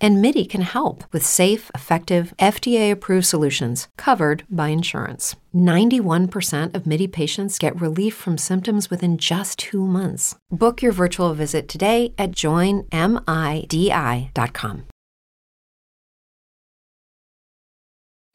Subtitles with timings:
[0.00, 5.36] And MIDI can help with safe, effective, FDA approved solutions covered by insurance.
[5.54, 10.36] 91% of MIDI patients get relief from symptoms within just two months.
[10.50, 12.90] Book your virtual visit today at joinmidi.com.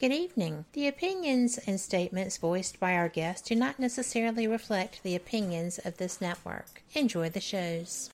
[0.02, 0.66] Good evening.
[0.74, 5.98] The opinions and statements voiced by our guests do not necessarily reflect the opinions of
[5.98, 6.82] this network.
[6.96, 8.10] Enjoy the shows.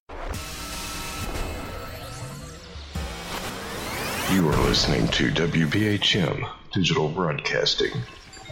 [4.30, 7.94] You are listening to WBHM Digital Broadcasting,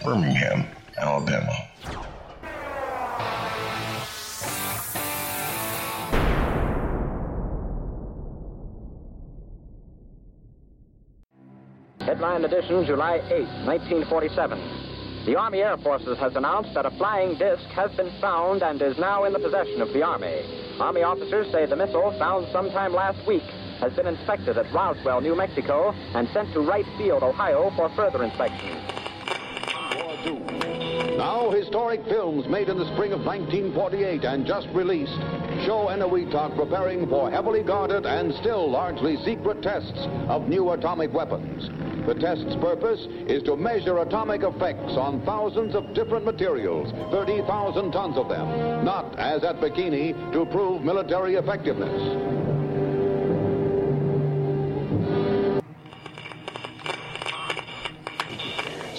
[0.05, 1.51] Birmingham, Alabama.
[11.99, 15.25] Headline edition, July 8, 1947.
[15.25, 18.97] The Army Air Forces has announced that a flying disc has been found and is
[18.97, 20.39] now in the possession of the Army.
[20.79, 23.43] Army officers say the missile, found sometime last week,
[23.79, 28.23] has been inspected at Roswell, New Mexico, and sent to Wright Field, Ohio, for further
[28.23, 28.81] inspection.
[31.17, 35.17] Now, historic films made in the spring of 1948 and just released
[35.65, 41.69] show Eniwetok preparing for heavily guarded and still largely secret tests of new atomic weapons.
[42.05, 48.17] The test's purpose is to measure atomic effects on thousands of different materials, 30,000 tons
[48.17, 52.54] of them, not, as at Bikini, to prove military effectiveness.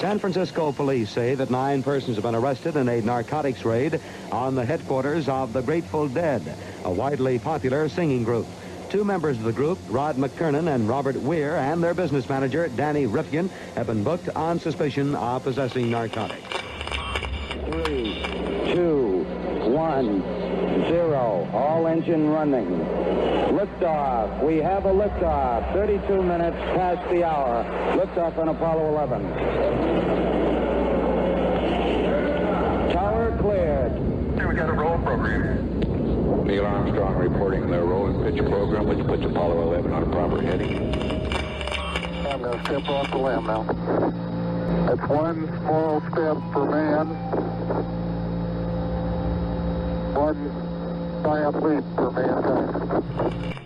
[0.07, 4.55] San Francisco police say that nine persons have been arrested in a narcotics raid on
[4.55, 6.41] the headquarters of the Grateful Dead,
[6.85, 8.47] a widely popular singing group.
[8.89, 13.07] Two members of the group, Ron McKernan and Robert Weir, and their business manager, Danny
[13.07, 16.55] Rifkin, have been booked on suspicion of possessing narcotics.
[17.65, 18.23] Three,
[18.73, 19.25] two,
[19.75, 20.23] one,
[20.89, 21.49] zero.
[21.53, 22.69] All engine running.
[23.57, 24.43] Liftoff.
[24.45, 25.73] We have a liftoff.
[25.73, 27.65] 32 minutes past the hour.
[27.97, 29.23] Liftoff on Apollo 11.
[32.93, 33.93] Tower cleared.
[34.37, 36.47] Here we got a roll program.
[36.47, 40.41] Neil Armstrong reporting the roll and pitch program, which puts Apollo 11 on a proper
[40.43, 40.93] heading.
[42.27, 43.63] I'm going to step off the limb now.
[44.87, 47.07] That's one small step for man,
[50.15, 50.66] one
[51.27, 53.57] for mankind.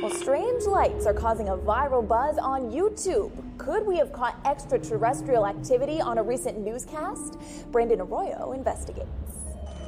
[0.00, 3.30] Well, strange lights are causing a viral buzz on YouTube.
[3.58, 7.38] Could we have caught extraterrestrial activity on a recent newscast?
[7.70, 9.08] Brandon Arroyo investigates.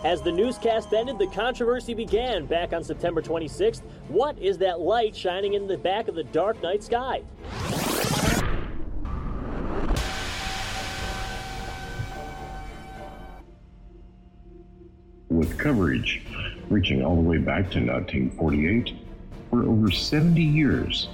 [0.05, 3.81] As the newscast ended, the controversy began back on September 26th.
[4.09, 7.23] What is that light shining in the back of the dark night sky?
[15.31, 16.23] With coverage
[16.69, 18.93] reaching all the way back to 1948,
[19.51, 21.09] for over 70 years,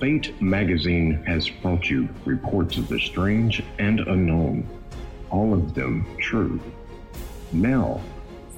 [0.00, 4.68] Fate magazine has brought you reports of the strange and unknown,
[5.30, 6.60] all of them true.
[7.52, 8.00] Now,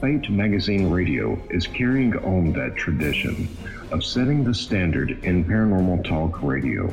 [0.00, 3.48] Fate Magazine Radio is carrying on that tradition
[3.90, 6.92] of setting the standard in paranormal talk radio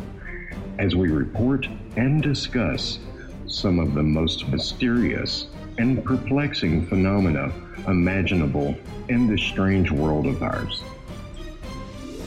[0.79, 2.99] as we report and discuss
[3.47, 5.47] some of the most mysterious
[5.81, 7.51] and perplexing phenomena
[7.87, 8.75] imaginable
[9.09, 10.83] in this strange world of ours.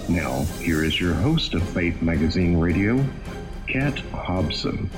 [0.09, 3.07] Now, here is your host of Fate Magazine Radio,
[3.69, 4.91] Kat Hobson.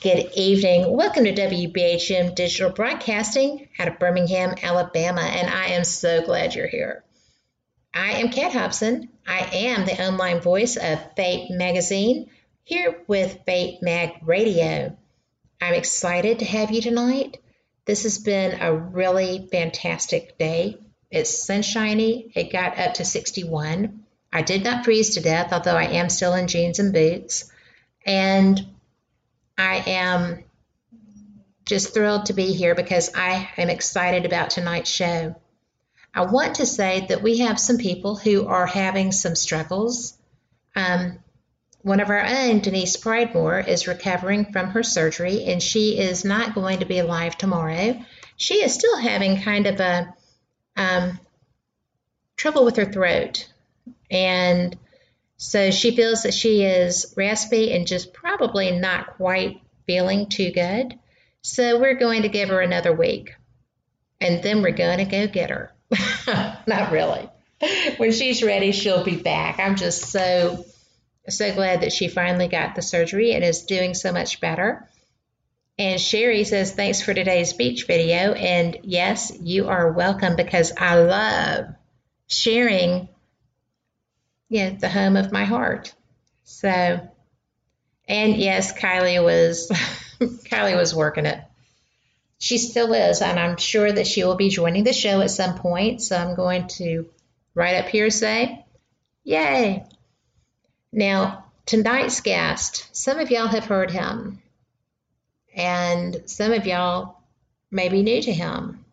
[0.00, 0.96] Good evening.
[0.96, 6.68] Welcome to WBHM Digital Broadcasting out of Birmingham, Alabama, and I am so glad you're
[6.68, 7.02] here.
[7.94, 9.08] I am Kat Hobson.
[9.26, 12.30] I am the online voice of Fate Magazine
[12.64, 14.96] here with Fate Mag Radio.
[15.60, 17.38] I'm excited to have you tonight.
[17.86, 20.78] This has been a really fantastic day.
[21.10, 22.30] It's sunshiny.
[22.34, 24.04] It got up to 61.
[24.32, 27.50] I did not freeze to death, although I am still in jeans and boots.
[28.04, 28.66] And
[29.56, 30.44] I am
[31.64, 35.34] just thrilled to be here because I am excited about tonight's show.
[36.14, 40.16] I want to say that we have some people who are having some struggles.
[40.74, 41.18] Um,
[41.82, 46.54] one of our own, Denise Pridemore, is recovering from her surgery and she is not
[46.54, 48.00] going to be alive tomorrow.
[48.36, 50.14] She is still having kind of a
[50.76, 51.20] um,
[52.36, 53.50] trouble with her throat.
[54.10, 54.76] And
[55.36, 60.98] so she feels that she is raspy and just probably not quite feeling too good.
[61.42, 63.34] So we're going to give her another week.
[64.20, 65.72] And then we're going to go get her.
[66.66, 67.28] Not really.
[67.96, 69.58] When she's ready, she'll be back.
[69.58, 70.64] I'm just so,
[71.28, 74.88] so glad that she finally got the surgery and is doing so much better.
[75.78, 78.32] And Sherry says, Thanks for today's speech video.
[78.32, 81.66] And yes, you are welcome because I love
[82.26, 83.08] sharing
[84.50, 85.94] know, the home of my heart.
[86.44, 87.00] So,
[88.08, 89.68] and yes, Kylie was
[90.20, 91.42] Kylie was working it.
[92.38, 95.58] She still is, and I'm sure that she will be joining the show at some
[95.58, 96.02] point.
[96.02, 97.08] So I'm going to
[97.54, 98.64] right up here say,
[99.24, 99.84] "Yay!"
[100.92, 104.40] Now tonight's guest, some of y'all have heard him,
[105.54, 107.20] and some of y'all
[107.70, 108.84] may be new to him.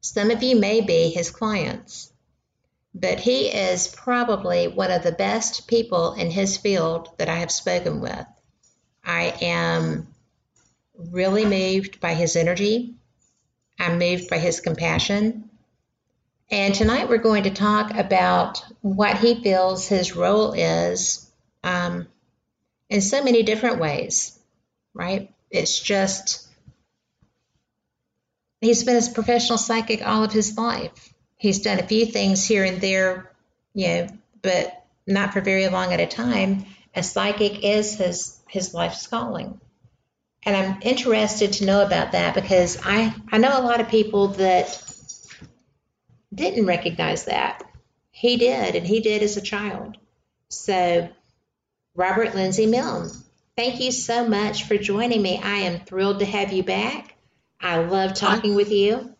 [0.00, 2.10] Some of you may be his clients
[2.94, 7.50] but he is probably one of the best people in his field that I have
[7.50, 8.26] spoken with.
[9.04, 10.08] I am
[11.10, 12.94] really moved by his energy.
[13.78, 15.50] I'm moved by his compassion.
[16.50, 21.30] And tonight we're going to talk about what he feels his role is
[21.62, 22.08] um,
[22.88, 24.38] in so many different ways,
[24.94, 25.32] right?
[25.50, 26.48] It's just,
[28.60, 31.10] he's been a professional psychic all of his life
[31.40, 33.32] he's done a few things here and there,
[33.74, 34.06] you know,
[34.42, 36.66] but not for very long at a time.
[36.94, 39.60] A psychic is his his life's calling.
[40.44, 44.28] And I'm interested to know about that because I, I know a lot of people
[44.28, 44.82] that
[46.34, 47.62] didn't recognize that.
[48.10, 49.96] He did, and he did as a child.
[50.48, 51.08] So,
[51.94, 53.10] Robert Lindsay Milne,
[53.56, 55.40] thank you so much for joining me.
[55.42, 57.14] I am thrilled to have you back.
[57.60, 59.14] I love talking with you.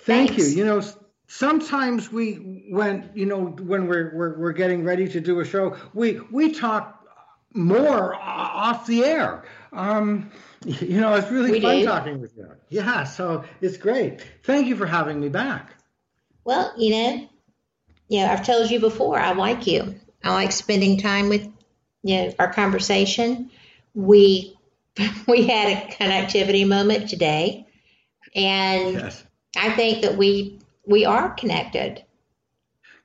[0.00, 0.54] Thank Thanks.
[0.54, 0.58] you.
[0.58, 0.82] You know,
[1.26, 5.76] sometimes we when you know when we're, we're we're getting ready to do a show,
[5.92, 7.04] we we talk
[7.52, 9.44] more off the air.
[9.72, 10.30] Um,
[10.64, 11.84] you know, it's really we fun do.
[11.84, 12.50] talking with you.
[12.68, 14.22] Yeah, so it's great.
[14.44, 15.70] Thank you for having me back.
[16.44, 17.28] Well, you know,
[18.08, 19.96] yeah, I've told you before, I like you.
[20.22, 21.48] I like spending time with
[22.02, 23.50] you know our conversation.
[23.94, 24.56] We
[25.28, 27.66] we had a connectivity moment today,
[28.34, 29.24] and yes.
[29.56, 32.02] I think that we we are connected.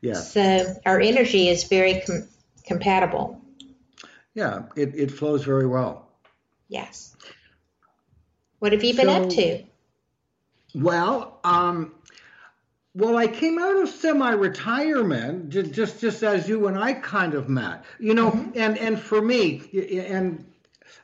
[0.02, 0.14] Yeah.
[0.14, 2.28] So our energy is very com-
[2.66, 3.40] compatible.
[4.34, 6.11] Yeah, it, it flows very well.
[6.72, 7.14] Yes.
[8.60, 9.64] What have you been so, up to?
[10.74, 11.92] Well, um,
[12.96, 17.50] well, I came out of semi-retirement just, just just as you and I kind of
[17.50, 18.52] met, you know, mm-hmm.
[18.56, 19.64] and and for me,
[20.08, 20.46] and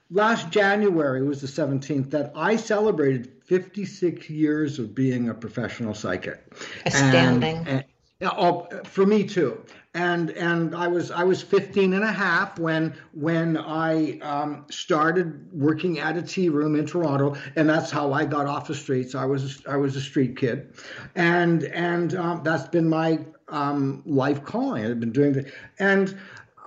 [0.09, 6.41] last January was the 17th that I celebrated 56 years of being a professional psychic.
[6.85, 7.57] Astounding.
[7.57, 7.83] And, and,
[8.21, 9.63] oh, for me too.
[9.93, 15.51] And and I was I was 15 and a half when when I um, started
[15.51, 19.15] working at a tea room in Toronto, and that's how I got off the streets.
[19.15, 20.75] I was I was a street kid,
[21.15, 24.85] and and um, that's been my um, life calling.
[24.85, 26.17] I've been doing that, and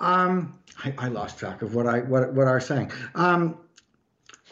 [0.01, 2.91] um, I, I, lost track of what I what what I was saying.
[3.15, 3.59] Um,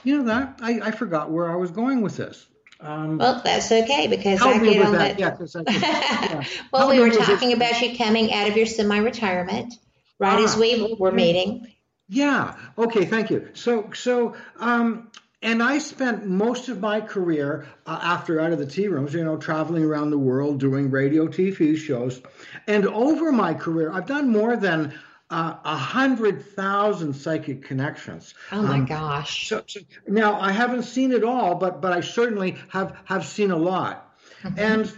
[0.04, 2.46] you know that I, I forgot where I was going with this.
[2.80, 5.19] Um, well, that's okay because I get on that.
[5.19, 6.44] Yeah, I, yeah.
[6.72, 9.75] well, we were talking about you coming out of your semi-retirement
[10.19, 11.72] right as ah, we were meeting.
[12.08, 12.56] Yeah.
[12.76, 13.04] Okay.
[13.04, 13.48] Thank you.
[13.54, 15.10] So, so, um,
[15.42, 19.24] and I spent most of my career uh, after out of the tea rooms, you
[19.24, 22.20] know, traveling around the world doing radio, TV shows,
[22.67, 24.94] and over my career, I've done more than
[25.31, 28.35] a uh, hundred thousand psychic connections.
[28.51, 29.49] Oh my um, gosh!
[29.49, 33.51] So, so, now I haven't seen it all, but but I certainly have have seen
[33.51, 34.17] a lot.
[34.43, 34.58] Mm-hmm.
[34.58, 34.93] And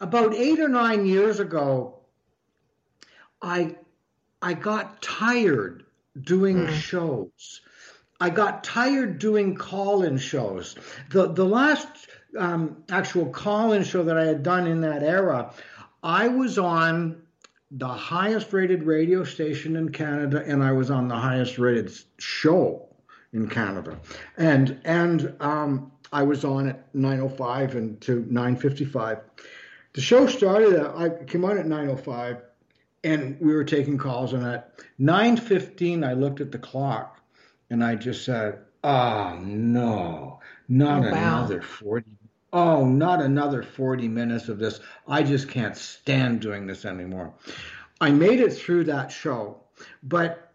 [0.00, 2.00] about eight or nine years ago,
[3.42, 3.76] I
[4.40, 5.84] I got tired
[6.18, 6.72] doing mm.
[6.72, 7.60] shows.
[8.20, 10.76] I got tired doing call-in shows.
[11.10, 11.88] The the last
[12.38, 15.52] um, actual call-in show that I had done in that era,
[16.02, 17.23] I was on
[17.70, 22.88] the highest rated radio station in Canada, and I was on the highest rated show
[23.32, 23.98] in Canada.
[24.36, 29.20] And and um, I was on at 9:05 and to 9:55.
[29.94, 30.80] The show started.
[30.80, 32.40] I came on at 9:05,
[33.02, 34.32] and we were taking calls.
[34.32, 37.20] And at 9:15, I looked at the clock,
[37.70, 41.38] and I just said, "Oh no, not oh, wow.
[41.38, 42.04] another 40
[42.54, 44.80] oh, not another 40 minutes of this.
[45.08, 47.34] I just can't stand doing this anymore.
[48.00, 49.58] I made it through that show,
[50.02, 50.52] but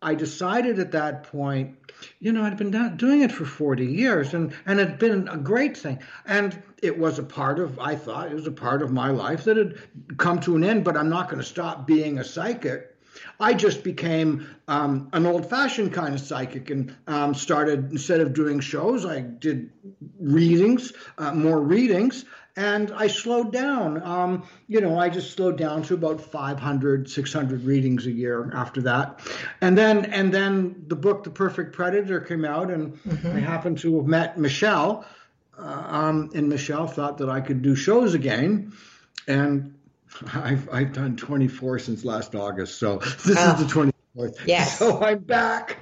[0.00, 1.76] I decided at that point,
[2.20, 5.36] you know, I'd been doing it for 40 years and, and it had been a
[5.36, 5.98] great thing.
[6.24, 9.44] And it was a part of, I thought, it was a part of my life
[9.44, 9.78] that had
[10.16, 12.95] come to an end, but I'm not going to stop being a psychic.
[13.40, 18.34] I just became um, an old fashioned kind of psychic and um, started, instead of
[18.34, 19.70] doing shows, I did
[20.18, 22.24] readings, uh, more readings,
[22.56, 24.02] and I slowed down.
[24.02, 28.80] Um, you know, I just slowed down to about 500, 600 readings a year after
[28.82, 29.20] that.
[29.60, 33.36] And then, and then the book, The Perfect Predator, came out, and mm-hmm.
[33.36, 35.04] I happened to have met Michelle.
[35.58, 38.72] Uh, um, and Michelle thought that I could do shows again.
[39.28, 39.75] And
[40.34, 42.78] I've, I've done 24 since last August.
[42.78, 43.54] So this oh.
[43.54, 44.46] is the 24th.
[44.46, 44.78] Yes.
[44.78, 45.78] So I'm back.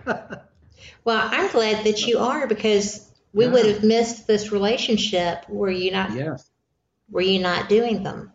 [1.05, 3.53] well, I'm glad that you are because we yeah.
[3.53, 6.49] would have missed this relationship were you not yes.
[7.11, 8.33] were you not doing them.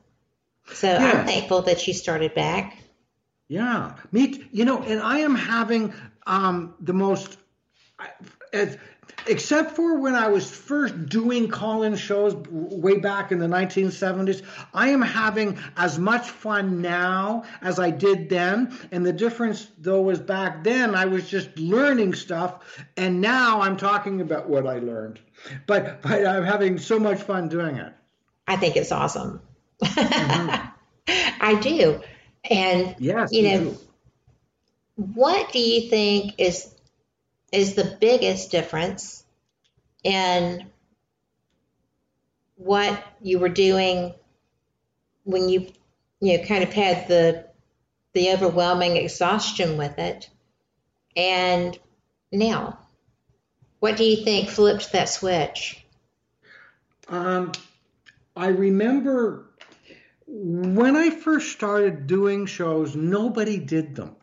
[0.74, 0.98] So yeah.
[0.98, 2.78] I'm thankful that you started back.
[3.48, 3.96] Yeah.
[4.12, 5.94] Me you know, and I am having
[6.28, 7.38] um the most
[8.54, 8.78] as
[9.28, 14.90] except for when I was first doing call-in shows way back in the 1970s, I
[14.90, 18.78] am having as much fun now as I did then.
[18.92, 23.78] And the difference, though, was back then I was just learning stuff, and now I'm
[23.78, 25.20] talking about what I learned.
[25.68, 27.94] But but I'm having so much fun doing it.
[28.48, 29.42] I think it's awesome.
[29.84, 30.68] Mm-hmm.
[31.42, 32.02] I do,
[32.50, 33.78] and yes, you know,
[34.96, 36.76] what do you think is
[37.52, 39.24] is the biggest difference
[40.04, 40.70] in
[42.56, 44.14] what you were doing
[45.24, 45.68] when you
[46.20, 47.46] you know kind of had the
[48.14, 50.30] the overwhelming exhaustion with it.
[51.16, 51.78] And
[52.32, 52.80] now
[53.80, 55.86] what do you think flipped that switch?
[57.08, 57.52] Um,
[58.36, 59.46] i remember
[60.28, 64.16] when i first started doing shows nobody did them.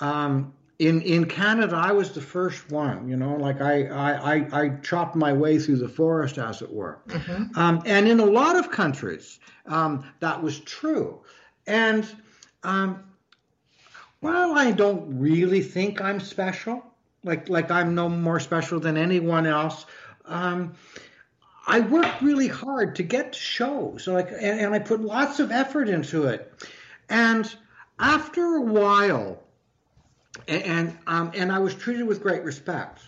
[0.00, 3.08] Um, in in Canada, I was the first one.
[3.08, 6.72] You know, like I I I, I chopped my way through the forest, as it
[6.72, 6.98] were.
[7.08, 7.58] Mm-hmm.
[7.58, 11.22] Um, and in a lot of countries, um, that was true.
[11.66, 12.06] And
[12.62, 13.04] um,
[14.20, 16.84] while I don't really think I'm special,
[17.24, 19.86] like like I'm no more special than anyone else.
[20.26, 20.74] Um,
[21.68, 25.50] I worked really hard to get to shows, like, and, and I put lots of
[25.50, 26.52] effort into it.
[27.08, 27.52] And
[27.98, 29.42] after a while,
[30.48, 33.00] and um, and I was treated with great respect.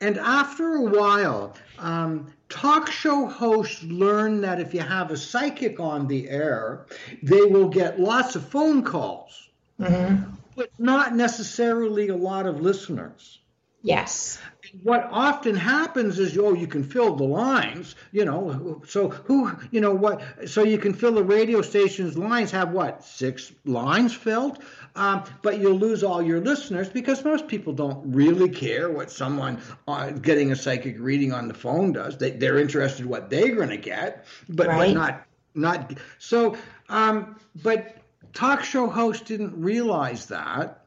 [0.00, 5.80] And after a while, um, talk show hosts learn that if you have a psychic
[5.80, 6.86] on the air,
[7.22, 9.48] they will get lots of phone calls,
[9.80, 10.30] mm-hmm.
[10.56, 13.38] but not necessarily a lot of listeners.
[13.84, 14.38] Yes.
[14.82, 18.82] What often happens is, oh, you can fill the lines, you know.
[18.88, 20.22] So who, you know, what?
[20.48, 22.50] So you can fill the radio station's lines.
[22.50, 23.04] Have what?
[23.04, 24.58] Six lines filled.
[24.96, 29.60] Um, but you'll lose all your listeners because most people don't really care what someone
[29.88, 32.16] uh, getting a psychic reading on the phone does.
[32.16, 34.94] They, they're interested in what they're going to get, but, right.
[34.94, 36.56] but not not so.
[36.88, 37.96] Um, but
[38.32, 40.84] talk show hosts didn't realize that,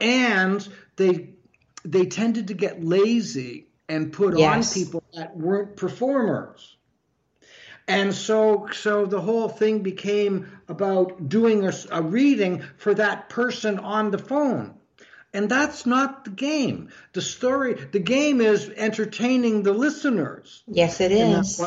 [0.00, 0.66] and
[0.96, 1.30] they
[1.84, 4.76] they tended to get lazy and put yes.
[4.76, 6.76] on people that weren't performers.
[7.92, 13.78] And so, so the whole thing became about doing a, a reading for that person
[13.78, 14.74] on the phone.
[15.34, 16.90] And that's not the game.
[17.12, 20.62] The story, the game is entertaining the listeners.
[20.66, 21.60] Yes, it is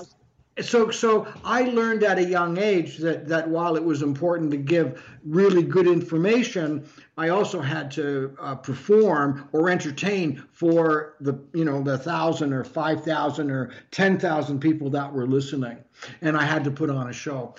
[0.62, 4.58] so so I learned at a young age that that while it was important to
[4.58, 11.66] give really good information, I also had to uh, perform or entertain for the you
[11.66, 15.78] know the thousand or five thousand or ten thousand people that were listening,
[16.22, 17.56] and I had to put on a show.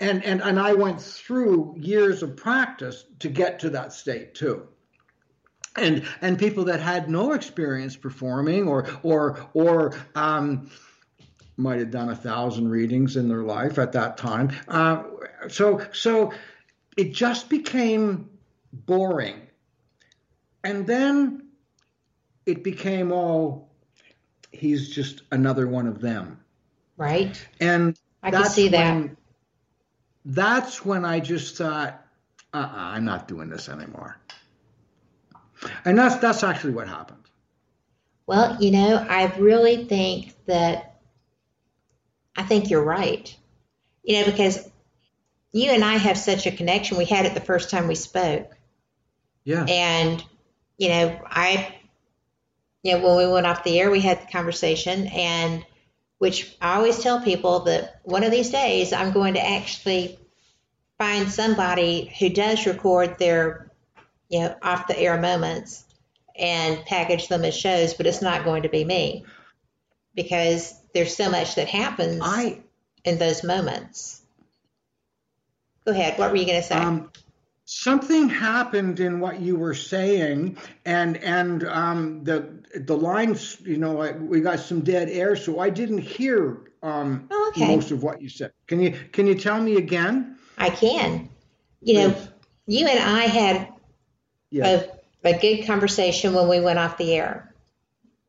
[0.00, 4.68] And, and and I went through years of practice to get to that state too
[5.76, 10.70] and and people that had no experience performing or or or um,
[11.58, 14.50] might have done a thousand readings in their life at that time.
[14.68, 15.02] Uh,
[15.48, 16.32] so, so
[16.96, 18.30] it just became
[18.72, 19.42] boring.
[20.64, 21.48] And then
[22.46, 23.70] it became all,
[24.52, 26.40] he's just another one of them.
[26.96, 27.46] Right.
[27.60, 28.94] And I can see that.
[28.94, 29.16] When,
[30.24, 32.04] that's when I just thought,
[32.54, 34.16] uh-uh, I'm not doing this anymore.
[35.84, 37.18] And that's that's actually what happened.
[38.26, 40.97] Well, you know, I really think that
[42.38, 43.36] I think you're right.
[44.04, 44.66] You know, because
[45.52, 46.96] you and I have such a connection.
[46.96, 48.56] We had it the first time we spoke.
[49.44, 49.64] Yeah.
[49.64, 50.24] And,
[50.76, 51.74] you know, I,
[52.82, 55.64] you know, when we went off the air, we had the conversation, and
[56.18, 60.18] which I always tell people that one of these days I'm going to actually
[60.98, 63.72] find somebody who does record their,
[64.28, 65.84] you know, off the air moments
[66.36, 69.24] and package them as shows, but it's not going to be me
[70.14, 72.60] because there's so much that happens I,
[73.04, 74.22] in those moments.
[75.84, 76.18] Go ahead.
[76.18, 76.74] What were you going to say?
[76.74, 77.10] Um,
[77.64, 84.12] something happened in what you were saying, and and um, the the lines, you know,
[84.20, 87.66] we got some dead air, so I didn't hear um, oh, okay.
[87.66, 88.52] most of what you said.
[88.66, 90.38] Can you can you tell me again?
[90.56, 91.28] I can.
[91.80, 92.16] You know,
[92.66, 93.72] you and I had
[94.50, 94.84] yes.
[95.24, 97.54] a, a good conversation when we went off the air,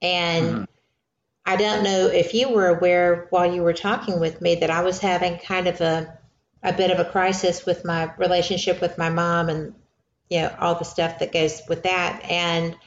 [0.02, 0.46] and.
[0.46, 0.64] Mm-hmm.
[1.50, 4.84] I don't know if you were aware while you were talking with me that I
[4.84, 6.16] was having kind of a
[6.62, 9.74] a bit of a crisis with my relationship with my mom and
[10.30, 12.22] you know all the stuff that goes with that.
[12.30, 12.78] And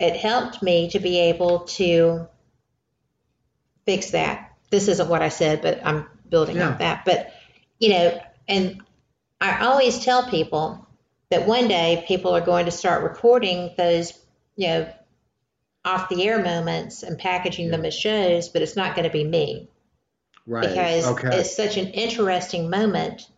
[0.00, 2.26] it helped me to be able to
[3.86, 4.52] fix that.
[4.70, 6.70] This isn't what i said but i'm building yeah.
[6.70, 7.04] up that.
[7.04, 7.32] But
[7.78, 8.82] you know and
[9.40, 10.84] i always tell people
[11.30, 14.12] that one day people are going to start recording those
[14.56, 14.92] you know
[15.84, 17.70] off the air moments and packaging yeah.
[17.72, 19.68] them as shows but it's not going to be me
[20.48, 20.66] Right.
[20.66, 21.40] Because okay.
[21.40, 23.28] it's such an interesting moment.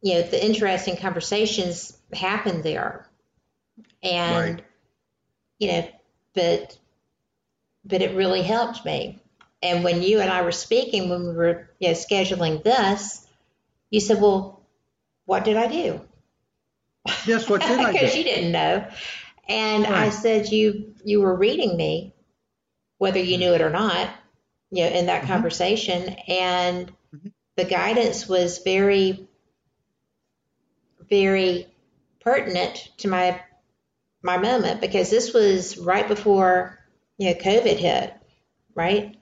[0.00, 3.08] You know, the interesting conversations happen there.
[4.00, 4.64] And, right.
[5.58, 5.88] you know,
[6.34, 6.78] but,
[7.84, 9.20] but it really helped me.
[9.60, 13.26] And when you and I were speaking, when we were, you know, scheduling this,
[13.90, 14.62] you said, well,
[15.24, 16.00] what did I do?
[17.26, 17.92] Yes, what did I do?
[17.92, 18.86] Because you didn't know.
[19.48, 19.92] And right.
[19.92, 22.14] I said, you, you were reading me,
[22.98, 24.10] whether you knew it or not
[24.74, 25.32] you know, in that mm-hmm.
[25.32, 26.08] conversation.
[26.26, 27.28] And mm-hmm.
[27.56, 29.28] the guidance was very,
[31.08, 31.68] very
[32.20, 33.40] pertinent to my
[34.22, 36.78] my moment because this was right before
[37.18, 38.14] you know COVID hit,
[38.74, 39.16] right?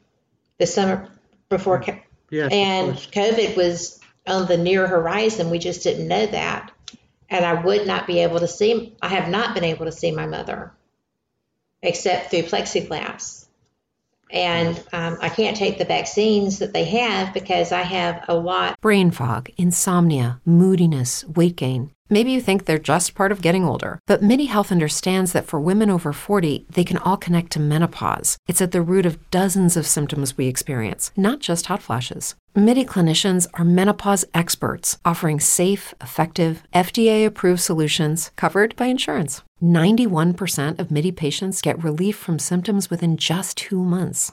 [0.58, 1.10] The summer
[1.48, 1.98] before, mm-hmm.
[2.30, 5.50] yes, and COVID was on the near horizon.
[5.50, 6.70] We just didn't know that,
[7.32, 8.94] and I would not be able to see.
[9.00, 10.72] I have not been able to see my mother,
[11.82, 13.41] except through plexiglass
[14.32, 18.80] and um, I can't take the vaccines that they have because I have a lot.
[18.80, 21.90] Brain fog, insomnia, moodiness, weight gain.
[22.12, 25.58] Maybe you think they're just part of getting older, but MIDI Health understands that for
[25.58, 28.36] women over 40, they can all connect to menopause.
[28.46, 32.34] It's at the root of dozens of symptoms we experience, not just hot flashes.
[32.54, 39.40] MIDI clinicians are menopause experts offering safe, effective, FDA approved solutions covered by insurance.
[39.62, 44.32] 91% of MIDI patients get relief from symptoms within just two months.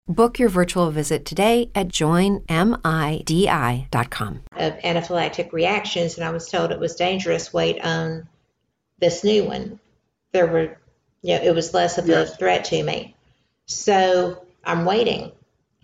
[0.11, 2.43] Book your virtual visit today at joinmidi.com.
[4.57, 7.53] Of anaphylactic reactions, and I was told it was dangerous.
[7.53, 8.27] Wait on
[8.99, 9.79] this new one.
[10.33, 10.77] There were,
[11.21, 12.33] you know, it was less of yes.
[12.33, 13.15] a threat to me.
[13.67, 15.31] So I'm waiting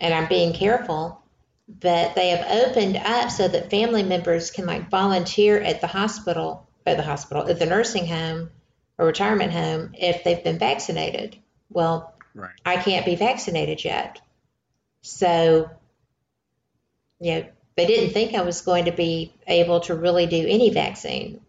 [0.01, 1.21] and I'm being careful.
[1.69, 6.67] But they have opened up so that family members can like volunteer at the hospital,
[6.85, 8.49] at the hospital, at the nursing home
[8.97, 11.37] or retirement home if they've been vaccinated.
[11.69, 12.53] Well, right.
[12.65, 14.21] I can't be vaccinated yet.
[15.01, 15.69] So,
[17.19, 17.45] you know,
[17.75, 21.41] they didn't think I was going to be able to really do any vaccine.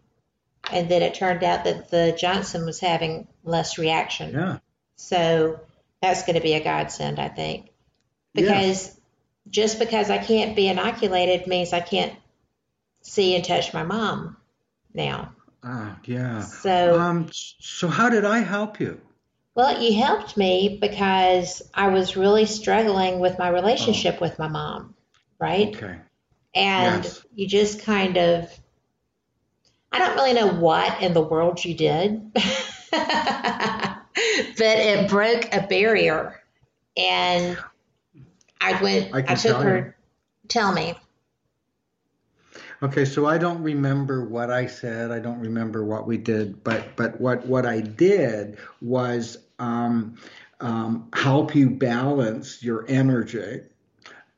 [0.71, 4.33] And then it turned out that the Johnson was having less reaction.
[4.33, 4.59] Yeah.
[4.97, 5.59] So
[6.01, 7.69] that's going to be a godsend, I think.
[8.33, 8.93] Because yeah.
[9.49, 12.13] just because I can't be inoculated means I can't
[13.01, 14.37] see and touch my mom
[14.93, 15.33] now.
[15.63, 16.41] Ah, yeah.
[16.41, 19.01] So, um, so how did I help you?
[19.59, 24.21] Well, you helped me because I was really struggling with my relationship oh.
[24.21, 24.95] with my mom,
[25.37, 25.75] right?
[25.75, 25.97] Okay.
[26.55, 27.25] And yes.
[27.35, 28.49] you just kind of,
[29.91, 32.41] I don't really know what in the world you did, but
[34.15, 36.41] it broke a barrier.
[36.95, 37.57] And
[38.61, 39.93] I went, I, I took her, you.
[40.47, 40.95] tell me.
[42.81, 45.11] Okay, so I don't remember what I said.
[45.11, 50.17] I don't remember what we did, but but what what I did was um,
[50.61, 53.61] um, help you balance your energy.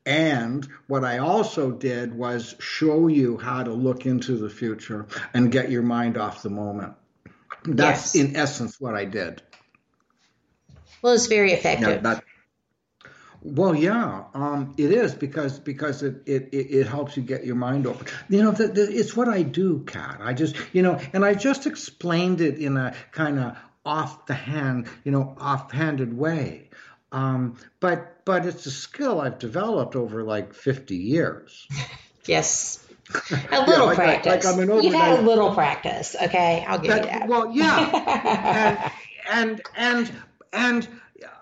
[0.04, 5.52] And what I also did was show you how to look into the future and
[5.52, 6.94] get your mind off the moment.
[7.64, 8.24] That's yes.
[8.24, 9.42] in essence what I did.
[11.00, 12.02] Well, it's very effective.
[12.02, 12.24] that,
[13.44, 17.86] well, yeah, um, it is because because it, it, it helps you get your mind
[17.86, 18.06] open.
[18.28, 20.18] You know, the, the, it's what I do, Kat.
[20.20, 24.34] I just you know, and I just explained it in a kind of off the
[24.34, 26.70] hand, you know, off-handed way.
[27.10, 31.66] Um, but but it's a skill I've developed over like fifty years.
[32.26, 32.78] yes.
[33.50, 34.44] A little like, practice.
[34.44, 36.14] Like, I'm an You've had a little practice.
[36.22, 37.28] Okay, I'll give that, you that.
[37.28, 38.90] Well, yeah,
[39.30, 40.12] and and
[40.52, 40.88] and and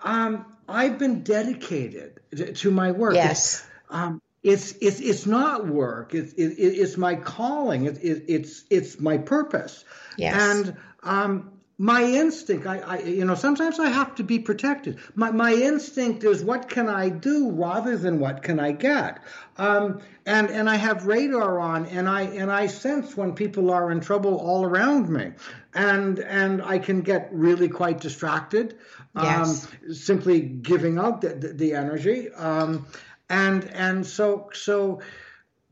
[0.03, 2.21] um, I've been dedicated
[2.55, 3.15] to, my work.
[3.15, 3.61] Yes.
[3.61, 6.15] It's, um, it's it's it's not work.
[6.15, 7.85] It's it, it- it's my calling.
[7.85, 9.85] It, it, it's it's my purpose.
[10.17, 10.35] Yes.
[10.41, 14.99] And um, my instinct, I, I you know, sometimes I have to be protected.
[15.15, 19.19] My my instinct is what can I do rather than what can I get.
[19.59, 23.91] Um, and and I have radar on, and I and I sense when people are
[23.91, 25.33] in trouble all around me,
[25.75, 28.77] and and I can get really quite distracted,
[29.17, 29.65] Yes.
[29.65, 32.31] um, simply giving out the, the, the energy.
[32.33, 32.87] Um,
[33.29, 35.01] and and so so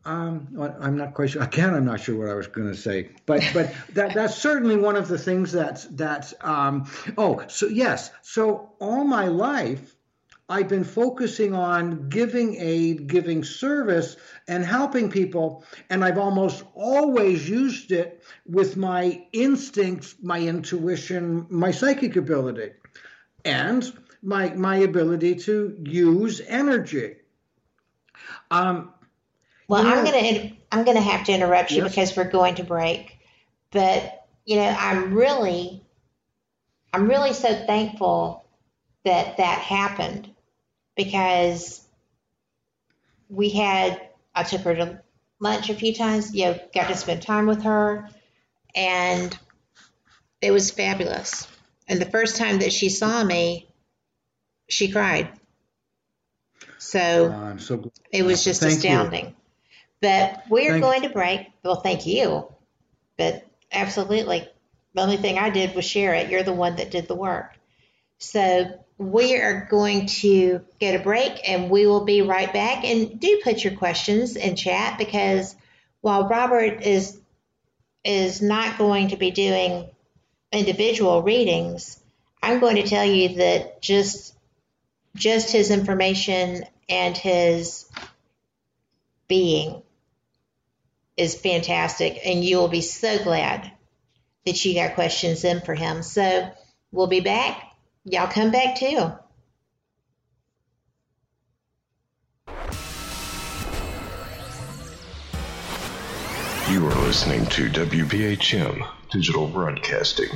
[0.05, 0.49] um,
[0.81, 1.43] I'm not quite sure.
[1.43, 4.77] Again, I'm not sure what I was going to say, but but that that's certainly
[4.77, 6.33] one of the things that's that's.
[6.41, 8.11] Um, oh, so yes.
[8.23, 9.97] So all my life,
[10.49, 17.47] I've been focusing on giving aid, giving service, and helping people, and I've almost always
[17.47, 22.71] used it with my instincts, my intuition, my psychic ability,
[23.49, 27.17] and my my ability to use energy.
[28.51, 28.93] Um,
[29.69, 31.91] Well, you I'm gonna I'm gonna have to interrupt you Yes.
[31.91, 33.19] because we're going to break.
[33.71, 35.85] But you know, I'm really
[36.93, 38.45] I'm really so thankful
[39.05, 40.35] that that happened
[40.97, 41.87] because
[43.29, 45.03] we had I took her to
[45.41, 48.09] lunch a few times, you know, got to spend time with her
[48.75, 49.37] and
[50.41, 51.47] it was fabulous.
[51.89, 53.69] And the first time that she saw me,
[54.69, 55.31] she cried.
[56.79, 58.91] So oh, I'm so it was just Thank you.
[58.91, 59.35] astounding.
[60.01, 61.49] But we're Thank- going to break.
[61.65, 62.47] Well, thank you.
[63.17, 64.49] But absolutely,
[64.95, 66.31] the only thing I did was share it.
[66.31, 67.53] You're the one that did the work.
[68.19, 72.85] So we are going to get a break and we will be right back.
[72.85, 75.55] And do put your questions in chat because
[76.01, 77.19] while Robert is
[78.05, 79.89] is not going to be doing
[80.53, 82.01] individual readings,
[82.43, 84.35] I'm going to tell you that just
[85.17, 87.87] just his information and his
[89.27, 89.83] being
[91.17, 93.71] is fantastic and you will be so glad
[94.47, 96.03] that you got questions in for him.
[96.03, 96.51] So
[96.93, 97.63] we'll be back.
[98.05, 99.13] Y'all come back too
[107.09, 110.29] listening to WBHM Digital Broadcasting,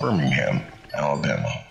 [0.00, 1.64] Birmingham, Alabama.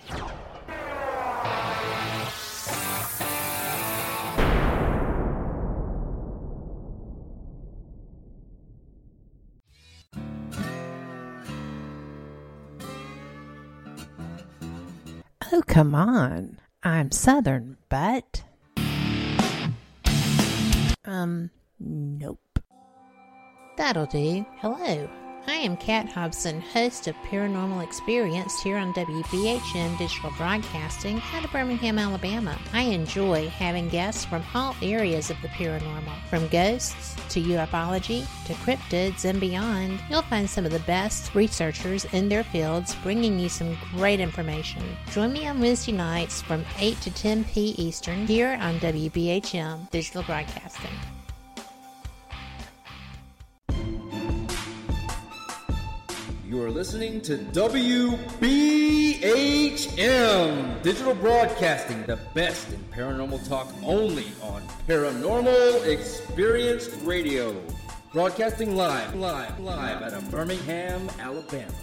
[15.54, 16.60] Oh, come on.
[16.84, 18.44] I'm Southern, but.
[21.06, 22.53] Um, nope.
[23.76, 24.46] That'll do.
[24.58, 25.10] Hello.
[25.46, 31.52] I am Kat Hobson, host of Paranormal Experience here on WBHM Digital Broadcasting out of
[31.52, 32.58] Birmingham, Alabama.
[32.72, 38.54] I enjoy having guests from all areas of the paranormal, from ghosts to ufology to
[38.54, 40.00] cryptids and beyond.
[40.10, 44.82] You'll find some of the best researchers in their fields bringing you some great information.
[45.12, 47.76] Join me on Wednesday nights from 8 to 10 p.
[47.78, 50.92] Eastern here on WBHM Digital Broadcasting.
[56.54, 58.14] You are listening to WBHM
[60.84, 67.60] Digital Broadcasting, the best in paranormal talk only on Paranormal Experience Radio.
[68.12, 71.74] Broadcasting live, live, live out of Birmingham, Alabama.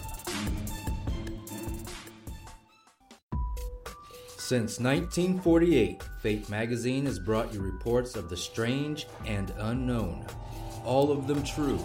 [4.37, 10.25] Since 1948, Fate magazine has brought you reports of the strange and unknown,
[10.85, 11.77] all of them true.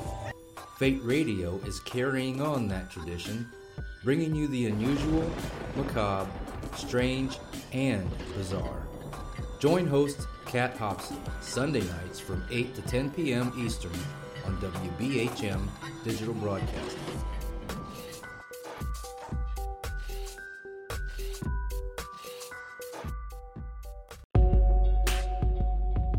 [0.79, 3.51] Fate Radio is carrying on that tradition,
[4.05, 5.31] bringing you the unusual,
[5.75, 6.31] macabre,
[6.77, 7.39] strange,
[7.73, 8.87] and bizarre.
[9.59, 13.53] Join host Kat Hobson Sunday nights from 8 to 10 p.m.
[13.59, 13.99] Eastern
[14.45, 15.67] on WBHM
[16.05, 17.01] Digital Broadcasting.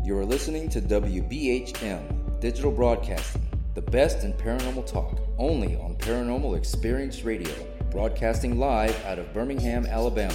[0.02, 3.47] You are listening to WBHM Digital Broadcasting,
[3.78, 7.54] the best in paranormal talk, only on Paranormal Experience Radio,
[7.92, 10.34] broadcasting live out of Birmingham, Alabama.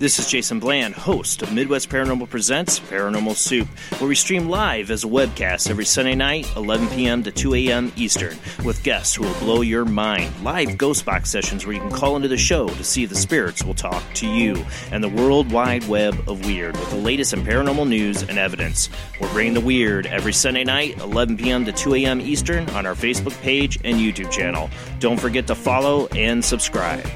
[0.00, 4.90] This is Jason Bland, host of Midwest Paranormal Presents Paranormal Soup, where we stream live
[4.90, 7.22] as a webcast every Sunday night, 11 p.m.
[7.22, 7.92] to 2 a.m.
[7.96, 10.32] Eastern, with guests who will blow your mind.
[10.42, 13.14] Live ghost box sessions where you can call into the show to see if the
[13.14, 17.34] spirits will talk to you, and the world wide web of weird with the latest
[17.34, 18.88] in paranormal news and evidence.
[19.20, 21.66] We're bringing the weird every Sunday night, 11 p.m.
[21.66, 22.22] to 2 a.m.
[22.22, 24.70] Eastern, on our Facebook page and YouTube channel.
[24.98, 27.06] Don't forget to follow and subscribe.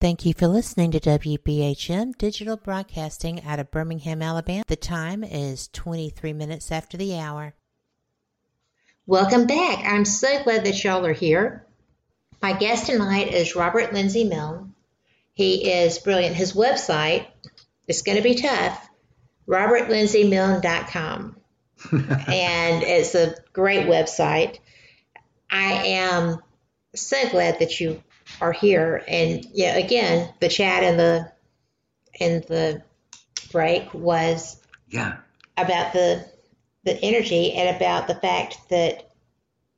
[0.00, 4.64] Thank you for listening to WBHM Digital Broadcasting out of Birmingham, Alabama.
[4.66, 7.52] The time is 23 minutes after the hour.
[9.06, 9.84] Welcome back.
[9.84, 11.66] I'm so glad that y'all are here.
[12.40, 14.72] My guest tonight is Robert Lindsay Milne.
[15.34, 16.34] He is brilliant.
[16.34, 17.26] His website
[17.86, 18.88] is going to be tough
[19.46, 21.36] robertlindsay.milne.com.
[21.92, 24.60] and it's a great website.
[25.50, 26.40] I am
[26.94, 28.02] so glad that you
[28.40, 29.02] are here.
[29.06, 31.32] And yeah, again, the chat in the
[32.18, 32.82] in the
[33.52, 35.18] break was yeah
[35.56, 36.24] about the
[36.84, 39.10] the energy and about the fact that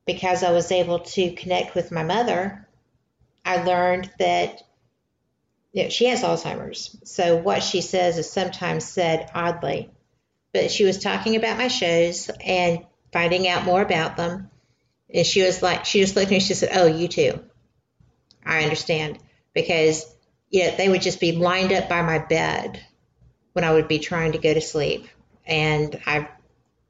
[0.07, 2.69] because I was able to connect with my mother,
[3.45, 4.63] I learned that
[5.73, 6.97] you know, she has Alzheimer's.
[7.05, 9.91] So what she says is sometimes said oddly.
[10.53, 14.51] But she was talking about my shows and finding out more about them.
[15.13, 17.43] And she was like, she just looked at me, she said, Oh, you too.
[18.45, 19.19] I understand.
[19.55, 20.07] Because,
[20.51, 22.83] you know, they would just be lined up by my bed
[23.53, 25.07] when I would be trying to go to sleep.
[25.47, 26.29] And I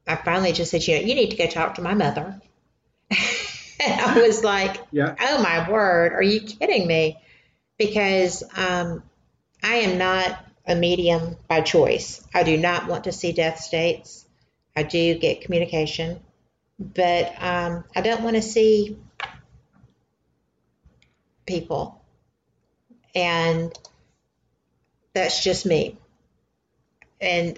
[0.07, 2.39] I finally just said, you know, you need to go talk to my mother.
[3.09, 5.15] and I was like, yeah.
[5.19, 7.17] oh my word, are you kidding me?
[7.77, 9.03] Because um,
[9.63, 10.37] I am not
[10.67, 12.25] a medium by choice.
[12.33, 14.25] I do not want to see death states.
[14.75, 16.19] I do get communication,
[16.79, 18.97] but um, I don't want to see
[21.45, 22.01] people.
[23.15, 23.71] And
[25.13, 25.97] that's just me.
[27.21, 27.57] And,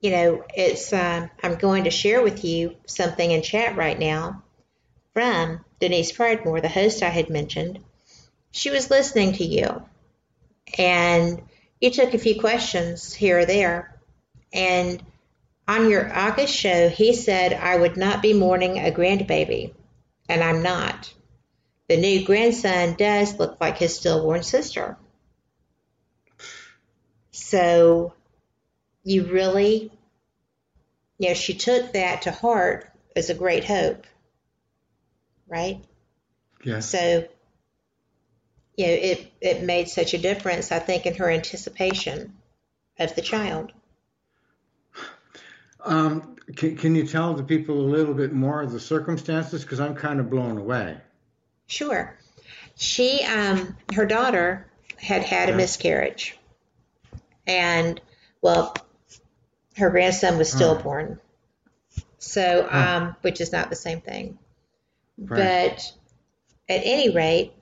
[0.00, 4.42] you know, it's, um, I'm going to share with you something in chat right now
[5.14, 7.80] from Denise Pridemore, the host I had mentioned.
[8.52, 9.82] She was listening to you
[10.78, 11.42] and
[11.80, 13.98] you took a few questions here or there.
[14.52, 15.02] And
[15.66, 19.72] on your August show, he said I would not be mourning a grandbaby,
[20.28, 21.12] and I'm not.
[21.90, 24.96] The new grandson does look like his stillborn sister.
[27.32, 28.14] So
[29.02, 29.90] you really,
[31.18, 34.06] you know, she took that to heart as a great hope,
[35.48, 35.82] right?
[36.62, 36.78] Yeah.
[36.78, 37.26] So,
[38.76, 42.34] you know, it, it made such a difference, I think, in her anticipation
[43.00, 43.72] of the child.
[45.84, 49.62] Um, can, can you tell the people a little bit more of the circumstances?
[49.64, 50.98] Because I'm kind of blown away.
[51.70, 52.18] Sure.
[52.76, 56.36] She, um, her daughter had had a miscarriage.
[57.46, 58.00] And,
[58.42, 58.74] well,
[59.76, 61.20] her grandson was stillborn.
[62.18, 64.38] So, um, which is not the same thing.
[65.16, 65.70] Right.
[65.76, 65.92] But
[66.68, 67.52] at any rate,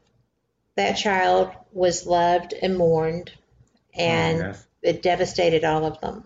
[0.76, 3.32] that child was loved and mourned,
[3.94, 4.66] and yes.
[4.82, 6.24] it devastated all of them.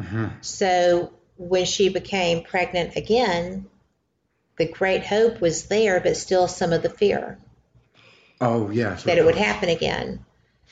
[0.00, 0.44] Mhm.
[0.44, 3.66] So when she became pregnant again,
[4.56, 7.38] the great hope was there, but still some of the fear
[8.40, 9.04] Oh, yes.
[9.04, 10.24] that it would happen again.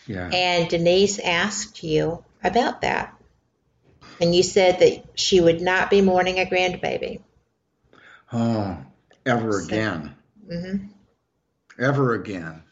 [0.07, 0.29] Yeah.
[0.33, 3.15] And Denise asked you about that.
[4.21, 7.21] And you said that she would not be mourning a grandbaby.
[8.33, 8.79] Oh,
[9.27, 10.15] ever So- again.
[10.49, 10.77] hmm
[11.79, 12.63] Ever again.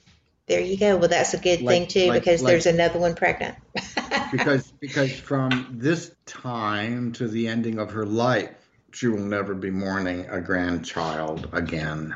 [0.47, 0.97] There you go.
[0.97, 3.57] Well, that's a good Like- thing too, like- because like- there's another one pregnant.
[4.33, 8.51] because because from this time to the ending of her life,
[8.93, 12.15] she will never be mourning a grandchild again.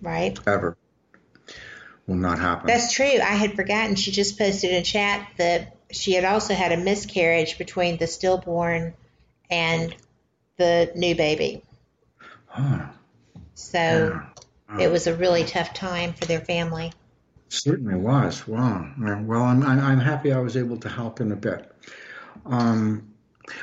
[0.00, 0.38] Right?
[0.46, 0.76] Ever.
[2.06, 2.66] Will not happen.
[2.66, 3.04] That's true.
[3.04, 3.94] I had forgotten.
[3.94, 8.94] She just posted in chat that she had also had a miscarriage between the stillborn
[9.50, 9.94] and
[10.56, 11.62] the new baby.
[12.46, 12.86] Huh.
[13.54, 14.22] So
[14.78, 16.92] it was a really tough time for their family.
[17.48, 18.46] Certainly was.
[18.46, 18.90] Wow.
[18.98, 21.70] Well, I'm, I'm I'm happy I was able to help in a bit.
[22.44, 23.14] Um,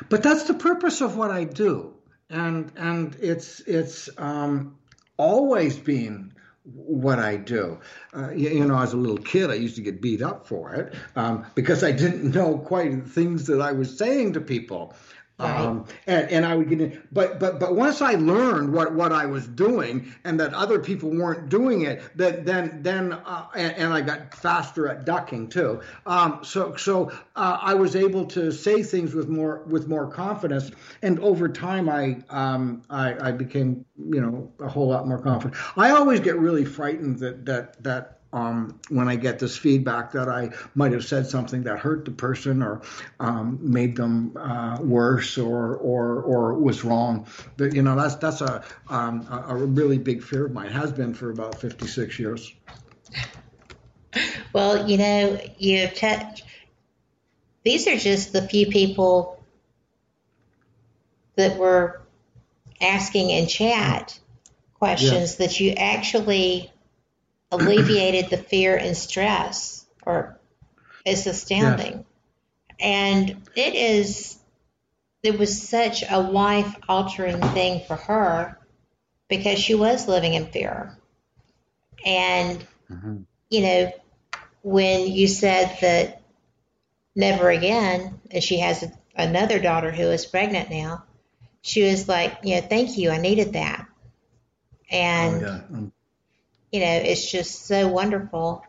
[0.09, 1.94] but that's the purpose of what I do,
[2.29, 4.77] and and it's it's um,
[5.17, 6.33] always been
[6.63, 7.79] what I do.
[8.15, 10.73] Uh, you, you know, as a little kid, I used to get beat up for
[10.73, 14.95] it um, because I didn't know quite the things that I was saying to people.
[15.37, 19.11] Um, and, and I would get in, but but but once I learned what, what
[19.11, 23.75] I was doing and that other people weren't doing it, that then then uh, and,
[23.75, 25.81] and I got faster at ducking too.
[26.05, 30.71] Um, so so uh, I was able to say things with more with more confidence,
[31.01, 35.61] and over time I um, I, I became you know a whole lot more confident.
[35.75, 40.27] I always get really frightened that that that um, when I get this feedback that
[40.27, 42.81] I might have said something that hurt the person or
[43.17, 47.27] um, made them uh, worse or or or was wrong.
[47.55, 50.69] But you know that's that's a um, a really big fear of mine.
[50.69, 52.53] Has been for about 56 years.
[54.53, 56.43] Well, you know, you touch.
[57.63, 59.43] These are just the few people
[61.35, 62.01] that were
[62.79, 64.17] asking in chat
[64.79, 66.71] questions that you actually
[67.51, 70.39] alleviated the fear and stress or
[71.05, 72.03] it's astounding yes.
[72.79, 74.37] and it is
[75.23, 78.59] it was such a life altering thing for her
[79.27, 80.97] because she was living in fear
[82.05, 83.17] and mm-hmm.
[83.49, 83.91] you know
[84.61, 86.21] when you said that
[87.15, 91.03] never again and she has a, another daughter who is pregnant now
[91.61, 93.87] she was like you know thank you i needed that
[94.89, 95.87] and oh, yeah.
[96.75, 98.65] You know, it's just so wonderful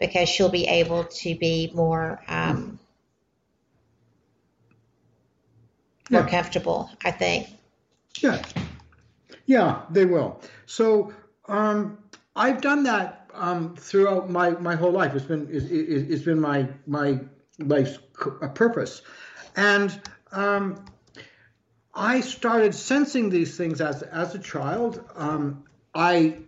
[0.00, 2.78] because she'll be able to be more um,
[6.08, 6.90] more comfortable.
[7.04, 7.48] I think.
[8.22, 8.42] Yeah,
[9.44, 10.40] yeah, they will.
[10.64, 11.12] So
[11.44, 11.98] um,
[12.34, 15.14] I've done that um, throughout my, my whole life.
[15.14, 17.20] It's been it's, it's been my my
[17.58, 17.98] life's
[18.54, 19.02] purpose,
[19.54, 20.00] and
[20.32, 20.82] um,
[21.94, 25.04] I started sensing these things as as a child.
[25.14, 25.64] Um,
[25.94, 26.38] I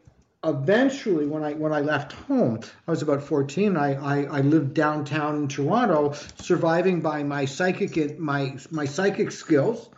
[0.44, 3.76] eventually when I when I left home, I was about 14.
[3.76, 9.88] I, I, I lived downtown in Toronto, surviving by my psychic my my psychic skills.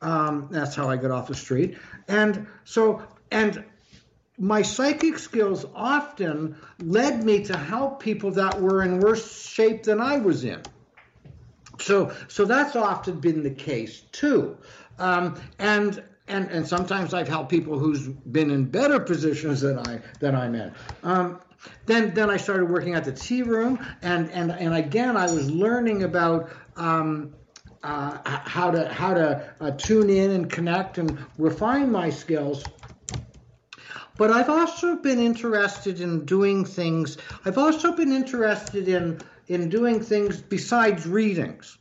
[0.00, 1.76] Um, that's how I got off the street.
[2.06, 3.64] And so and
[4.38, 10.00] my psychic skills often led me to help people that were in worse shape than
[10.00, 10.62] I was in.
[11.80, 14.58] So so that's often been the case too.
[15.00, 20.00] Um, and and and sometimes I've helped people who's been in better positions than I
[20.20, 20.72] than I'm in.
[21.02, 21.40] Um,
[21.86, 25.50] then then I started working at the tea room, and and and again I was
[25.50, 26.50] learning about.
[26.76, 27.34] Um,
[27.84, 32.64] uh, how to how to uh, tune in and connect and refine my skills.
[34.16, 37.18] But I've also been interested in doing things.
[37.44, 41.78] I've also been interested in in doing things besides readings.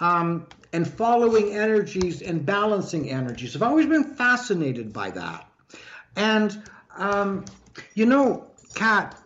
[0.00, 3.56] Um, and following energies and balancing energies.
[3.56, 5.48] I've always been fascinated by that.
[6.14, 6.62] And,
[6.96, 7.44] um,
[7.94, 9.16] you know, Kat,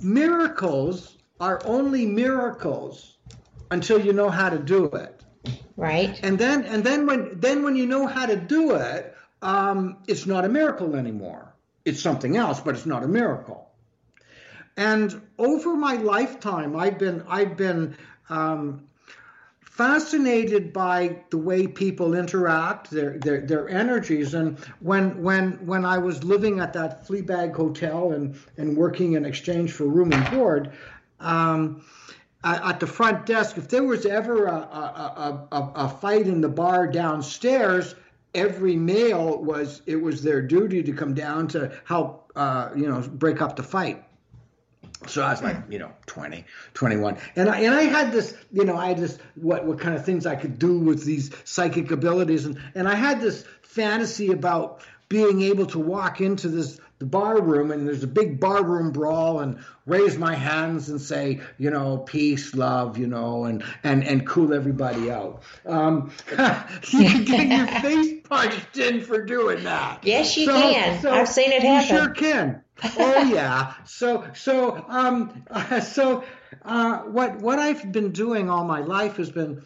[0.00, 3.16] miracles are only miracles
[3.70, 5.20] until you know how to do it.
[5.76, 6.18] Right.
[6.22, 10.26] And then, and then when, then when you know how to do it, um, it's
[10.26, 11.52] not a miracle anymore.
[11.84, 13.70] It's something else, but it's not a miracle.
[14.76, 17.96] And over my lifetime, I've been, I've been,
[18.28, 18.86] um,
[19.82, 24.32] fascinated by the way people interact, their their, their energies.
[24.32, 29.24] And when when when I was living at that Fleabag Hotel and and working in
[29.24, 30.72] exchange for room and board.
[31.18, 31.84] Um,
[32.44, 36.48] at the front desk, if there was ever a, a, a, a fight in the
[36.48, 37.94] bar downstairs,
[38.34, 43.00] every male was it was their duty to come down to help uh, you know
[43.00, 44.04] break up the fight
[45.08, 47.16] so I was like, you know, 20, 21.
[47.36, 50.04] And I, and I had this, you know, I had this, what, what kind of
[50.04, 52.46] things I could do with these psychic abilities.
[52.46, 57.40] And, and I had this fantasy about being able to walk into this, the bar
[57.40, 61.70] room and there's a big bar room brawl and raise my hands and say, you
[61.70, 65.42] know, peace, love, you know, and, and, and cool everybody out.
[65.66, 70.04] Um, you can get your face punched in for doing that.
[70.04, 71.02] Yes, you so, can.
[71.02, 71.96] So I've seen it happen.
[71.96, 72.61] You sure can
[72.98, 73.74] oh yeah.
[73.84, 75.44] So so um
[75.82, 76.24] so
[76.64, 79.62] uh, what what I've been doing all my life has been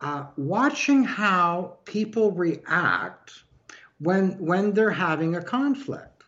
[0.00, 3.44] uh, watching how people react
[3.98, 6.24] when when they're having a conflict.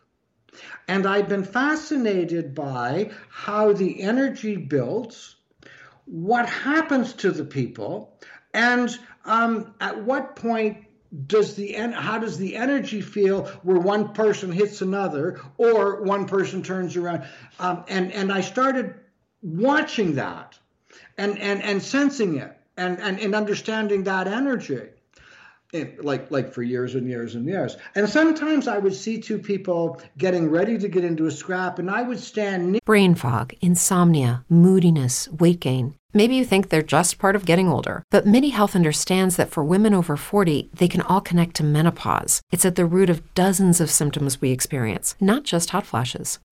[0.87, 5.35] And I've been fascinated by how the energy builds,
[6.05, 8.17] what happens to the people,
[8.53, 10.84] and um, at what point
[11.27, 16.63] does the how does the energy feel where one person hits another or one person
[16.63, 17.25] turns around?
[17.59, 18.95] Um, and and i started
[19.43, 20.59] watching that
[21.17, 24.89] and and and sensing it and and, and understanding that energy
[25.75, 29.39] Eh, like like for years and years and years and sometimes i would see two
[29.39, 34.45] people getting ready to get into a scrap and i would stand brain fog insomnia
[34.49, 38.77] moodiness weight gain Maybe you think they're just part of getting older, but MIDI Health
[38.77, 42.41] understands that for women over 40, they can all connect to menopause.
[42.53, 46.39] It's at the root of dozens of symptoms we experience, not just hot flashes.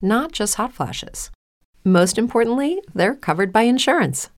[0.00, 1.30] not just hot flashes.
[1.84, 4.30] Most importantly, they're covered by insurance.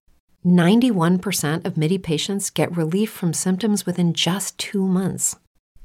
[0.45, 5.37] 91% of MIDI patients get relief from symptoms within just two months.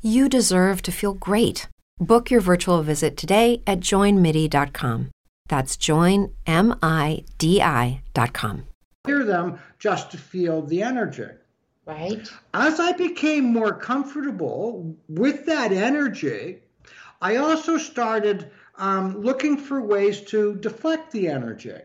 [0.01, 1.67] You deserve to feel great.
[1.99, 5.11] Book your virtual visit today at joinmidi.com.
[5.47, 6.33] That's joinmidi.com.
[9.05, 11.27] Hear them just to feel the energy.
[11.85, 12.29] Right.
[12.53, 16.59] As I became more comfortable with that energy,
[17.21, 21.77] I also started um, looking for ways to deflect the energy.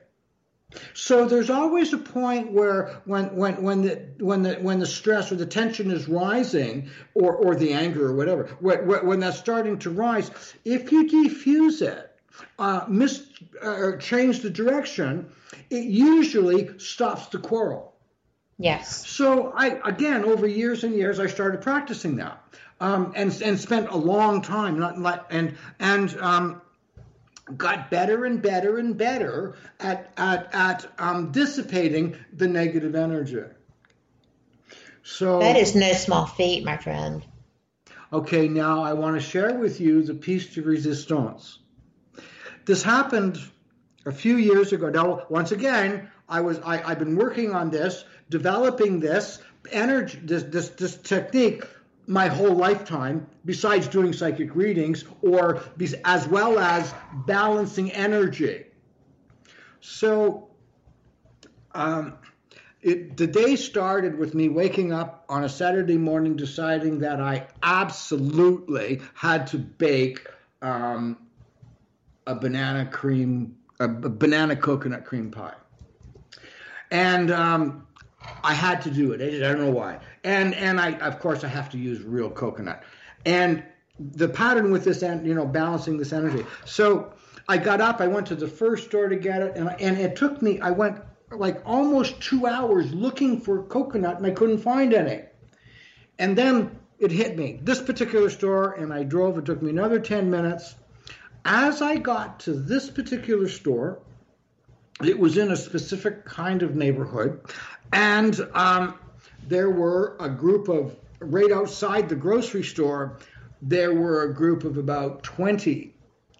[0.92, 5.32] So there's always a point where when when when the when the when the stress
[5.32, 9.78] or the tension is rising or or the anger or whatever when, when that's starting
[9.78, 10.30] to rise,
[10.66, 12.10] if you defuse it,
[12.58, 13.26] uh, mis
[13.62, 15.30] or change the direction,
[15.70, 17.94] it usually stops the quarrel.
[18.58, 19.08] Yes.
[19.08, 22.44] So I again over years and years I started practicing that.
[22.80, 26.60] Um, and and spent a long time not and and um,
[27.56, 33.42] got better and better and better at at at um, dissipating the negative energy.
[35.02, 37.24] So that is no small feat, my friend.
[38.12, 41.58] Okay, now I want to share with you the piece de resistance.
[42.64, 43.38] This happened
[44.06, 44.88] a few years ago.
[44.88, 49.40] Now, once again, I was I, I've been working on this, developing this
[49.70, 51.64] energy, this this, this technique
[52.08, 55.62] my whole lifetime, besides doing psychic readings, or
[56.06, 56.94] as well as
[57.26, 58.64] balancing energy.
[59.80, 60.48] So,
[61.74, 62.14] um,
[62.80, 67.46] it, the day started with me waking up on a Saturday morning, deciding that I
[67.62, 70.26] absolutely had to bake
[70.62, 71.18] um,
[72.26, 75.54] a banana cream, a, a, banana coconut cream pie,
[76.90, 77.86] and um,
[78.42, 79.20] I had to do it.
[79.20, 79.98] I don't know why
[80.28, 82.82] and and I of course I have to use real coconut,
[83.24, 83.62] and
[83.98, 86.44] the pattern with this and you know balancing this energy.
[86.64, 87.12] So
[87.48, 90.16] I got up, I went to the first store to get it, and and it
[90.16, 90.60] took me.
[90.60, 91.00] I went
[91.30, 95.22] like almost two hours looking for coconut, and I couldn't find any.
[96.18, 99.38] And then it hit me this particular store, and I drove.
[99.38, 100.74] It took me another ten minutes.
[101.44, 104.00] As I got to this particular store,
[105.02, 107.40] it was in a specific kind of neighborhood,
[107.92, 108.98] and um,
[109.46, 113.18] there were a group of, right outside the grocery store,
[113.62, 115.94] there were a group of about 20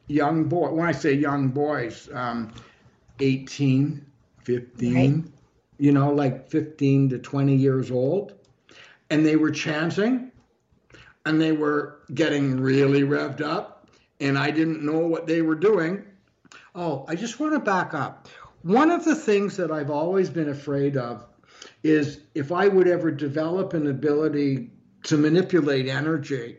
[0.07, 0.73] young boys.
[0.73, 2.53] When I say young boys, um,
[3.21, 4.05] 18,
[4.45, 5.25] 15, right.
[5.79, 8.35] you know, like 15 to 20 years old.
[9.11, 10.33] And they were chanting
[11.25, 13.89] and they were getting really revved up.
[14.21, 16.05] And I didn't know what they were doing.
[16.75, 18.29] Oh, I just want to back up.
[18.63, 21.28] One of the things that I've always been afraid of
[21.83, 24.71] is if I would ever develop an ability
[25.05, 26.59] to manipulate energy,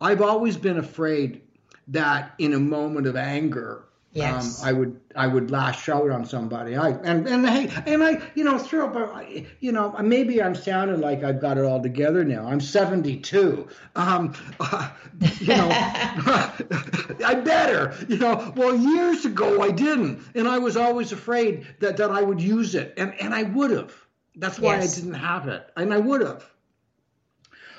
[0.00, 1.40] I've always been afraid
[1.88, 4.60] that in a moment of anger, yes.
[4.60, 6.76] um, I would I would lash out on somebody.
[6.76, 9.26] I and and hey and I you know throw but
[9.60, 12.46] you know maybe I'm sounding like I've got it all together now.
[12.46, 13.68] I'm 72.
[13.96, 14.90] Um, uh,
[15.38, 15.68] you know
[17.24, 18.52] I better you know.
[18.56, 22.74] Well, years ago I didn't, and I was always afraid that that I would use
[22.74, 23.94] it, and and I would have.
[24.36, 24.96] That's why yes.
[24.96, 26.44] I didn't have it, and I would have.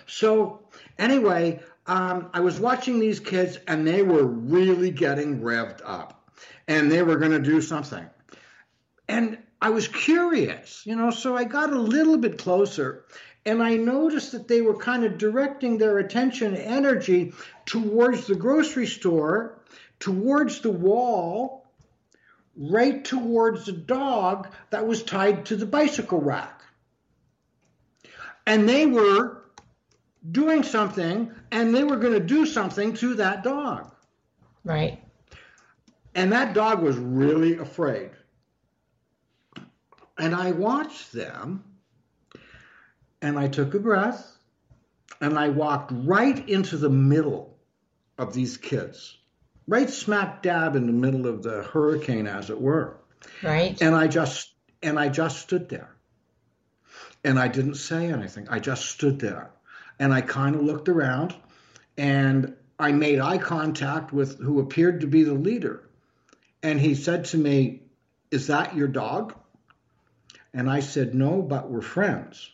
[0.06, 6.30] So anyway, um, I was watching these kids, and they were really getting revved up,
[6.68, 8.06] and they were going to do something,
[9.08, 11.10] and I was curious, you know.
[11.10, 13.06] So I got a little bit closer,
[13.45, 17.34] and I noticed that they were kind of directing their attention energy
[17.66, 19.62] towards the grocery store,
[19.99, 21.62] towards the wall,
[22.56, 26.62] right towards the dog that was tied to the bicycle rack.
[28.45, 29.43] And they were
[30.32, 33.91] doing something and they were going to do something to that dog.
[34.64, 35.01] Right.
[36.16, 38.12] And that dog was really afraid.
[40.18, 41.64] And I watched them
[43.22, 44.38] and I took a breath
[45.22, 47.58] and I walked right into the middle
[48.18, 49.18] of these kids
[49.68, 52.97] right smack dab in the middle of the hurricane, as it were.
[53.41, 53.80] Right.
[53.82, 55.89] And I just and I just stood there.
[57.24, 58.47] And I didn't say anything.
[58.49, 59.51] I just stood there.
[59.97, 61.34] And I kind of looked around
[61.97, 65.88] and I made eye contact with who appeared to be the leader.
[66.61, 67.84] And he said to me,
[68.32, 69.36] Is that your dog?
[70.53, 72.49] And I said, No, but we're friends.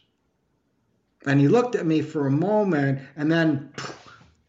[1.26, 3.74] And he looked at me for a moment and then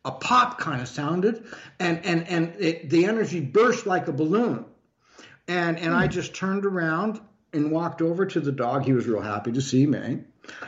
[0.05, 1.45] a pop kind of sounded
[1.79, 4.65] and, and, and it, the energy burst like a balloon.
[5.47, 6.13] And, and I hmm.
[6.13, 7.21] just turned around
[7.53, 8.85] and walked over to the dog.
[8.85, 9.99] He was real happy to see me.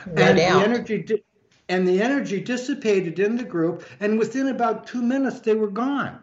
[0.05, 0.37] No and doubt.
[0.37, 1.23] the energy di-
[1.69, 6.21] and the energy dissipated in the group and within about 2 minutes they were gone.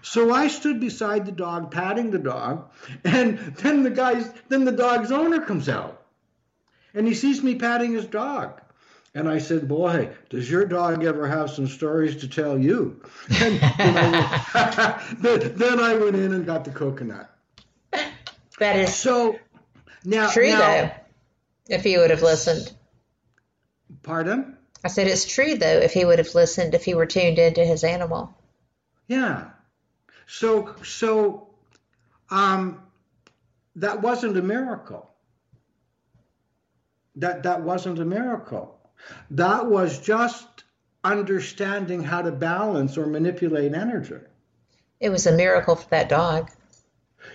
[0.00, 2.70] So I stood beside the dog patting the dog
[3.04, 6.02] and then the guys then the dog's owner comes out.
[6.94, 8.60] And he sees me patting his dog.
[9.14, 13.02] And I said, Boy, does your dog ever have some stories to tell you?
[13.40, 17.30] And then, I, then, then I went in and got the coconut.
[18.58, 19.38] That is so
[20.04, 20.90] now true, now- though.
[21.70, 22.72] If he would have listened,
[24.02, 24.56] Pardon?
[24.82, 25.66] I said it's true though.
[25.80, 28.34] If he would have listened, if he were tuned into his animal,
[29.06, 29.50] Yeah.
[30.26, 31.48] So so
[32.30, 32.80] um
[33.76, 35.10] that wasn't a miracle.
[37.16, 38.77] That that wasn't a miracle.
[39.30, 40.64] That was just
[41.04, 44.16] understanding how to balance or manipulate energy.
[45.00, 46.50] it was a miracle for that dog,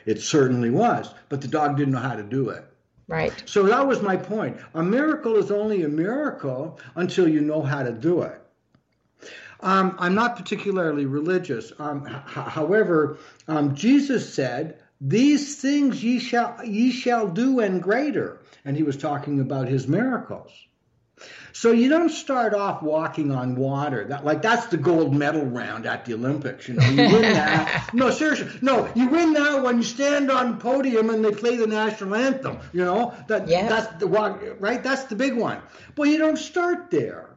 [0.05, 2.64] It certainly was, but the dog didn't know how to do it.
[3.07, 3.34] right?
[3.45, 4.57] So that was my point.
[4.74, 8.39] A miracle is only a miracle until you know how to do it.
[9.61, 11.72] Um, I'm not particularly religious.
[11.80, 18.39] Um, h- however, um, Jesus said, "These things ye shall ye shall do, and greater."
[18.66, 20.51] And he was talking about his miracles.
[21.53, 24.05] So you don't start off walking on water.
[24.05, 26.67] That like that's the gold medal round at the Olympics.
[26.67, 27.89] You know, you win that.
[27.93, 31.67] no, seriously, no, you win that when you stand on podium and they play the
[31.67, 32.57] national anthem.
[32.74, 34.84] You know that that's the walk, right.
[34.84, 35.61] That's the big one.
[35.95, 37.30] But you don't start there.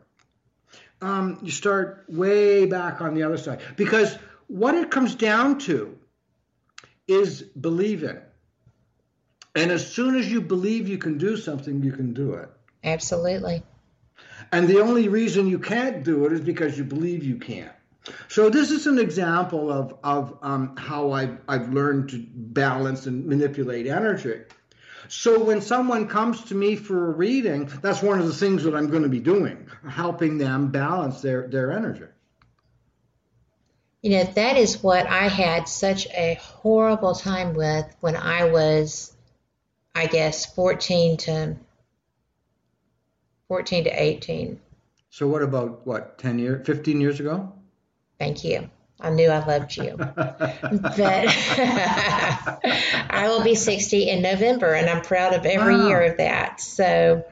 [1.02, 4.16] Um, you start way back on the other side because
[4.46, 5.98] what it comes down to
[7.06, 8.18] is believing.
[9.54, 12.48] And as soon as you believe you can do something, you can do it.
[12.84, 13.62] Absolutely.
[14.56, 17.74] And the only reason you can't do it is because you believe you can't.
[18.28, 23.26] So this is an example of, of um, how I've, I've learned to balance and
[23.26, 24.44] manipulate energy.
[25.08, 28.74] So when someone comes to me for a reading, that's one of the things that
[28.74, 32.06] I'm going to be doing, helping them balance their, their energy.
[34.00, 39.14] You know, that is what I had such a horrible time with when I was,
[39.94, 41.56] I guess, 14 to
[43.48, 44.60] 14 to 18.
[45.10, 47.52] So what about what, 10 years, 15 years ago?
[48.18, 48.68] Thank you.
[49.00, 49.96] I knew I loved you.
[49.96, 50.18] but
[53.10, 55.88] I will be 60 in November, and I'm proud of every Wow.
[55.88, 56.60] year of that.
[56.60, 57.24] So,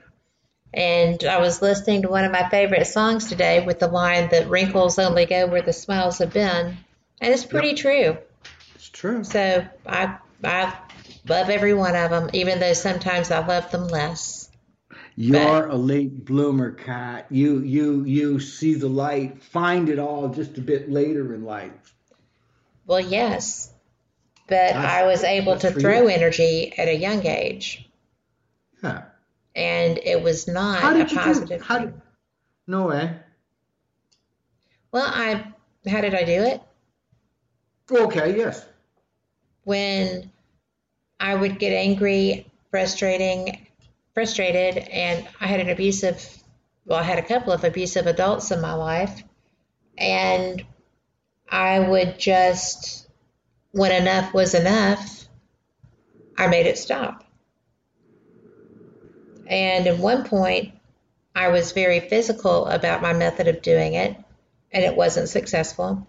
[0.72, 4.48] and I was listening to one of my favorite songs today with the line that
[4.48, 6.76] wrinkles only go where the smiles have been.
[7.20, 8.18] And it's pretty true.
[8.74, 9.24] It's true.
[9.24, 10.74] So I, I
[11.26, 14.43] love every one of them, even though sometimes I love them less.
[15.16, 17.26] You're a late bloomer, Cat.
[17.30, 21.94] You you you see the light, find it all just a bit later in life.
[22.86, 23.70] Well, yes.
[24.46, 26.08] But That's- I was able to throw you.
[26.08, 27.88] energy at a young age.
[28.82, 29.04] Yeah.
[29.54, 31.22] And it was not How a did you do?
[31.24, 31.62] positive.
[31.62, 31.94] How did?
[32.66, 33.16] No way.
[34.90, 35.46] Well, I
[35.88, 36.60] how did I do it?
[37.90, 38.36] Okay.
[38.36, 38.66] Yes.
[39.62, 40.30] When
[41.20, 43.63] I would get angry, frustrating,
[44.14, 46.24] frustrated, and I had an abusive.
[46.86, 49.22] Well, I had a couple of abusive adults in my life,
[49.98, 50.64] and
[51.48, 53.08] I would just,
[53.72, 55.26] when enough was enough,
[56.36, 57.24] I made it stop.
[59.46, 60.72] And at one point,
[61.34, 64.16] I was very physical about my method of doing it,
[64.72, 66.06] and it wasn't successful.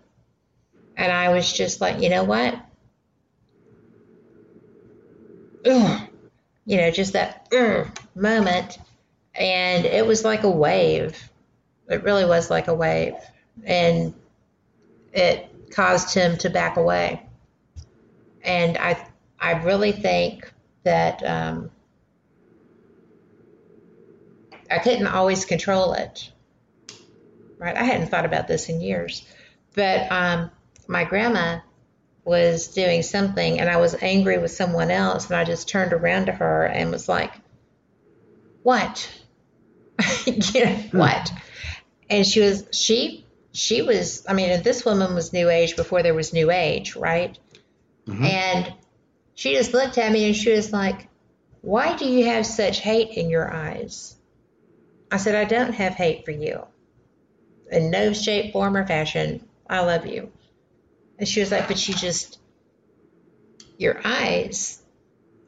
[0.95, 2.55] And I was just like, you know what?
[5.65, 6.09] Ugh.
[6.65, 8.77] You know, just that ugh moment.
[9.33, 11.31] And it was like a wave.
[11.89, 13.15] It really was like a wave.
[13.63, 14.13] And
[15.13, 17.21] it caused him to back away.
[18.43, 19.07] And I,
[19.39, 20.51] I really think
[20.83, 21.71] that um,
[24.69, 26.31] I couldn't always control it.
[27.57, 27.75] Right?
[27.75, 29.25] I hadn't thought about this in years.
[29.73, 30.51] But um,
[30.87, 31.59] my grandma
[32.25, 36.25] was doing something and I was angry with someone else and I just turned around
[36.25, 37.31] to her and was like,
[38.63, 39.07] What?
[40.25, 40.97] you know, hmm.
[40.97, 41.31] what?
[42.09, 46.15] And she was she she was I mean, this woman was new age before there
[46.15, 47.37] was new age, right?
[48.07, 48.23] Mm-hmm.
[48.25, 48.73] And
[49.35, 51.07] she just looked at me and she was like,
[51.61, 54.15] Why do you have such hate in your eyes?
[55.11, 56.65] I said, I don't have hate for you.
[57.71, 59.47] In no shape, form, or fashion.
[59.69, 60.31] I love you.
[61.17, 62.39] And she was like, But you just,
[63.77, 64.81] your eyes.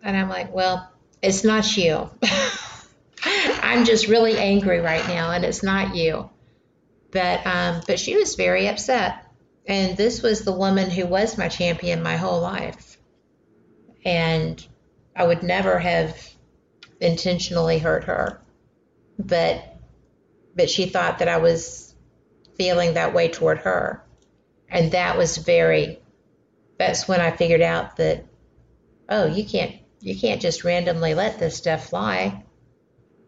[0.04, 0.92] And I'm like, Well,
[1.22, 2.10] it's not you.
[3.24, 6.30] I'm just really angry right now, and it's not you.
[7.12, 9.26] But um, but she was very upset,
[9.66, 12.98] and this was the woman who was my champion my whole life,
[14.06, 14.66] and
[15.16, 16.18] I would never have
[17.00, 18.42] intentionally hurt her,
[19.18, 19.78] but
[20.56, 21.94] but she thought that I was
[22.56, 24.04] feeling that way toward her,
[24.70, 26.00] and that was very.
[26.78, 28.26] That's when I figured out that,
[29.10, 32.44] oh, you can't you can't just randomly let this stuff fly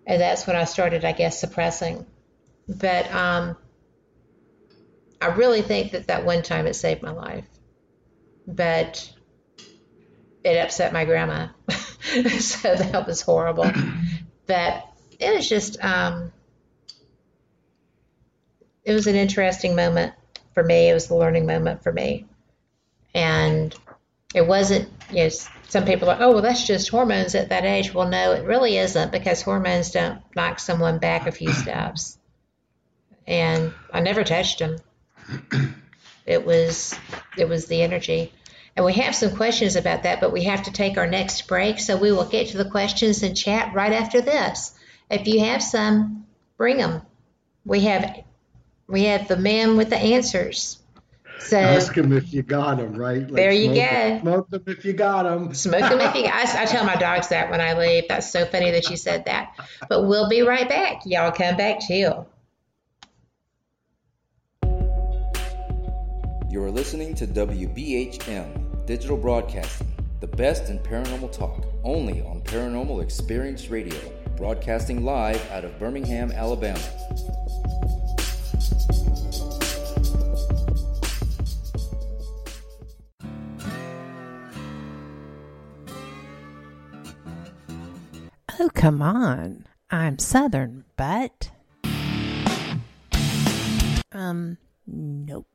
[0.10, 2.04] and that's when I started, I guess, suppressing.
[2.68, 3.56] But um,
[5.22, 7.46] I really think that that one time it saved my life,
[8.48, 9.08] but
[10.44, 11.50] it upset my grandma,
[12.40, 13.72] so that was horrible.
[14.48, 14.88] but
[15.20, 16.32] it was just, um,
[18.84, 20.14] it was an interesting moment
[20.54, 20.90] for me.
[20.90, 22.26] It was the learning moment for me,
[23.14, 23.76] and
[24.34, 25.30] it wasn't, you know,
[25.70, 27.94] some people are, oh, well, that's just hormones at that age.
[27.94, 32.18] Well, no, it really isn't because hormones don't knock someone back a few steps.
[33.28, 34.78] And I never touched them.
[36.26, 36.96] It was
[37.38, 38.32] it was the energy.
[38.76, 41.80] And we have some questions about that, but we have to take our next break.
[41.80, 44.74] So we will get to the questions and chat right after this.
[45.10, 46.26] If you have some,
[46.58, 47.02] bring them.
[47.66, 48.24] We have
[48.90, 50.80] we have the man with the answers.
[51.40, 53.22] So ask them if you got them, right?
[53.22, 54.20] Like there you smoke go.
[54.20, 55.54] Smoke them if you got them.
[55.54, 56.26] Smoke them if you.
[56.26, 58.06] I, I tell my dogs that when I leave.
[58.10, 59.56] That's so funny that you said that.
[59.88, 61.04] But we'll be right back.
[61.06, 62.28] Y'all come back chill.
[66.50, 69.88] You are listening to WBHM Digital Broadcasting,
[70.20, 74.00] the best in paranormal talk, only on Paranormal Experience Radio,
[74.36, 76.82] broadcasting live out of Birmingham, Alabama.
[88.62, 89.66] Oh, come on.
[89.90, 91.50] I'm Southern, but.
[94.12, 95.48] Um, nope.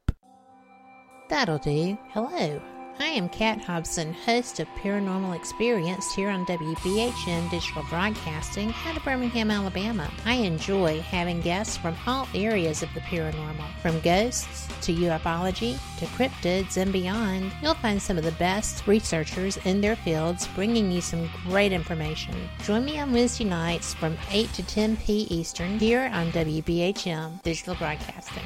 [1.29, 1.99] That'll do.
[2.11, 2.63] Hello.
[3.01, 9.05] I am Kat Hobson, host of Paranormal Experience here on WBHM Digital Broadcasting out of
[9.05, 10.09] Birmingham, Alabama.
[10.25, 16.07] I enjoy having guests from all areas of the paranormal, from ghosts to ufology to
[16.07, 17.51] cryptids and beyond.
[17.63, 22.35] You'll find some of the best researchers in their fields bringing you some great information.
[22.63, 25.23] Join me on Wednesday nights from 8 to 10 p.
[25.31, 28.45] Eastern here on WBHM Digital Broadcasting.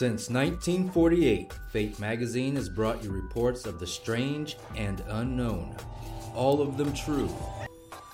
[0.00, 5.76] Since 1948, Fate magazine has brought you reports of the strange and unknown,
[6.34, 7.28] all of them true.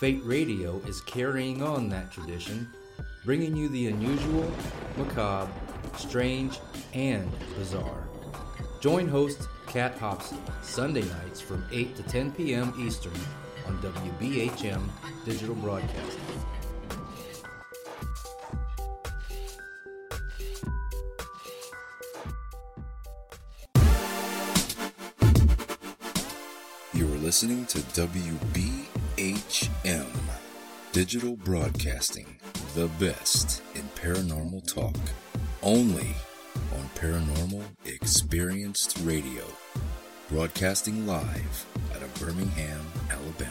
[0.00, 2.68] Fate Radio is carrying on that tradition,
[3.24, 4.52] bringing you the unusual,
[4.96, 5.52] macabre,
[5.96, 6.58] strange,
[6.92, 8.08] and bizarre.
[8.80, 12.74] Join host Kat Hobson Sunday nights from 8 to 10 p.m.
[12.80, 13.14] Eastern
[13.64, 14.82] on WBHM
[15.24, 16.25] Digital Broadcasting.
[27.26, 28.86] Listening to WBHM
[30.92, 32.38] Digital Broadcasting,
[32.76, 34.94] the best in paranormal talk,
[35.60, 36.14] only
[36.72, 39.42] on Paranormal Experienced Radio,
[40.28, 41.66] broadcasting live
[41.96, 43.50] out of Birmingham, Alabama.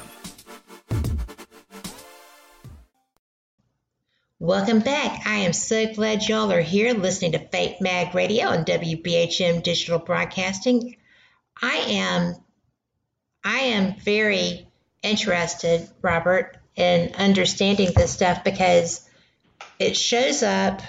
[4.39, 5.27] Welcome back.
[5.27, 9.99] I am so glad y'all are here listening to Fate Mag Radio on WBHM Digital
[9.99, 10.95] Broadcasting.
[11.61, 12.35] I am
[13.45, 14.67] I am very
[15.03, 19.07] interested, Robert, in understanding this stuff because
[19.77, 20.81] it shows up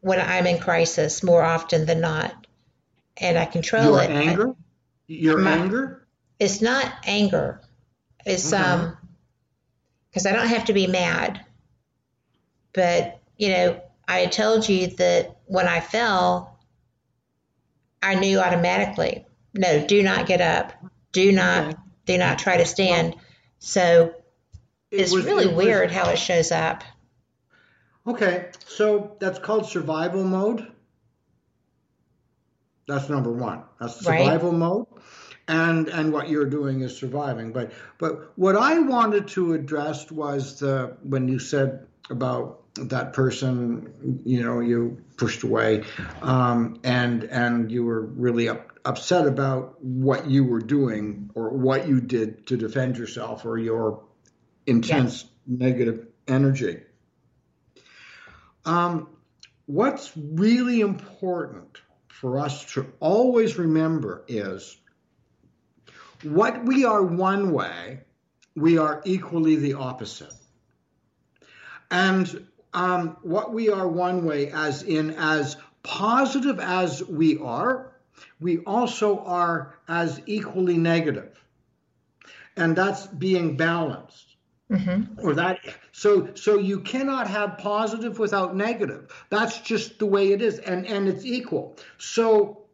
[0.00, 2.46] when I'm in crisis more often than not.
[3.16, 4.10] And I control Your it.
[4.10, 4.54] anger?
[5.06, 6.06] Your My- anger?
[6.38, 7.62] It's not anger.
[8.26, 8.62] It's Okay.
[8.62, 8.98] um
[10.10, 11.44] because I don't have to be mad.
[12.74, 16.58] But, you know, I told you that when I fell,
[18.02, 20.72] I knew automatically, no, do not get up.
[21.16, 23.16] Do not do not try to stand.
[23.58, 24.12] So
[24.90, 26.84] It it's was- really it was- weird how it shows up.
[28.06, 30.70] Okay, so that's called survival mode.
[32.86, 33.62] That's number one.
[33.80, 34.24] That's Right.
[34.26, 34.86] survival mode,
[35.48, 37.50] and and what you're doing is surviving.
[37.50, 44.20] But but what I wanted to address was the when you said about that person,
[44.24, 45.84] you know, you pushed away,
[46.22, 51.88] um, and and you were really up, upset about what you were doing or what
[51.88, 54.04] you did to defend yourself or your
[54.66, 56.82] intense negative energy.
[58.64, 59.08] Um,
[59.66, 64.76] what's really important for us to always remember is
[66.22, 68.00] what we are one way,
[68.54, 70.32] we are equally the opposite.
[71.90, 72.46] And
[72.76, 77.92] um, what we are one way, as in as positive as we are,
[78.38, 81.42] we also are as equally negative.
[82.56, 84.36] And that's being balanced.
[84.70, 85.26] Mm-hmm.
[85.26, 85.60] Or that
[85.92, 89.12] so so you cannot have positive without negative.
[89.30, 91.76] That's just the way it is, and and it's equal.
[91.98, 92.64] So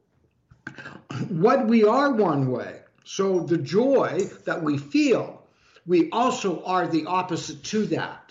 [1.28, 2.80] what we are one way.
[3.04, 5.42] So the joy that we feel,
[5.86, 8.21] we also are the opposite to that.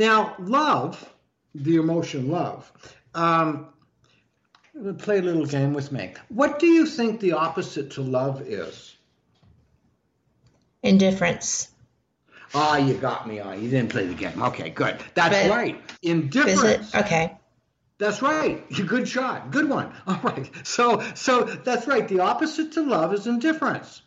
[0.00, 1.12] Now, love,
[1.54, 2.72] the emotion love.
[3.14, 3.66] Um,
[4.96, 6.14] play a little game with me.
[6.30, 8.96] What do you think the opposite to love is?
[10.82, 11.68] Indifference.
[12.54, 13.40] Ah, oh, you got me.
[13.40, 14.42] Ah, oh, you didn't play the game.
[14.42, 14.96] Okay, good.
[15.12, 15.78] That's but right.
[16.00, 16.94] Indifference.
[16.94, 17.36] Okay.
[17.98, 18.66] That's right.
[18.86, 19.50] Good shot.
[19.50, 19.92] Good one.
[20.06, 20.50] All right.
[20.66, 22.08] So, so that's right.
[22.08, 24.00] The opposite to love is indifference.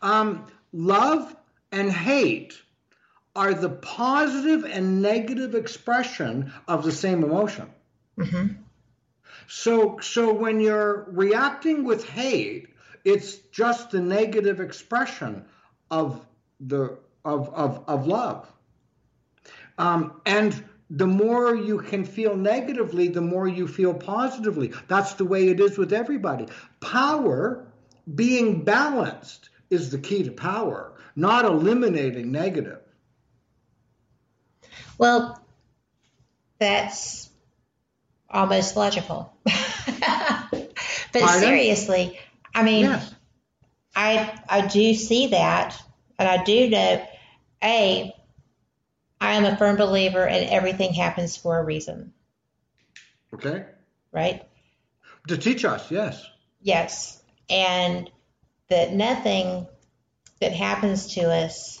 [0.00, 1.36] Um, love
[1.70, 2.54] and hate
[3.36, 7.68] are the positive and negative expression of the same emotion.
[8.18, 8.46] Mm-hmm.
[9.48, 12.68] So, so when you're reacting with hate,
[13.04, 15.44] it's just the negative expression
[15.90, 16.24] of
[16.60, 18.50] the of of, of love.
[19.76, 24.72] Um, and the more you can feel negatively, the more you feel positively.
[24.86, 26.46] That's the way it is with everybody.
[26.80, 27.66] Power,
[28.14, 32.80] being balanced, is the key to power, not eliminating negative.
[34.98, 35.40] Well,
[36.58, 37.28] that's
[38.30, 39.32] almost logical.
[39.44, 40.50] but
[41.12, 41.40] Pardon?
[41.40, 42.18] seriously,
[42.54, 43.14] I mean, yes.
[43.94, 45.80] I I do see that,
[46.18, 47.06] and I do know,
[47.62, 48.14] a
[49.20, 52.12] I am a firm believer in everything happens for a reason.
[53.32, 53.64] Okay.
[54.12, 54.42] Right?
[55.28, 56.24] To teach us, yes.
[56.60, 57.22] Yes.
[57.48, 58.10] And
[58.68, 59.66] that nothing
[60.40, 61.80] that happens to us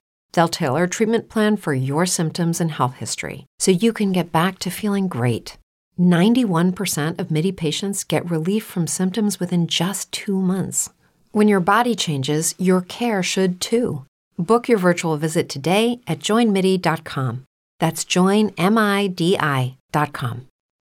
[0.33, 4.31] They'll tailor a treatment plan for your symptoms and health history so you can get
[4.31, 5.57] back to feeling great.
[5.99, 10.89] 91% of MIDI patients get relief from symptoms within just two months.
[11.31, 14.05] When your body changes, your care should too.
[14.37, 17.45] Book your virtual visit today at joinmidi.com.
[17.79, 18.57] That's joinmidi.com.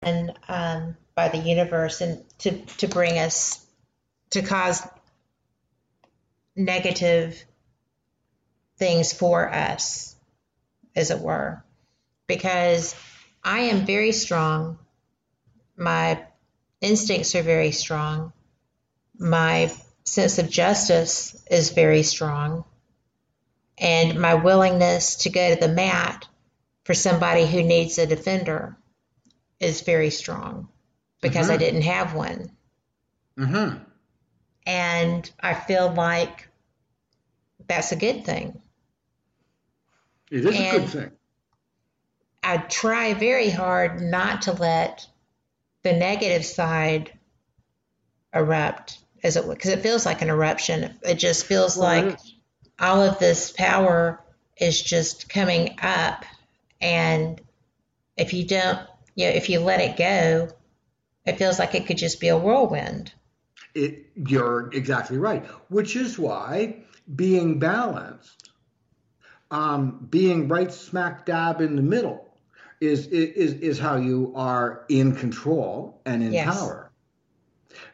[0.03, 3.67] And um, by the universe, and to, to bring us
[4.31, 4.87] to cause
[6.57, 7.45] negative
[8.81, 10.17] things for us,
[10.97, 11.63] as it were,
[12.27, 12.97] because
[13.45, 14.79] I am very strong.
[15.77, 16.25] My
[16.81, 18.33] instincts are very strong.
[19.19, 19.71] My
[20.05, 22.65] sense of justice is very strong.
[23.79, 26.27] And my willingness to go to the mat
[26.85, 28.77] for somebody who needs a defender
[29.59, 30.69] is very strong
[31.21, 31.55] because mm-hmm.
[31.55, 32.51] I didn't have one.
[33.39, 33.83] Mm-hmm.
[34.67, 36.49] And I feel like
[37.67, 38.60] that's a good thing.
[40.31, 41.11] It is and a good thing.
[42.43, 45.07] I try very hard not to let
[45.83, 47.13] the negative side
[48.35, 50.99] erupt as it because it feels like an eruption.
[51.03, 52.19] It just feels well, like
[52.79, 54.21] all of this power
[54.57, 56.25] is just coming up,
[56.81, 57.41] and
[58.17, 58.79] if you don't,
[59.15, 60.49] you know, if you let it go,
[61.27, 63.13] It feels like it could just be a whirlwind.
[63.75, 66.83] It, you're exactly right, which is why
[67.15, 68.50] being balanced,
[69.51, 72.29] um, being right smack dab in the middle,
[72.81, 76.57] is is is how you are in control and in Yes.
[76.57, 76.91] power.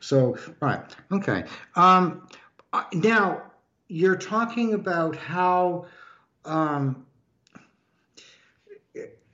[0.00, 1.44] So right, okay.
[1.74, 2.26] Um,
[2.72, 3.42] uh, now
[3.88, 5.86] you're talking about how
[6.44, 7.06] um,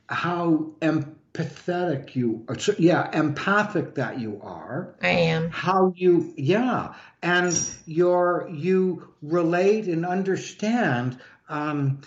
[0.09, 2.59] how empathetic you are.
[2.59, 4.95] So, yeah, empathic that you are.
[5.03, 5.51] I am.
[5.51, 7.55] How you yeah, and
[7.87, 11.19] your you relate and understand
[11.49, 12.01] um,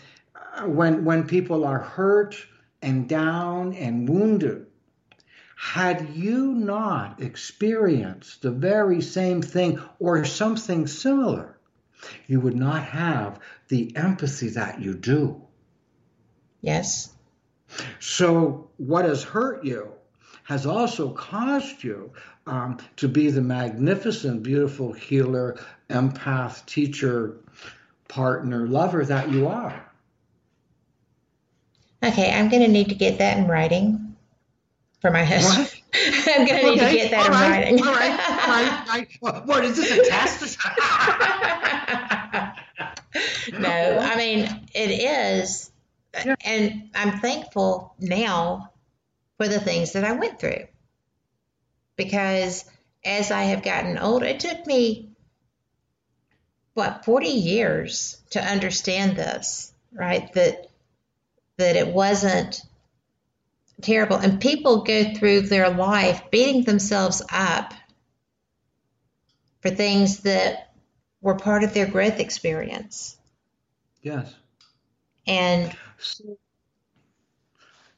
[0.66, 2.36] when when people are hurt
[2.82, 4.68] and down and wounded.
[5.58, 11.58] Had you not experienced the very same thing or something similar,
[12.28, 15.42] you would not have the empathy that you do.
[16.62, 17.14] Yes.
[18.00, 19.92] So, what has hurt you
[20.44, 22.12] has also caused you
[22.46, 25.58] um, to be the magnificent, beautiful healer,
[25.90, 27.38] empath, teacher,
[28.08, 29.82] partner, lover that you are.
[32.04, 34.16] Okay, I'm going to need to get that in writing
[35.02, 35.72] for my husband.
[36.28, 37.80] I'm going to need to get that all in right, writing.
[37.80, 39.46] All right, all right, all right.
[39.48, 40.58] What- is this a test?
[43.60, 45.72] no, I mean, it is.
[46.46, 48.72] And I'm thankful now
[49.38, 50.66] for the things that I went through.
[51.96, 52.66] Because
[53.04, 55.15] as I have gotten older, it took me,
[56.76, 60.32] what, 40 years to understand this, right?
[60.36, 60.68] That
[61.58, 62.62] that it wasn't
[63.82, 64.18] terrible.
[64.18, 67.74] And people go through their life beating themselves up
[69.62, 70.74] for things that
[71.22, 73.18] were part of their growth experience.
[74.02, 74.36] yes.
[75.28, 76.38] And So,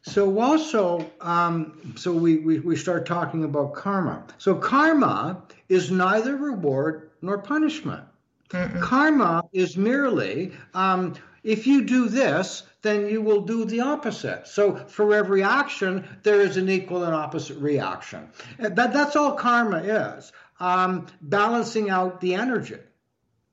[0.03, 4.23] so also, um, so we, we, we start talking about karma.
[4.37, 8.05] So karma is neither reward nor punishment.
[8.49, 14.47] Karma is merely um, if you do this, then you will do the opposite.
[14.47, 18.29] So for every action, there is an equal and opposite reaction.
[18.59, 22.77] That, that's all karma is um, balancing out the energy.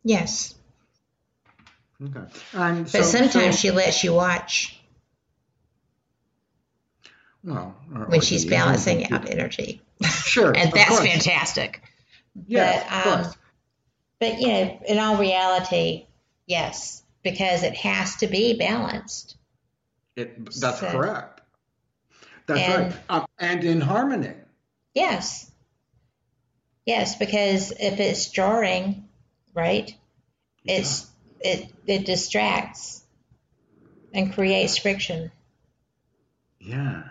[0.02, 0.54] yes,
[2.02, 2.26] Okay.
[2.52, 4.80] And but so- sometimes so- she lets you watch
[7.44, 7.76] well,
[8.08, 9.14] when she's balancing energy.
[9.14, 9.82] out energy.
[10.02, 11.06] Sure, and that's course.
[11.06, 11.82] fantastic.
[12.46, 13.36] Yes, but, of um, course.
[14.24, 16.06] But you know, in all reality,
[16.46, 19.36] yes, because it has to be balanced.
[20.16, 21.42] It, that's So- correct.
[22.46, 23.00] That's And- right.
[23.08, 24.34] Um, and in harmony.
[24.94, 25.50] Yes.
[26.86, 29.08] Yes, because if it's jarring,
[29.54, 29.94] right,
[30.64, 31.06] it's
[31.40, 33.02] it it distracts
[34.12, 35.32] and creates friction,
[36.60, 37.02] Yeah.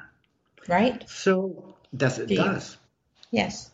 [0.68, 1.04] right?
[1.10, 2.78] So that's it Do you- does.
[3.32, 3.70] Yes.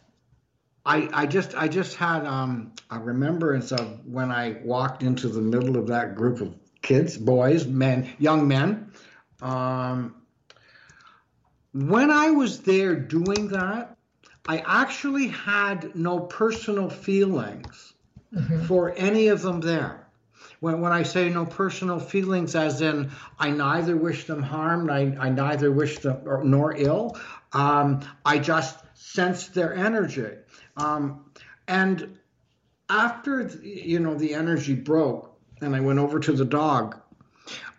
[0.89, 5.39] I, I just I just had um, a remembrance of when I walked into the
[5.39, 8.91] middle of that group of kids, boys, men, young men.
[9.39, 10.15] Um,
[11.73, 13.97] when I was there doing that,
[14.47, 17.93] I actually had no personal feelings
[18.65, 20.07] for any of them there.
[20.59, 25.15] When, when I say no personal feelings, as in I neither wish them harm, I,
[25.19, 27.15] I neither wish them or, nor ill.
[27.53, 30.31] Um, I just sensed their energy.
[30.79, 31.25] Um,
[31.67, 32.17] and
[32.89, 36.99] after you know the energy broke, and I went over to the dog,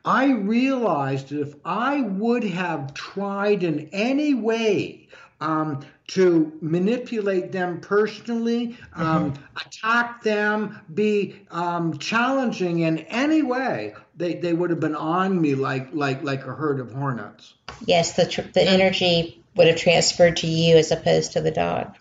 [0.05, 5.09] I realized that if I would have tried in any way
[5.41, 9.35] um, to manipulate them personally, um,
[9.65, 15.55] attack them, be um, challenging in any way, they, they would have been on me
[15.55, 17.55] like like like a herd of hornets.
[17.87, 21.97] Yes, the tr- the energy would have transferred to you as opposed to the dog.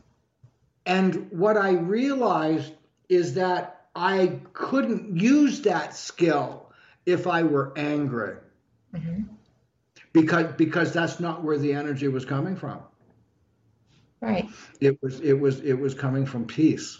[0.90, 2.74] And what I realized
[3.10, 6.72] is that I couldn't use that skill
[7.06, 8.38] if I were angry.
[10.14, 12.80] Because because that's not where the energy was coming from.
[14.20, 14.50] Right.
[14.82, 16.98] It was it was it was coming from peace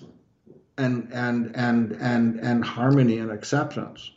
[0.78, 4.12] and and and and and harmony and acceptance.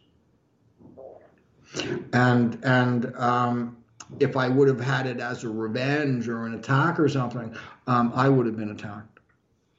[2.12, 3.79] And and um
[4.20, 7.57] if I would have had it as a revenge or an attack or something,
[7.87, 9.12] um, I would have been attacked.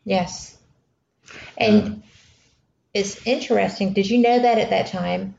[0.03, 0.57] Yes.
[1.57, 2.03] And
[2.93, 3.93] it's interesting.
[3.93, 5.35] Did you know that at that time?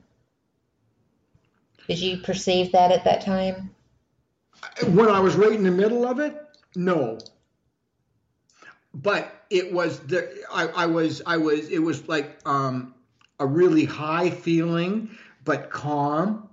[1.88, 3.74] Did you perceive that at that time?
[4.88, 6.40] when I was right in the middle of it,
[6.74, 7.18] no.
[8.92, 12.94] But it was the I, I was I was it was like um,
[13.40, 15.10] a really high feeling,
[15.44, 16.48] but calm,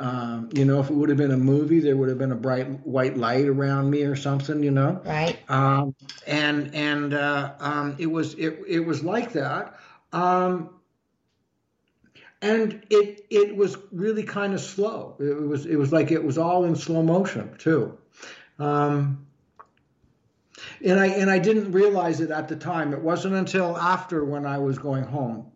[0.00, 2.36] Um, you know, if it would have been a movie, there would have been a
[2.36, 4.62] bright white light around me or something.
[4.62, 5.38] You know, right?
[5.48, 5.94] Um,
[6.26, 9.78] and and uh, um, it was it it was like that.
[10.12, 10.70] Um,
[12.42, 15.16] and it it was really kind of slow.
[15.20, 17.96] It was it was like it was all in slow motion too.
[18.58, 19.26] Um,
[20.84, 22.92] and I and I didn't realize it at the time.
[22.92, 25.52] It wasn't until after when I was going home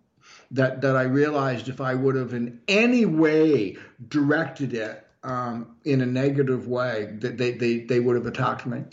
[0.50, 3.76] that that I realized if I would have in any way
[4.08, 8.84] directed it um, in a negative way, that they, they, they would have attacked me.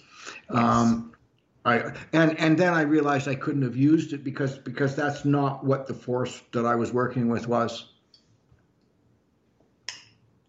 [0.52, 0.64] Yes.
[0.64, 1.14] Um,
[1.64, 5.66] I, and and then I realized I couldn't have used it because because that's not
[5.66, 7.92] what the force that I was working with was.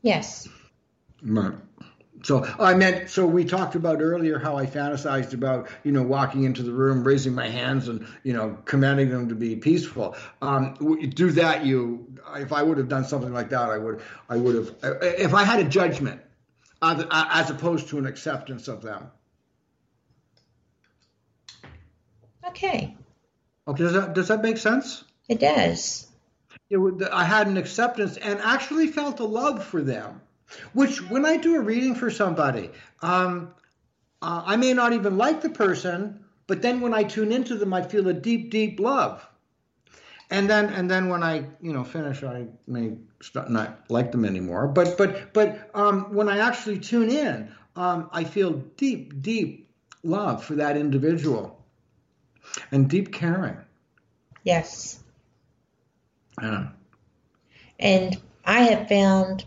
[0.03, 0.47] Yes.
[1.23, 1.55] Right.
[2.27, 6.43] So I meant so we talked about earlier how I fantasized about you know walking
[6.43, 10.17] into the room, raising my hands, and you know commanding them to be peaceful.
[10.43, 10.75] Um,
[11.15, 12.05] do that, you.
[12.35, 14.01] If I would have done something like that, I would.
[14.29, 14.75] I would have.
[15.03, 16.21] If I had a judgment,
[16.83, 19.09] as opposed to an acceptance of them.
[22.49, 22.97] Okay.
[23.69, 23.83] Okay.
[23.85, 25.05] Does that does that make sense?
[25.29, 26.09] It does.
[26.71, 30.23] It would, I had an acceptance and actually felt a love for them
[30.73, 32.71] which, when I do a reading for somebody,
[33.03, 33.55] um,
[34.23, 37.73] uh, I may not even like the person, but then when I tune into them,
[37.75, 39.27] I feel a deep, deep love.
[40.31, 44.25] And then, and then when I, you know, finish, I may start not like them
[44.25, 44.67] anymore.
[44.67, 49.69] But, but, but um, when I actually tune in, um, I feel deep, deep
[50.03, 51.63] love for that individual,
[52.71, 53.57] and deep caring.
[54.45, 55.03] Yes.
[56.41, 56.69] Yeah.
[57.79, 59.45] And I have found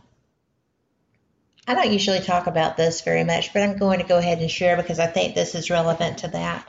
[1.70, 4.50] I don't usually talk about this very much, but I'm going to go ahead and
[4.50, 6.68] share because I think this is relevant to that.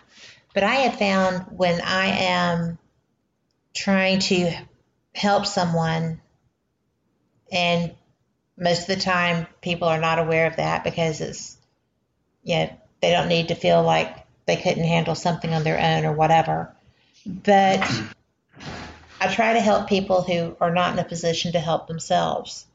[0.52, 2.78] But I have found when I am
[3.74, 4.52] trying to
[5.14, 6.20] help someone,
[7.50, 7.94] and
[8.58, 11.56] most of the time people are not aware of that because it's,
[12.42, 15.80] yeah, you know, they don't need to feel like they couldn't handle something on their
[15.80, 16.74] own or whatever.
[17.24, 17.90] But
[19.18, 22.66] I try to help people who are not in a position to help themselves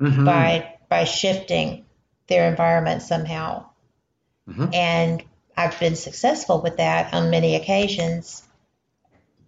[0.00, 0.24] mm-hmm.
[0.24, 1.84] by by shifting
[2.28, 3.66] their environment somehow.
[4.48, 4.72] Mm-hmm.
[4.72, 5.24] And
[5.56, 8.46] I've been successful with that on many occasions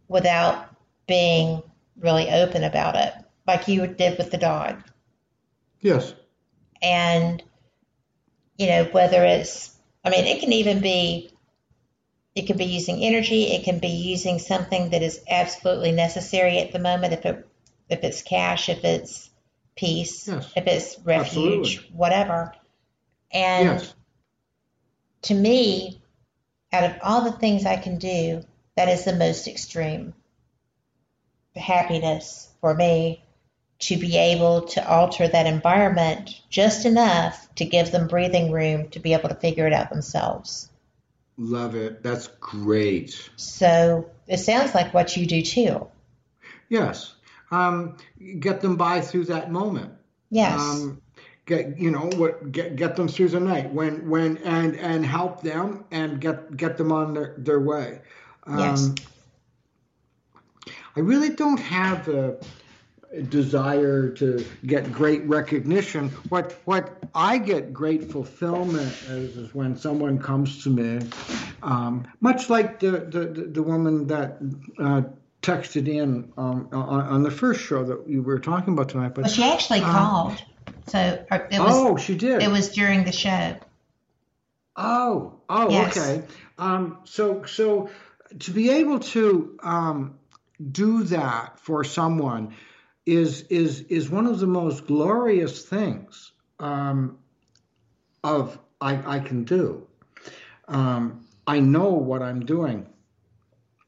[0.09, 0.75] without
[1.07, 1.63] being
[2.01, 3.13] really open about it,
[3.47, 4.83] like you did with the dog.
[5.81, 6.15] Yes.
[6.83, 7.41] And,
[8.59, 9.73] you know, whether it's,
[10.05, 11.31] I mean, it can even be,
[12.35, 16.73] it can be using energy, it can be using something that is absolutely necessary at
[16.73, 17.49] the moment, if it,
[17.89, 19.31] if it's cash, if it's
[19.77, 20.51] peace, yes.
[20.57, 21.97] if it's refuge, Absolutely.
[21.97, 22.53] whatever.
[23.31, 23.95] And yes.
[25.23, 26.01] to me,
[26.73, 28.43] out of all the things I can do,
[28.77, 30.15] that is the most extreme
[31.55, 33.23] happiness for me
[33.79, 39.01] to be able to alter that environment just enough to give them breathing room to
[39.01, 40.71] be able to figure it out themselves.
[41.37, 42.03] Love it.
[42.03, 43.29] That's great.
[43.37, 45.87] So it sounds like what you do too.
[46.71, 47.16] Yes
[47.51, 47.97] um,
[48.41, 49.93] get them by through that moment.
[50.31, 50.61] Yes.
[50.61, 51.03] Um,
[51.47, 55.43] get you know what get get them through the night when when and and help
[55.43, 58.01] them and get get them on their their way.
[58.45, 58.91] Um, yes.
[60.97, 62.39] I really don't have a
[63.29, 66.09] desire to get great recognition.
[66.29, 71.07] What what I get great fulfillment is, is when someone comes to me,
[71.63, 74.39] um, much like the, the the woman that
[74.79, 75.03] uh,
[75.47, 79.15] texted in um, on, on, the first show that we were talking about tonight.
[79.15, 80.43] But well, she actually um, called.
[80.89, 82.43] So it was, oh, she did.
[82.43, 83.57] It was during the show.
[84.75, 85.97] Oh, oh, yes.
[85.97, 86.27] okay.
[86.59, 87.91] Um, so so
[88.41, 90.19] to be able to um,
[90.73, 92.55] do that for someone
[93.05, 97.19] is is is one of the most glorious things um,
[98.25, 99.87] of I, I can do.
[100.67, 102.89] Um, I know what I'm doing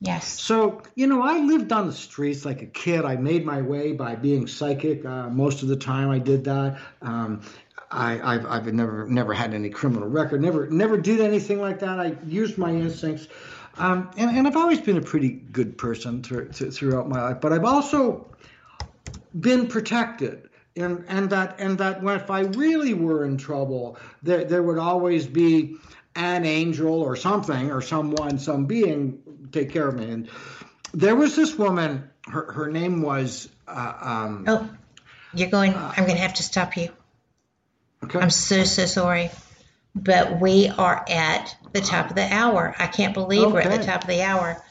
[0.00, 0.40] Yes.
[0.40, 3.04] So, you know, I lived on the streets like a kid.
[3.04, 5.04] I made my way by being psychic.
[5.04, 6.78] Uh, most of the time I did that.
[7.02, 7.42] Um,
[7.90, 10.42] I, have I've never never had any criminal record.
[10.42, 11.98] Never never did anything like that.
[11.98, 13.28] I used my instincts,
[13.78, 17.40] um, and, and I've always been a pretty good person through, throughout my life.
[17.40, 18.26] But I've also
[19.40, 24.44] been protected, and and that and that when if I really were in trouble, there
[24.44, 25.78] there would always be
[26.14, 29.22] an angel or something or someone, some being
[29.52, 30.10] take care of me.
[30.10, 30.28] And
[30.92, 32.10] there was this woman.
[32.26, 33.48] Her her name was.
[33.66, 34.70] Uh, um, oh,
[35.34, 35.74] you're going.
[35.74, 36.90] Uh, I'm going to have to stop you.
[38.04, 38.18] Okay.
[38.18, 39.30] I'm so so sorry,
[39.94, 42.74] but we are at the top of the hour.
[42.78, 43.52] I can't believe okay.
[43.52, 44.62] we're at the top of the hour.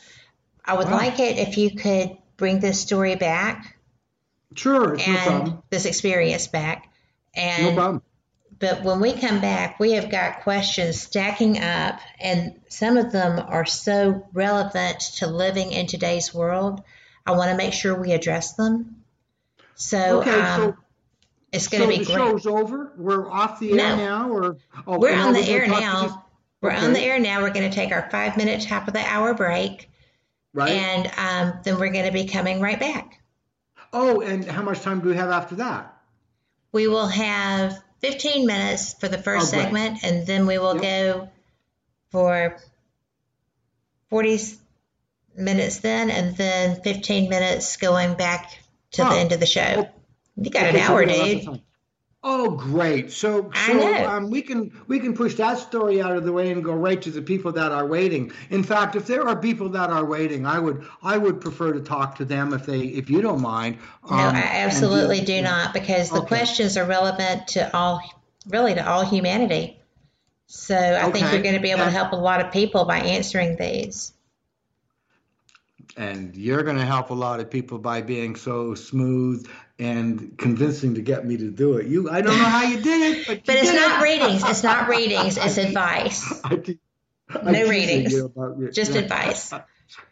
[0.63, 0.97] I would wow.
[0.97, 3.77] like it if you could bring this story back.
[4.55, 6.89] Sure, and no this experience back,
[7.35, 8.01] And no problem.
[8.59, 13.39] But when we come back, we have got questions stacking up, and some of them
[13.39, 16.81] are so relevant to living in today's world.
[17.25, 19.03] I want to make sure we address them.
[19.75, 20.77] So, okay, um, so
[21.51, 22.17] it's going to so be the great.
[22.17, 22.93] show's over.
[22.97, 23.95] We're off the air No.
[23.95, 26.23] now, or oh, We're on the air now.
[26.61, 26.85] We're Okay.
[26.85, 27.41] on the air now.
[27.41, 29.91] We're going to take our five minute top of the hour break,
[30.53, 30.71] Right.
[30.71, 33.21] and um, then we're going to be coming right back.
[33.93, 35.95] Oh, and how much time do we have after that?
[36.71, 41.29] We will have 15 minutes for the first Oh, segment, and then we will go
[42.11, 42.57] for
[44.09, 44.39] 40
[45.35, 48.57] minutes then, and then 15 minutes going back
[48.91, 49.09] to Oh.
[49.09, 49.89] the end of the show.
[50.35, 51.61] You got an hour, we dude.
[52.23, 53.11] Oh, great!
[53.11, 56.63] So, so um, we can we can push that story out of the way and
[56.63, 58.31] go right to the people that are waiting.
[58.49, 61.79] In fact, if there are people that are waiting, I would I would prefer to
[61.79, 63.77] talk to them if they if you don't mind.
[64.09, 66.27] No, Um, I absolutely do not, because the Okay.
[66.27, 68.01] questions are relevant to all,
[68.47, 69.79] really to all humanity.
[70.47, 72.99] So I think you're going to be able to help a lot of people by
[72.99, 74.13] answering these.
[75.95, 79.47] and you're going to help a lot of people by being so smooth
[79.79, 81.87] and convincing to get me to do it.
[81.87, 84.03] You, I don't know how you did it, but, But it's not it.
[84.03, 84.43] ratings.
[84.43, 85.37] It's not ratings.
[85.37, 86.41] It's advice.
[86.43, 86.77] I
[87.29, 88.13] I'm No ratings.
[88.13, 89.53] your- Just advice.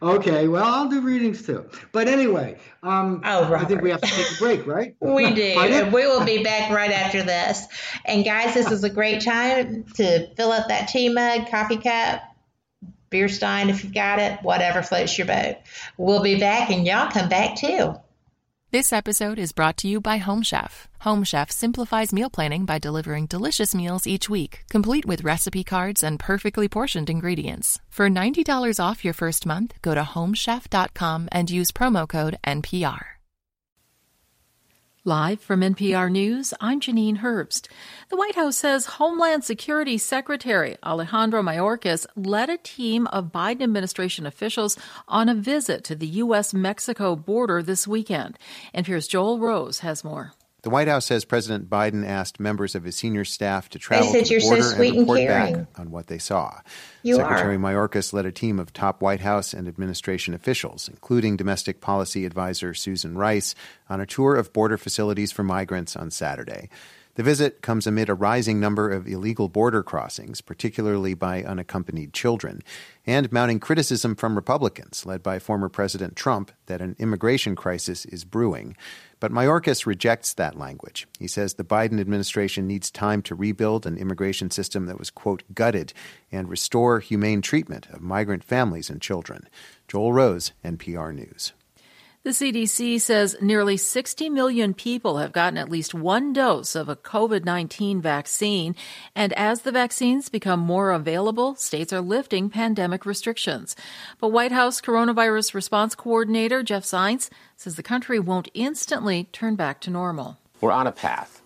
[0.00, 1.68] Okay, well, I'll do readings too.
[1.92, 4.96] But anyway, um, Oh, I think we have to take a break, right?
[5.00, 5.42] We do.
[5.42, 7.66] And we will be back right after this.
[8.04, 12.22] And guys, this is a great time to fill up that tea mug, coffee cup,
[13.10, 15.56] beer stein if you've got it, whatever floats your boat.
[15.98, 17.96] We'll be back and y'all come back too.
[18.76, 20.86] This episode is brought to you by Home Chef.
[21.00, 26.02] Home Chef simplifies meal planning by delivering delicious meals each week, complete with recipe cards
[26.02, 27.78] and perfectly portioned ingredients.
[27.88, 33.15] For $90 off your first month, go to homechef.com and use promo code NPR.
[35.06, 37.68] Live from NPR News, I'm Janine Herbst.
[38.08, 44.26] The White House says Homeland Security Secretary Alejandro Mayorkas led a team of Biden administration
[44.26, 44.76] officials
[45.06, 46.52] on a visit to the U.S.
[46.52, 48.36] Mexico border this weekend.
[48.74, 50.32] NPR's Joel Rose has more.
[50.66, 54.24] The White House says President Biden asked members of his senior staff to travel said
[54.24, 55.54] to the so border sweet and and report caring.
[55.54, 56.58] back on what they saw.
[57.04, 57.58] You Secretary are.
[57.60, 62.74] Mayorkas led a team of top White House and administration officials, including domestic policy advisor
[62.74, 63.54] Susan Rice,
[63.88, 66.68] on a tour of border facilities for migrants on Saturday.
[67.16, 72.60] The visit comes amid a rising number of illegal border crossings, particularly by unaccompanied children,
[73.06, 78.26] and mounting criticism from Republicans, led by former President Trump, that an immigration crisis is
[78.26, 78.76] brewing.
[79.18, 81.06] But Mayorkas rejects that language.
[81.18, 85.42] He says the Biden administration needs time to rebuild an immigration system that was, quote,
[85.54, 85.94] gutted
[86.30, 89.48] and restore humane treatment of migrant families and children.
[89.88, 91.54] Joel Rose, NPR News.
[92.26, 96.96] The CDC says nearly 60 million people have gotten at least one dose of a
[96.96, 98.74] COVID 19 vaccine.
[99.14, 103.76] And as the vaccines become more available, states are lifting pandemic restrictions.
[104.18, 109.80] But White House Coronavirus Response Coordinator Jeff Zients says the country won't instantly turn back
[109.82, 110.36] to normal.
[110.60, 111.40] We're on a path.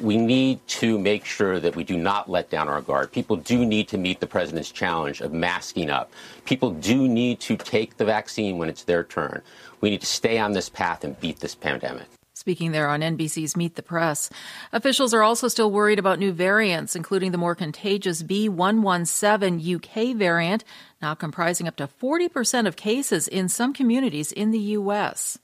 [0.00, 3.12] We need to make sure that we do not let down our guard.
[3.12, 6.10] People do need to meet the president's challenge of masking up.
[6.44, 9.42] People do need to take the vaccine when it's their turn.
[9.80, 12.06] We need to stay on this path and beat this pandemic.
[12.34, 14.30] Speaking there on NBC's Meet the Press,
[14.72, 20.64] officials are also still worried about new variants, including the more contagious B117 UK variant,
[21.02, 25.38] now comprising up to 40% of cases in some communities in the U.S.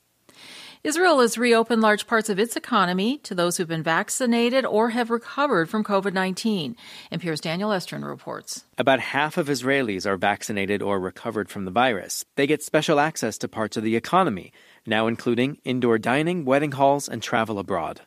[0.87, 5.11] Israel has reopened large parts of its economy to those who've been vaccinated or have
[5.11, 6.77] recovered from COVID 19.
[7.11, 8.65] NPR's Daniel Estrin reports.
[8.79, 12.25] About half of Israelis are vaccinated or recovered from the virus.
[12.37, 14.53] They get special access to parts of the economy,
[14.87, 18.03] now including indoor dining, wedding halls, and travel abroad.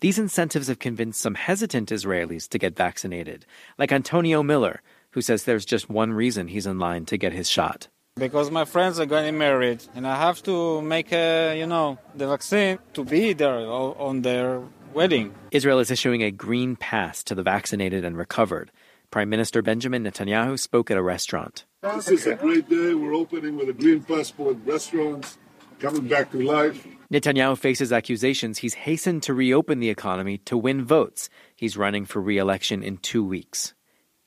[0.00, 3.44] These incentives have convinced some hesitant Israelis to get vaccinated,
[3.76, 4.80] like Antonio Miller,
[5.10, 7.88] who says there's just one reason he's in line to get his shot.
[8.16, 12.28] Because my friends are getting married and I have to make a, you know, the
[12.28, 14.62] vaccine to be there on their
[14.92, 15.34] wedding.
[15.50, 18.70] Israel is issuing a green pass to the vaccinated and recovered.
[19.10, 21.64] Prime Minister Benjamin Netanyahu spoke at a restaurant.
[21.82, 22.94] This is a great day.
[22.94, 25.36] We're opening with a green passport restaurants,
[25.80, 26.86] coming back to life.
[27.12, 31.28] Netanyahu faces accusations he's hastened to reopen the economy to win votes.
[31.56, 33.74] He's running for re election in two weeks.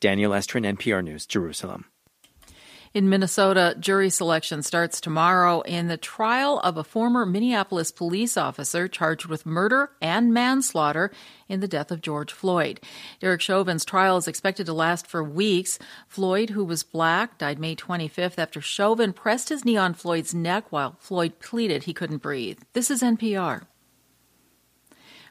[0.00, 1.86] Daniel Estrin, NPR News, Jerusalem.
[2.96, 8.88] In Minnesota, jury selection starts tomorrow in the trial of a former Minneapolis police officer
[8.88, 11.12] charged with murder and manslaughter
[11.46, 12.80] in the death of George Floyd.
[13.20, 15.78] Derek Chauvin's trial is expected to last for weeks.
[16.08, 20.72] Floyd, who was black, died May 25th after Chauvin pressed his knee on Floyd's neck
[20.72, 22.60] while Floyd pleaded he couldn't breathe.
[22.72, 23.64] This is NPR.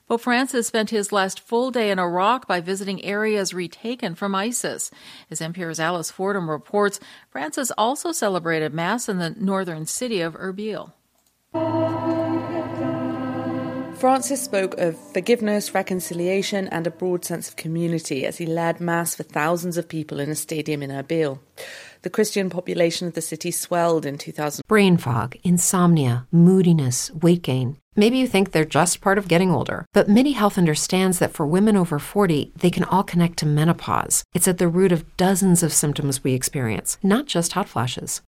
[0.08, 4.92] Pope Francis spent his last full day in Iraq by visiting areas retaken from ISIS.
[5.32, 7.00] As NPR's Alice Fordham reports,
[7.32, 10.92] Francis also celebrated Mass in the northern city of Erbil.
[13.98, 19.16] Francis spoke of forgiveness, reconciliation, and a broad sense of community as he led Mass
[19.16, 21.40] for thousands of people in a stadium in Erbil.
[22.06, 24.62] The Christian population of the city swelled in 2000.
[24.68, 27.78] Brain fog, insomnia, moodiness, weight gain.
[27.96, 31.48] Maybe you think they're just part of getting older, but MIDI Health understands that for
[31.48, 34.24] women over 40, they can all connect to menopause.
[34.36, 38.22] It's at the root of dozens of symptoms we experience, not just hot flashes.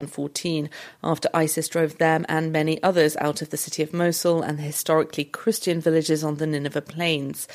[0.00, 0.70] 2014
[1.04, 4.62] after ISIS drove them and many others out of the city of Mosul and the
[4.62, 7.46] historically Christian villages on the Nineveh plains.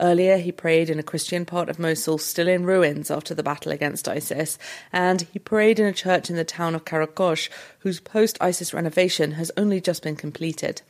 [0.00, 3.70] Earlier, he prayed in a Christian part of Mosul still in ruins after the battle
[3.70, 4.58] against ISIS,
[4.92, 7.48] and he prayed in a church in the town of Karakosh,
[7.80, 10.82] whose post ISIS renovation has only just been completed.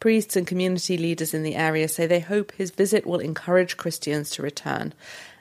[0.00, 4.30] Priests and community leaders in the area say they hope his visit will encourage Christians
[4.30, 4.94] to return.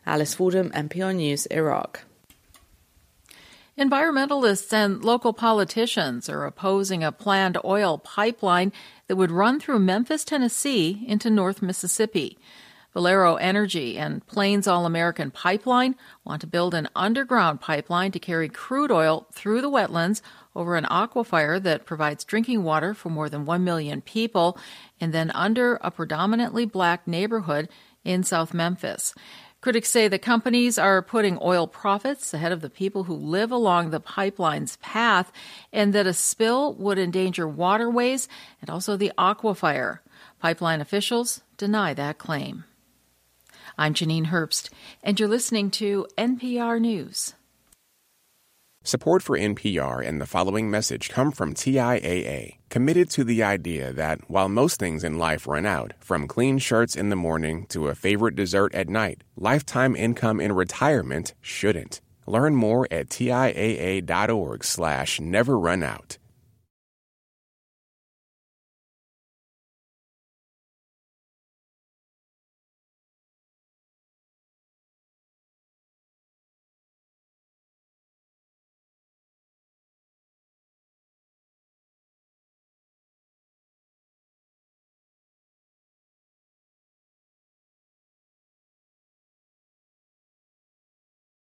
[0.06, 2.04] Alice Fordham, NPR News, Iraq.
[3.78, 8.72] Environmentalists and local politicians are opposing a planned oil pipeline
[9.08, 12.38] that would run through Memphis, Tennessee into North Mississippi.
[12.94, 18.48] Valero Energy and Plains All American Pipeline want to build an underground pipeline to carry
[18.48, 20.22] crude oil through the wetlands
[20.56, 24.56] over an aquifer that provides drinking water for more than 1 million people
[25.02, 27.68] and then under a predominantly black neighborhood
[28.04, 29.16] in South Memphis.
[29.64, 33.92] Critics say the companies are putting oil profits ahead of the people who live along
[33.92, 35.32] the pipeline's path
[35.72, 38.28] and that a spill would endanger waterways
[38.60, 40.00] and also the aquifer.
[40.42, 42.66] Pipeline officials deny that claim.
[43.78, 44.70] I'm Janine Herbst,
[45.02, 47.34] and you're listening to NPR News.
[48.86, 54.30] Support for NPR and the following message come from TIAA, committed to the idea that
[54.30, 57.96] while most things in life run out, from clean shirts in the morning to a
[57.96, 62.02] favorite dessert at night, lifetime income in retirement shouldn't.
[62.28, 66.18] Learn more at TIAA.org slash never run out.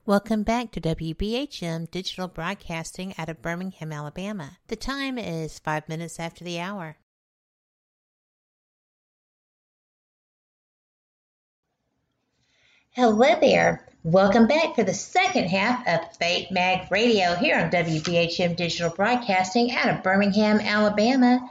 [0.05, 4.57] Welcome back to WBHM Digital Broadcasting out of Birmingham, Alabama.
[4.67, 6.97] The time is five minutes after the hour.
[12.91, 13.87] Hello there.
[14.03, 19.71] Welcome back for the second half of Fate Mag Radio here on WBHM Digital Broadcasting
[19.71, 21.49] out of Birmingham, Alabama.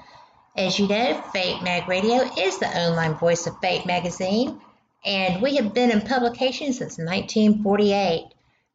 [0.59, 4.61] As you know, Fate Mag Radio is the online voice of Fate Magazine,
[5.07, 8.27] and we have been in publication since 1948.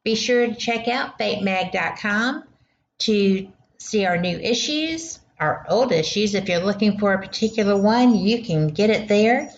[0.08, 2.44] Be sure to check out fatemag.com
[3.00, 6.34] to see our new issues, our old issues.
[6.34, 9.52] If you're looking for a particular one, you can get it there.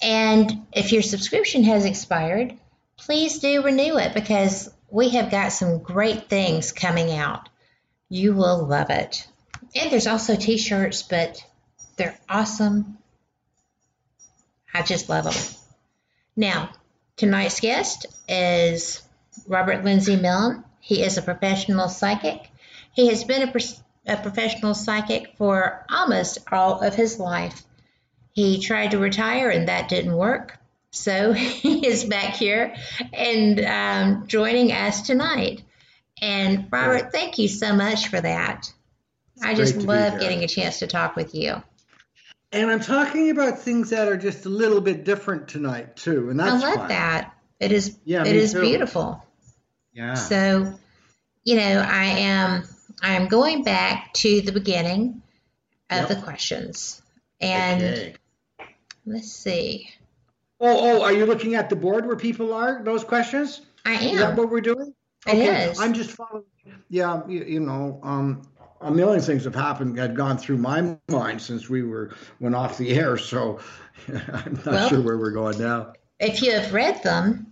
[0.00, 2.54] And if your subscription has expired,
[2.96, 7.48] please do renew it because we have got some great things coming out.
[8.08, 9.26] You will love it.
[9.74, 11.44] And there's also t shirts, but
[11.96, 12.98] they're awesome.
[14.72, 15.54] I just love them.
[16.36, 16.70] Now,
[17.16, 19.02] tonight's guest is
[19.46, 20.64] Robert Lindsay Milne.
[20.80, 22.50] He is a professional psychic.
[22.92, 27.62] He has been a, a professional psychic for almost all of his life.
[28.32, 30.58] He tried to retire and that didn't work.
[30.90, 32.74] So he is back here
[33.12, 35.62] and um, joining us tonight.
[36.20, 38.72] And Robert, thank you so much for that.
[39.42, 41.62] I just great to be love getting a chance to talk with you.
[42.50, 46.40] And I'm talking about things that are just a little bit different tonight too, and
[46.40, 46.88] that's I love fun.
[46.88, 47.34] that.
[47.60, 48.62] It is Yeah, it is too.
[48.62, 49.22] beautiful.
[49.98, 50.14] Yeah.
[50.14, 50.74] So,
[51.42, 52.62] you know, I am
[53.02, 55.22] I am going back to the beginning
[55.90, 56.08] of Yep.
[56.08, 57.02] the questions.
[57.40, 58.14] And Okay.
[59.06, 59.90] let's see.
[60.60, 62.82] Oh, oh, are you looking at the board where people are?
[62.84, 63.60] Those questions?
[63.84, 64.14] I am.
[64.14, 64.94] Is that what we're doing?
[65.26, 65.70] It okay.
[65.70, 65.80] is.
[65.80, 66.44] I'm just following.
[66.90, 68.42] Yeah, you, you know, um,
[68.80, 72.78] a million things have happened, had gone through my mind since we were went off
[72.78, 73.16] the air.
[73.16, 73.58] So
[74.08, 75.94] I'm not Well- sure where we're going now.
[76.20, 77.47] If you have read them,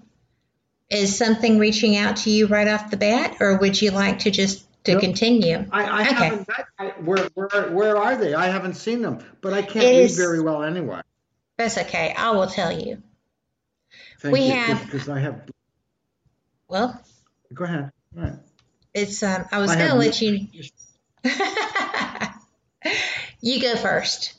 [0.91, 4.31] is something reaching out to you right off the bat, or would you like to
[4.31, 5.65] just to continue?
[5.73, 6.15] I, I okay.
[6.15, 6.49] haven't.
[6.49, 8.35] read- I, where, where, where are they?
[8.35, 11.01] I haven't seen them, but I can't It read is- very well anyway.
[11.59, 12.15] That's okay.
[12.17, 13.03] I will tell you.
[14.21, 15.43] Thank We you, have- because I have.
[16.69, 17.01] Well,
[17.55, 17.91] Go ahead.
[18.17, 18.33] All right.
[18.95, 19.45] it's um.
[19.53, 20.47] I was going to let you.
[23.41, 24.35] you go first.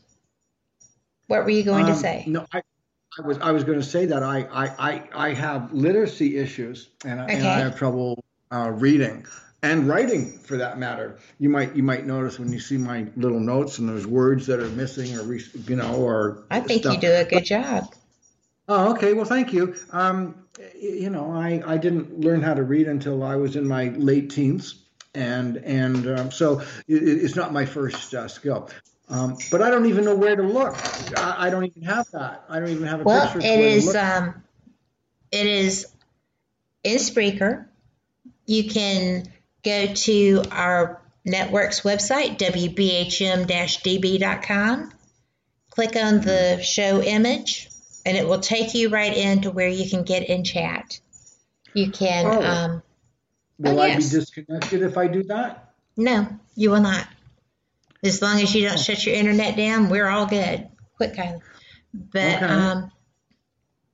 [1.28, 2.24] What were you going to Um, say?
[2.28, 2.62] No, I,
[3.18, 6.90] I was I was going to say that I, I, I, I have literacy issues
[7.04, 9.26] and, I and I have trouble uh, reading
[9.64, 11.18] and writing for that matter.
[11.40, 14.60] You might you might notice when you see my little notes and there's words that
[14.60, 17.94] are missing or you know or I think you do a good job.
[18.70, 19.14] Oh, okay.
[19.14, 19.76] Well, thank you.
[19.92, 20.46] Um,
[20.80, 24.30] you know, I, I didn't learn how to read until I was in my late
[24.30, 24.84] teens,
[25.16, 28.70] and and um, so it, it's not my first uh, skill.
[29.10, 30.76] Um, but I don't even know where to look.
[31.18, 32.44] I, I don't even have that.
[32.50, 33.40] I don't even have a Well, picture.
[33.40, 34.44] of it is um,
[35.32, 35.88] it is
[36.84, 37.68] in Spreaker.
[38.46, 39.24] You can
[39.64, 42.38] go to our network's website,
[43.68, 44.92] wbhm-db.com,
[45.70, 47.70] click on the show image,
[48.06, 51.00] and it will take you right into where you can get in chat.
[51.74, 52.44] You can, Oh.
[52.44, 52.84] um,
[53.60, 54.12] Will oh, I yes.
[54.12, 55.74] be disconnected if I do that?
[55.96, 57.08] no, you will not.
[58.04, 60.68] As long as you don't shut your internet down, we're all good.
[60.98, 61.42] Quit, Kylie.
[61.94, 62.46] But Okay.
[62.46, 62.92] um,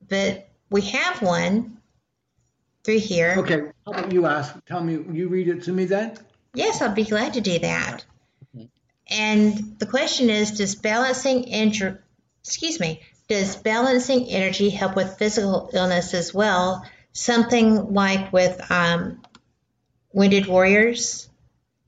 [0.08, 1.78] but we have one
[2.84, 3.36] through here.
[3.38, 3.62] Okay.
[3.86, 4.54] How about you ask?
[4.66, 4.94] Tell me.
[4.94, 6.18] You read it to me then.
[6.54, 8.06] Yes, I'd be glad to do that.
[9.10, 11.98] And the question is, does balancing energy,
[12.44, 16.86] excuse me, does balancing energy help with physical illness as well?
[17.12, 19.22] Something like with um,
[20.14, 21.30] wounded warriors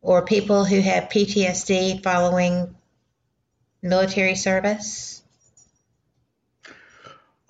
[0.06, 2.76] or people who have PTSD following
[3.82, 5.23] military service?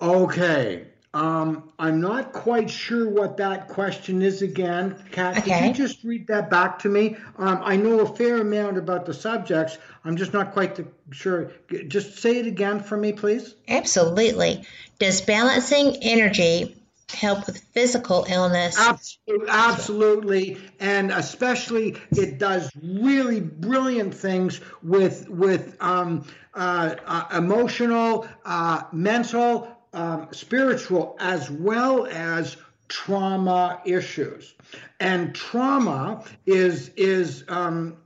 [0.00, 0.86] Okay.
[1.12, 4.96] Um, I'm not quite sure what that question is again.
[5.12, 5.68] Kat, could Okay.
[5.68, 7.16] you just read that back to me?
[7.36, 9.76] Um, I know a fair amount about the subjects.
[10.02, 10.78] I'm just not quite
[11.10, 11.52] sure.
[11.88, 13.54] Just say it again for me, please.
[13.68, 14.66] Absolutely.
[14.98, 16.74] Does balancing energy
[17.12, 18.76] help with physical illness?
[18.78, 26.24] Absolutely, absolutely, and especially it does really brilliant things with with um,
[26.54, 32.56] uh, uh, emotional, uh, mental, um, spiritual, as well as
[32.88, 34.54] trauma issues.
[35.00, 37.96] And trauma is is um,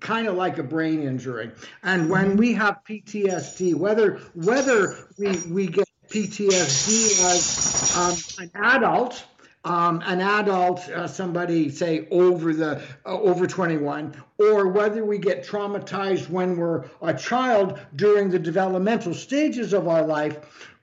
[0.00, 1.50] kind of like a brain injury.
[1.82, 5.83] And when we have PTSD, whether whether we we get
[6.14, 9.24] PTSD as um, an adult,
[9.64, 15.44] um, an adult, uh, somebody say over the uh, over 21, or whether we get
[15.44, 20.38] traumatized when we're a child during the developmental stages of our life,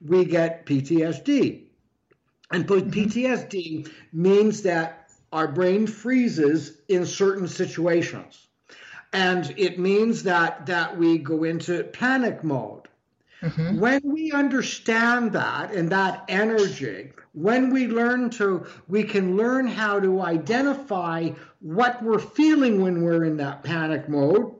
[0.06, 1.62] we get PTSD.
[2.50, 8.48] And PTSD means that our brain freezes in certain situations.
[9.14, 12.81] And it means that that we go into panic mode.
[13.42, 13.80] Mm-hmm.
[13.80, 19.98] When we understand that and that energy, when we learn to, we can learn how
[19.98, 24.54] to identify what we're feeling when we're in that panic mode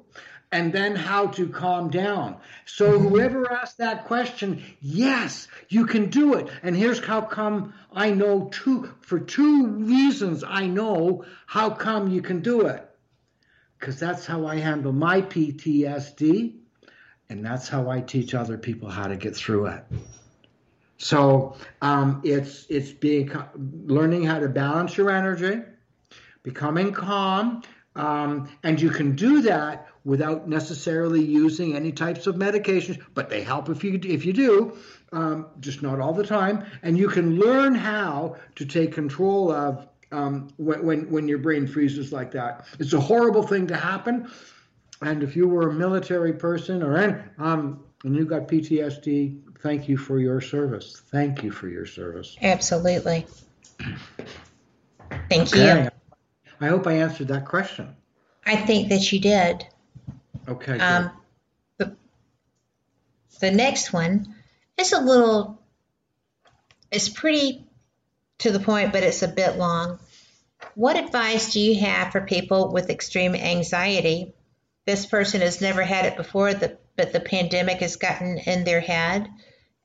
[0.50, 2.36] and then how to calm down.
[2.66, 3.08] So mm-hmm.
[3.08, 6.48] whoever asked that question, yes, you can do it.
[6.62, 12.20] And here's how come I know two, for two reasons I know how come you
[12.20, 12.88] can do it.
[13.78, 16.61] Because that's how I handle my PTSD
[17.32, 19.84] and that's how I teach other people how to get through it.
[20.98, 23.32] So um, it's it's being
[23.86, 25.62] learning how to balance your energy,
[26.42, 27.62] becoming calm,
[27.96, 33.02] um, and you can do that without necessarily using any types of medications.
[33.14, 34.76] But they help if you if you do,
[35.12, 36.66] um, just not all the time.
[36.82, 41.66] And you can learn how to take control of um, when, when when your brain
[41.66, 42.66] freezes like that.
[42.78, 44.30] It's a horrible thing to happen.
[45.02, 49.88] And if you were a military person or any, um, and you got PTSD, thank
[49.88, 51.02] you for your service.
[51.10, 52.36] Thank you for your service.
[52.40, 53.26] Absolutely.
[55.28, 55.84] Thank Okay.
[55.84, 55.90] you.
[56.60, 57.96] I hope I answered that question.
[58.46, 59.66] I think that you did.
[60.48, 60.78] Okay.
[60.78, 61.10] Um,
[61.78, 61.96] the,
[63.40, 64.34] the next one
[64.78, 65.60] is a little,
[66.92, 67.64] it's pretty
[68.38, 69.98] to the point, but it's a bit long.
[70.74, 74.32] What advice do you have for people with extreme anxiety?
[74.86, 78.80] This person has never had it before, the, but the pandemic has gotten in their
[78.80, 79.28] head,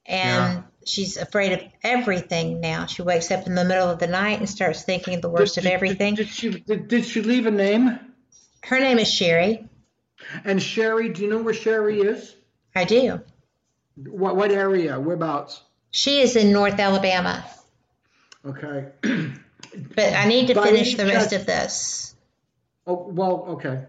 [0.05, 0.61] and Yeah.
[0.85, 2.87] she's afraid of everything now.
[2.87, 5.65] She wakes up in the middle of the night and starts thinking the worst of
[5.65, 6.15] everything.
[6.15, 7.99] Did she did, did she leave a name?
[8.63, 9.67] Her name is Sherry.
[10.43, 12.35] And Sherry, do you know where Sherry is?
[12.75, 13.21] I do.
[13.95, 14.99] What what area?
[14.99, 15.61] Whereabouts?
[15.91, 17.45] She is in North Alabama.
[18.45, 18.85] Okay.
[19.01, 22.15] But I need to By finish the rest chance- of this.
[22.87, 23.83] Oh well, okay.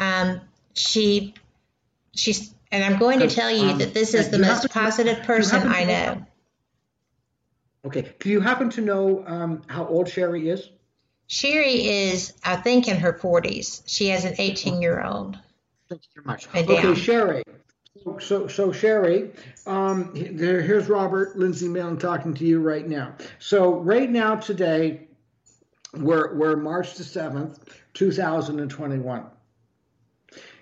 [0.00, 0.40] Um,
[0.74, 1.34] she,
[2.16, 5.22] she's, and I'm going to tell you Um, that this is the most to- positive
[5.22, 6.26] person I know- know.
[7.86, 8.12] Okay.
[8.18, 10.68] Do you happen to know um, how old Sherry is?
[11.28, 13.82] Sherry is, I think, in her 40s.
[13.86, 15.38] She has an 18 year old.
[15.88, 16.48] Thank you very much.
[16.48, 16.94] Okay, down.
[16.94, 17.42] Sherry.
[18.04, 19.30] So, so, so Sherry,
[19.66, 23.14] um, there, here's Robert Lindsay Milne talking to you right now.
[23.38, 25.08] So, right now, today,
[25.94, 27.58] we're, we're March the 7th,
[27.94, 29.24] 2021.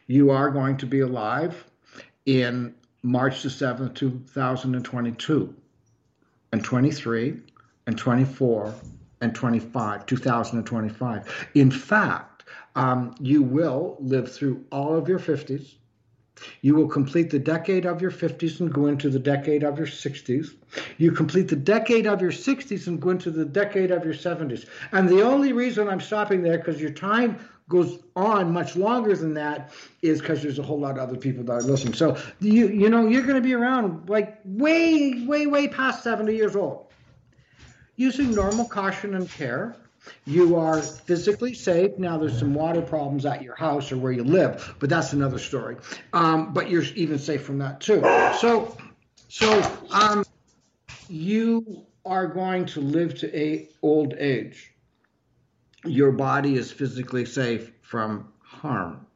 [0.08, 1.64] You are going to be alive
[2.24, 5.54] in March the 7th, 2022,
[6.52, 7.36] and 23,
[7.86, 8.74] and 24,
[9.20, 11.48] and 25, 2025.
[11.54, 12.44] In fact,
[12.74, 15.74] um, you will live through all of your 50s.
[16.62, 19.88] You will complete the decade of your 50s and go into the decade of your
[19.88, 20.54] 60s.
[20.96, 24.66] You complete the decade of your 60s and go into the decade of your 70s.
[24.92, 27.38] And the only reason I'm stopping there, because your time
[27.68, 29.72] goes on much longer than that,
[30.02, 31.94] is because there's a whole lot of other people that are listening.
[31.94, 36.34] So you you know you're going to be around like way way way past 70
[36.34, 36.86] years old.
[37.96, 39.76] Using normal caution and care,
[40.24, 41.98] you are physically safe.
[41.98, 45.38] Now, there's some water problems at your house or where you live, but that's another
[45.38, 45.76] story.
[46.12, 48.00] Um, but you're even safe from that too.
[48.38, 48.76] So,
[49.28, 50.24] so um,
[51.08, 54.72] you are going to live to a old age.
[55.84, 59.06] Your body is physically safe from harm,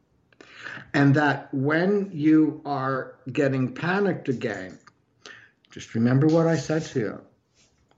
[0.93, 4.79] and that when you are getting panicked again,
[5.71, 7.21] just remember what I said to you.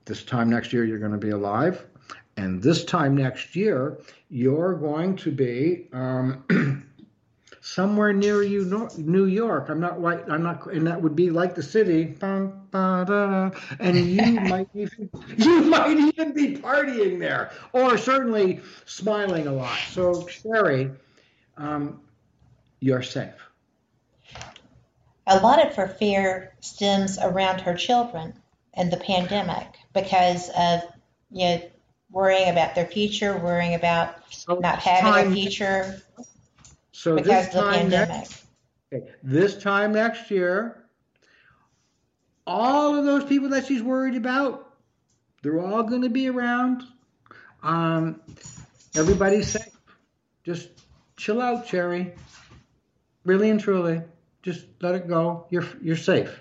[0.05, 1.85] This time next year, you're going to be alive.
[2.37, 6.43] And this time next year, you're going to be um,
[7.65, 9.69] somewhere near you, New York.
[9.69, 10.23] I'm not right.
[10.29, 12.05] I'm not, and that would be like the city.
[12.05, 18.61] Bum, ba, da, and you might even you might even be partying there, or certainly
[18.85, 19.77] smiling a lot.
[19.89, 20.91] So, Sherry,
[21.57, 22.01] um,
[22.79, 23.33] you're safe.
[25.27, 28.33] A lot of her fear stems around her children
[28.75, 30.81] and the pandemic because of,
[31.31, 31.61] you know,
[32.11, 34.17] worrying about their future, worrying about
[34.47, 36.03] not having a future
[36.95, 38.45] So because this time next,
[38.91, 40.81] okay, this time next year,
[42.47, 44.73] all of those people that she's worried about,
[45.43, 46.83] they're all going to be around.
[47.61, 48.21] Um,
[48.95, 49.75] everybody's safe.
[50.45, 50.69] Just
[51.17, 52.13] chill out, Cherry.
[53.25, 54.01] Really and truly,
[54.41, 55.47] just let it go.
[55.49, 56.39] You're you're safe,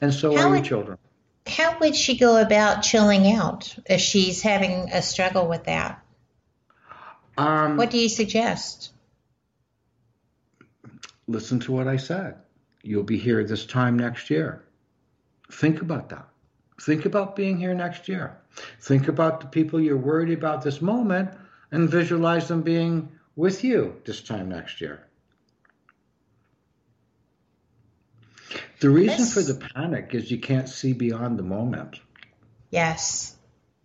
[0.00, 0.98] and so How are your children.
[1.46, 6.02] How would she go about chilling out if she's having a struggle with that?
[7.36, 8.93] Um, What do you suggest?
[11.26, 12.36] Listen to what I said.
[12.82, 14.64] You'll be here this time next year.
[15.50, 16.28] Think about that.
[16.80, 18.38] Think about being here next year.
[18.80, 21.30] Think about the people you're worried about this moment
[21.70, 25.06] and visualize them being with you this time next year.
[28.80, 32.00] The reason for the panic is you can't see beyond the moment.
[32.70, 33.34] Yes,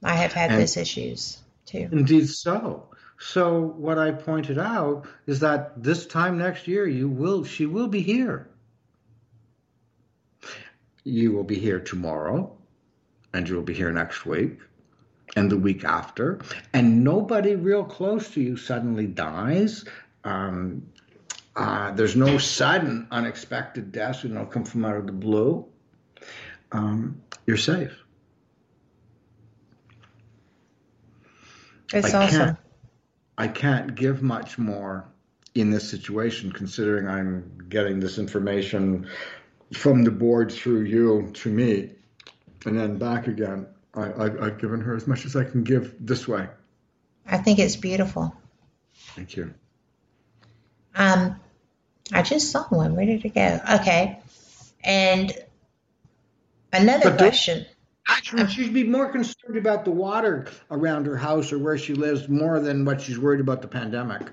[0.04, 1.88] I have had And- those issues too.
[1.92, 2.89] Indeed so.
[3.20, 7.90] So what I pointed out is that this time next year you will she will
[7.90, 8.48] be here.
[11.04, 12.58] You will be here tomorrow
[13.34, 14.60] and you will be here next week
[15.36, 16.40] and the week after
[16.74, 19.84] and nobody real close to you suddenly dies.
[20.24, 20.88] Um,
[21.58, 25.66] uh, there's no sudden unexpected deaths you know come from out of the blue.
[26.72, 28.02] Um, you're safe.
[31.92, 32.58] It's I awesome.
[33.40, 35.08] I can't give much more
[35.56, 39.08] in this situation, considering I'm getting this information
[39.74, 41.92] from the board through you to me,
[42.66, 43.66] and then back again.
[43.96, 46.50] I, I, I've given her as much as I can give this way.
[47.26, 48.36] I think it's beautiful.
[49.16, 49.54] Thank you.
[50.94, 51.40] Um,
[52.12, 52.94] I just saw one.
[52.94, 53.60] Where did it go?
[53.76, 54.20] Okay.
[54.84, 55.32] And
[56.74, 57.66] another But question.
[58.10, 62.28] Actually, she'd be more concerned about the water around her house or where she lives
[62.28, 64.28] more than what she's worried about the pandemic.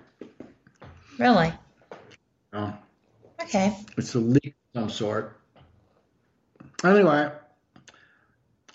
[1.18, 1.52] Really?
[2.52, 2.74] Oh,
[3.42, 3.76] Okay.
[3.96, 5.38] it's a leak of some sort.
[6.84, 7.30] Anyway,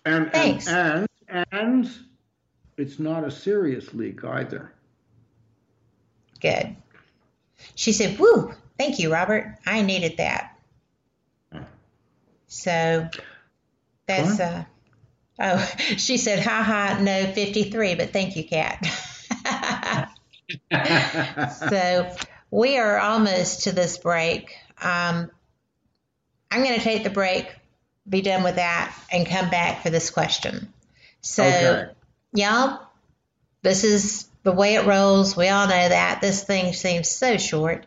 [0.05, 1.07] and and, and
[1.51, 1.91] and
[2.77, 4.71] it's not a serious leak either.
[6.39, 6.75] Good.
[7.75, 9.57] She said, Woo, thank you, Robert.
[9.65, 10.57] I needed that.
[12.47, 13.07] So
[14.07, 14.65] that's, uh,
[15.39, 15.57] oh,
[15.97, 18.85] she said, ha ha, no 53, but thank you, Kat.
[21.69, 22.13] so
[22.49, 24.55] we are almost to this break.
[24.81, 25.31] Um,
[26.49, 27.47] I'm going to take the break,
[28.07, 30.73] be done with that, and come back for this question.
[31.21, 31.91] So, Okay.
[32.33, 32.81] y'all,
[33.61, 35.37] this is the way it rolls.
[35.37, 36.19] We all know that.
[36.19, 37.85] This thing seems so short.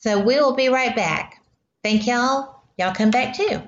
[0.00, 1.42] So we will be right back.
[1.82, 2.62] Thank y'all.
[2.78, 3.60] Y'all come back too.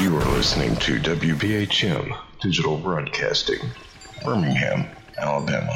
[0.00, 3.60] You are listening to WBHM Digital Broadcasting,
[4.24, 5.72] Birmingham, Alabama.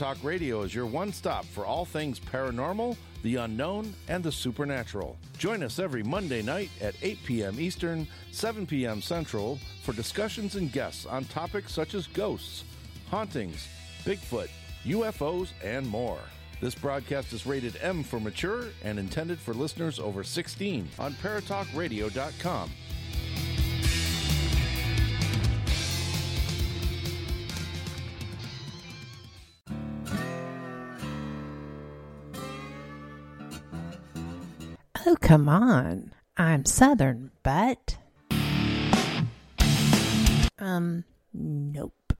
[0.00, 5.18] Paratalk Radio is your one stop for all things paranormal, the unknown, and the supernatural.
[5.36, 7.60] Join us every Monday night at 8 p.m.
[7.60, 9.02] Eastern, 7 p.m.
[9.02, 12.64] Central for discussions and guests on topics such as ghosts,
[13.10, 13.68] hauntings,
[14.04, 14.48] Bigfoot,
[14.86, 16.20] UFOs, and more.
[16.62, 22.70] This broadcast is rated M for mature and intended for listeners over 16 on paratalkradio.com.
[35.12, 36.12] Oh, come on.
[36.36, 37.96] I'm Southern, but.
[40.60, 41.02] Um,
[41.34, 42.12] nope.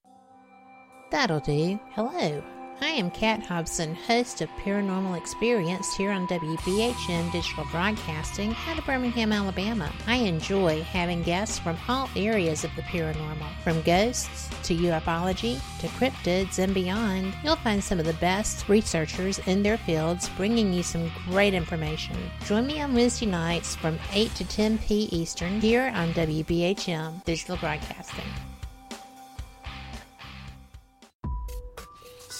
[1.12, 1.78] That'll do.
[1.92, 2.42] Hello.
[2.82, 8.86] I am Kat Hobson, host of Paranormal Experience here on WBHM Digital Broadcasting out of
[8.86, 9.92] Birmingham, Alabama.
[10.06, 15.88] I enjoy having guests from all areas of the paranormal, from ghosts to ufology to
[15.88, 17.34] cryptids and beyond.
[17.44, 22.16] You'll find some of the best researchers in their fields bringing you some great information.
[22.46, 25.02] Join me on Wednesday nights from 8 to 10 p.
[25.12, 28.24] Eastern here on WBHM Digital Broadcasting.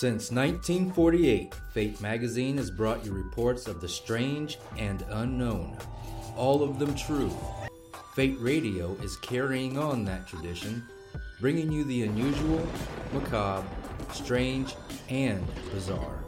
[0.01, 5.77] Since 1948, Fate magazine has brought you reports of the strange and unknown,
[6.39, 7.31] all of them true.
[8.15, 10.83] Fate Radio is carrying on that tradition,
[11.39, 12.67] bringing you the unusual,
[13.13, 13.69] macabre,
[14.11, 14.75] strange,
[15.11, 16.25] and bizarre.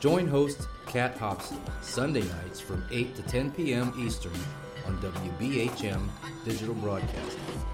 [0.00, 3.92] Join host Kat Hobson Sunday nights from 8 to 10 p.m.
[3.98, 4.32] Eastern
[4.86, 6.08] on WBHM
[6.46, 7.73] Digital Broadcasting.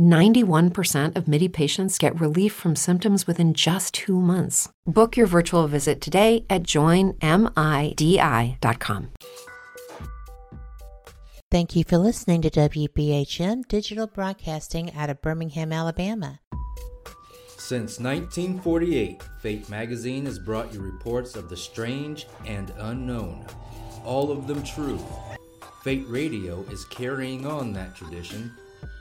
[0.00, 4.70] 91% of MIDI patients get relief from symptoms within just two months.
[4.86, 7.20] Book your virtual visit today at joinmidi.com.
[11.50, 16.38] Thank you for listening to WBHM Digital Broadcasting out of Birmingham, Alabama.
[17.58, 23.44] Since 1948, Fate magazine has brought you reports of the strange and unknown,
[24.04, 24.98] all of them true.
[25.82, 28.52] Fate Radio is carrying on that tradition,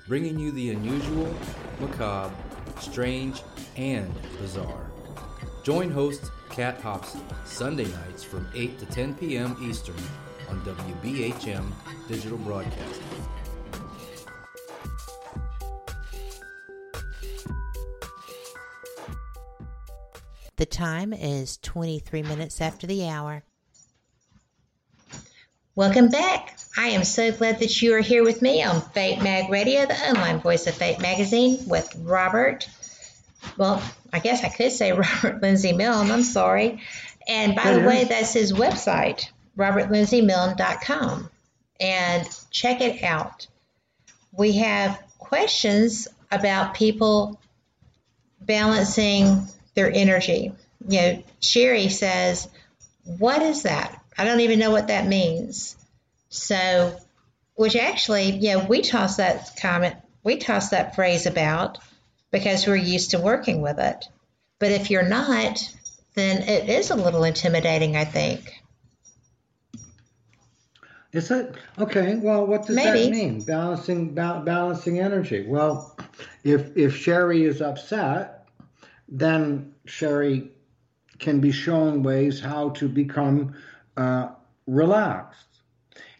[0.09, 1.31] bringing you the unusual,
[1.79, 2.35] macabre,
[2.81, 3.43] strange,
[3.77, 4.89] and bizarre.
[5.63, 9.55] Join host Kat Hobson Sunday nights from 8 to 10 p.m.
[9.61, 9.95] Eastern
[10.49, 11.71] on WBHM
[12.07, 13.05] Digital Broadcasting.
[20.55, 23.43] The time is 23 minutes after the hour.
[25.79, 26.57] Welcome back.
[26.75, 30.09] I am so glad that you are here with me on Fate Mag Radio, the
[30.09, 32.67] online voice of Fate Magazine, with Robert.
[33.55, 33.81] Well,
[34.11, 34.91] I guess I could say
[35.23, 36.11] Robert Lindsay Milne.
[36.11, 36.81] I'm sorry.
[37.29, 41.29] And by the way, that's his website, robertlindsay.milne.com.
[41.79, 43.47] And check it out.
[44.33, 47.39] We have questions about people
[48.41, 50.51] balancing their energy.
[50.85, 52.49] You know, Sherry says,
[53.05, 53.98] what is that?
[54.19, 55.77] I don't even know what that means.
[56.27, 56.93] So,
[57.55, 61.77] which actually, yeah, we toss that comment, we toss that phrase about
[62.29, 64.05] because we're used to working with it.
[64.59, 65.57] But if you're not,
[66.15, 68.61] then it is a little intimidating, I think.
[71.13, 72.17] Is it okay?
[72.17, 73.05] Well, what does Maybe.
[73.05, 73.41] that mean?
[73.41, 75.45] Balancing ba- balancing energy.
[75.47, 75.97] Well,
[76.43, 78.45] if if Sherry is upset,
[79.07, 80.51] then Sherry
[81.19, 83.55] can be shown ways how to become
[83.99, 84.29] uh,
[84.65, 85.61] relaxed.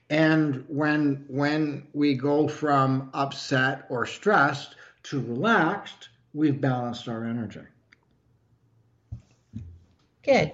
[0.10, 7.62] And when when we go from upset or stressed to relaxed, we've balanced our energy.
[10.24, 10.52] Good.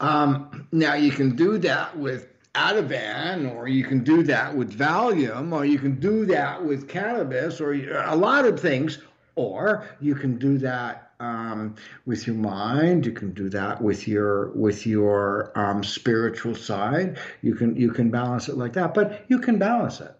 [0.00, 5.52] Um, now you can do that with Ativan, or you can do that with Valium,
[5.52, 8.98] or you can do that with cannabis, or a lot of things,
[9.36, 11.76] or you can do that um,
[12.06, 13.06] with your mind.
[13.06, 17.18] You can do that with your with your um, spiritual side.
[17.42, 20.14] You can you can balance it like that, but you can balance it.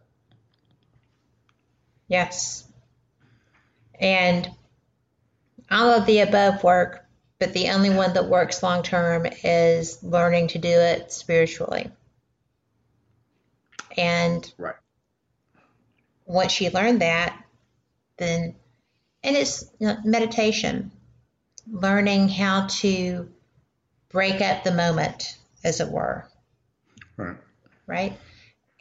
[2.08, 2.64] Yes.
[3.98, 4.48] And
[5.70, 7.04] all of the above work,
[7.38, 11.90] but the only one that works long term is learning to do it spiritually.
[13.96, 14.74] And right.
[16.26, 17.44] once you learn that,
[18.16, 18.56] then,
[19.24, 20.92] and it's you know, meditation,
[21.68, 23.28] learning how to
[24.10, 26.28] break up the moment, as it were.
[27.16, 27.36] Right.
[27.86, 28.18] Right.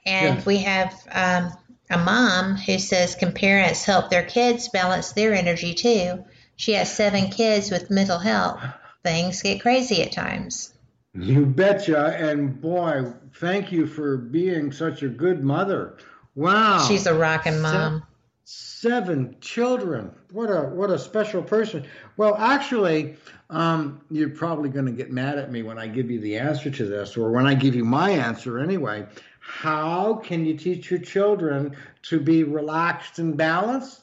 [0.06, 0.46] And Yes.
[0.46, 1.54] we have um,
[1.90, 6.24] a mom who says can parents help their kids balance their energy too?
[6.56, 8.62] She has seven kids with mental health.
[9.04, 10.74] Things get crazy at times.
[11.14, 12.16] You betcha.
[12.18, 15.98] And boy, thank you for being such a good mother.
[16.36, 16.86] Wow.
[16.88, 18.04] She's a rockin' Se- mom.
[18.46, 20.12] Seven children.
[20.32, 21.86] What a what a special person.
[22.18, 23.16] Well, actually,
[23.50, 26.70] um, you're probably going to get mad at me when I give you the answer
[26.70, 29.06] to this, or when I give you my answer anyway.
[29.40, 34.02] How can you teach your children to be relaxed and balanced?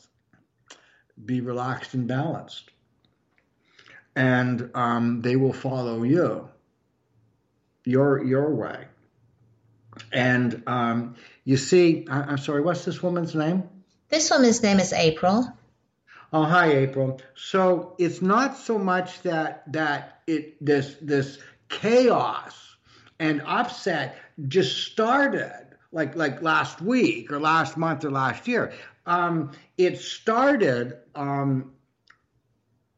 [1.23, 2.71] Be relaxed and balanced,
[4.17, 6.49] and um, they will follow you
[7.85, 8.87] your your way.
[10.12, 13.69] And um, you see, I, I'm sorry, what's this woman's name?
[14.11, 15.57] This woman's name is April.
[16.32, 17.20] Oh, hi, April.
[17.37, 21.39] So it's not so much that that it this this
[21.69, 22.77] chaos
[23.20, 24.16] and upset
[24.49, 28.73] just started like like last week or last month or last year.
[29.07, 31.73] Um, it started um,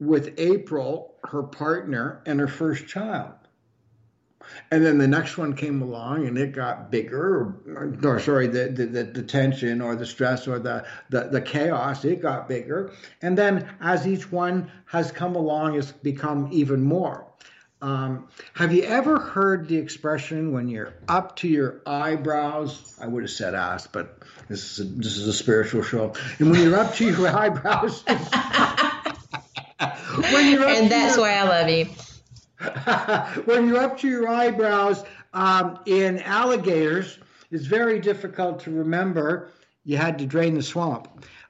[0.01, 3.35] with April, her partner, and her first child.
[4.71, 8.69] And then the next one came along and it got bigger, or, or sorry, the,
[8.69, 12.93] the, the, tension or the stress or the, the, the chaos, it got bigger.
[13.21, 17.27] And then as each one has come along, it's become even more.
[17.81, 22.97] Um, have you ever heard the expression when you're up to your eyebrows?
[23.01, 26.15] I would have said ass, but this is a, this is a spiritual show.
[26.39, 28.05] And when you're up to your eyebrows,
[30.33, 31.87] when you're And that's your- why I love you.
[33.45, 37.19] when you're up to your eyebrows um, in alligators,
[37.51, 39.51] it's very difficult to remember
[39.85, 41.09] you had to drain the swamp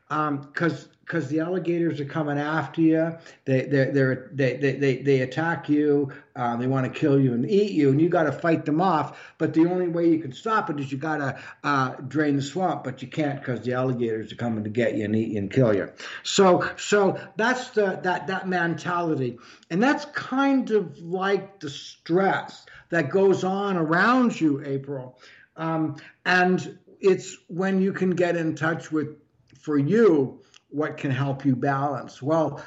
[0.09, 3.17] because because the alligators are coming after you.
[3.45, 3.91] They they
[4.33, 6.13] they they they they attack you.
[6.35, 8.81] Uh, they want to kill you and eat you, and you got to fight them
[8.81, 9.19] off.
[9.39, 12.43] But the only way you can stop it is you got to uh, drain the
[12.43, 15.39] swamp, but you can't because the alligators are coming to get you and eat you
[15.39, 15.91] and kill you.
[16.23, 19.39] So so that's the that that mentality,
[19.71, 25.19] and that's kind of like the stress that goes on around you, April.
[25.57, 29.17] Um, and it's when you can get in touch with,
[29.59, 30.41] for you,
[30.73, 32.21] what can help you balance.
[32.21, 32.63] Well,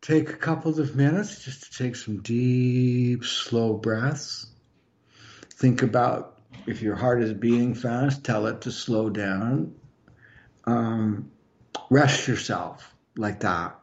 [0.00, 4.46] take a couple of minutes just to take some deep, slow breaths.
[5.54, 9.74] Think about if your heart is beating fast, tell it to slow down.
[10.64, 11.30] Um,
[11.90, 13.78] rest yourself like that.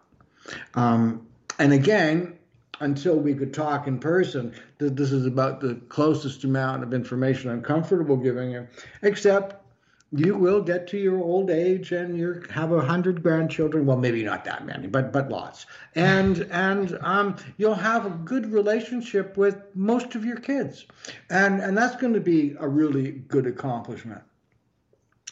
[0.74, 1.28] Um,
[1.60, 2.38] and again,
[2.80, 7.52] until we could talk in person, th- this is about the closest amount of information
[7.52, 8.68] I'm comfortable giving you,
[9.02, 9.67] except
[10.12, 13.86] you will get to your old age and you have a hundred grandchildren.
[13.86, 15.66] Well, maybe not that many, but but lots.
[15.96, 20.86] And and um, you'll have a good relationship with most of your kids,
[21.30, 24.22] and and that's going to be a really good accomplishment.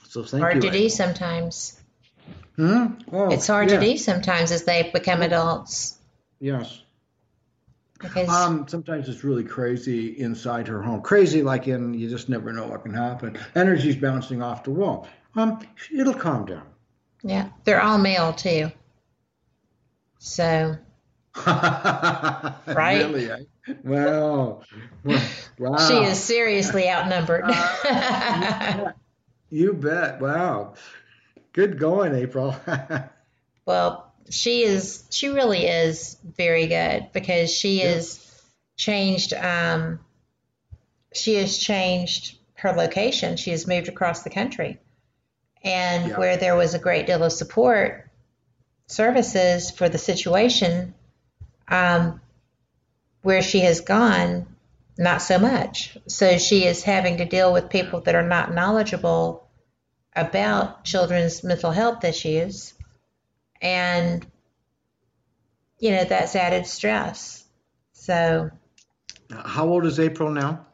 [0.09, 0.61] So thank hard you.
[0.61, 1.79] Hard to do sometimes.
[2.57, 2.85] Hmm?
[3.11, 3.79] Oh, it's hard yeah.
[3.79, 5.97] to do sometimes as they become adults.
[6.39, 6.81] Yes.
[8.07, 11.01] Because Um, sometimes it's really crazy inside her home.
[11.01, 13.37] Crazy, like in you just never know what can happen.
[13.55, 15.07] Energy's bouncing off the wall.
[15.35, 15.59] Um,
[15.93, 16.63] it'll calm down.
[17.23, 18.71] yeah, they're all male too.
[20.19, 20.77] So
[21.45, 22.55] right?
[22.75, 23.29] Really?
[23.29, 23.37] eh?
[23.83, 24.61] Wow.
[25.03, 25.77] Wow.
[25.87, 27.43] She is seriously outnumbered.
[27.45, 28.91] Uh,
[29.49, 30.21] you bet.
[30.21, 30.75] Wow.
[31.53, 32.55] Good going, April.
[33.65, 37.95] well, she is she really is very good because she yeah.
[37.95, 38.21] is
[38.77, 39.99] changed um,
[41.15, 43.37] she has changed her location.
[43.37, 44.79] She has moved across the country.
[45.63, 46.17] And yeah.
[46.17, 48.09] where there was a great deal of support
[48.87, 50.93] services for the situation,
[51.67, 52.21] um,
[53.23, 54.45] where she has gone,
[54.97, 55.97] not so much.
[56.07, 59.47] So she is having to deal with people that are not knowledgeable
[60.15, 62.74] about children's mental health issues.
[63.61, 64.25] And,
[65.79, 67.43] you know, that's added stress.
[67.93, 68.51] So.
[69.31, 70.65] How old is April now?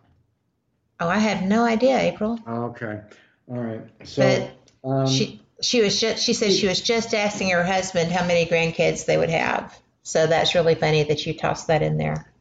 [1.00, 2.40] Oh, I have no idea, April.
[2.48, 3.02] Okay.
[3.48, 3.82] All right.
[4.04, 4.54] So
[4.84, 8.26] but um, she she was just she said she was just asking her husband how
[8.26, 9.78] many grandkids they would have.
[10.04, 12.32] So that's really funny that you tossed that in there.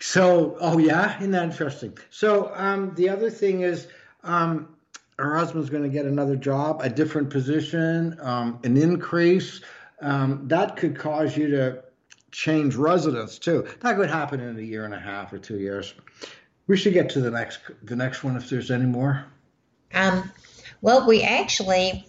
[0.00, 1.96] So, oh yeah, isn't that interesting?
[2.10, 3.86] So, um, the other thing is,
[4.22, 4.73] um,
[5.18, 9.60] her husband's going to get another job, a different position, um, an increase.
[10.00, 11.84] Um, that could cause you to
[12.30, 13.66] change residence too.
[13.80, 15.94] That could happen in a year and a half or two years.
[16.66, 19.26] We should get to the next the next one if there's any more.
[19.92, 20.30] Um,
[20.80, 22.08] well, we actually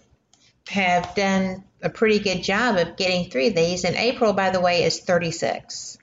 [0.68, 3.84] have done a pretty good job of getting through these.
[3.84, 5.98] And April, by the way, is 36.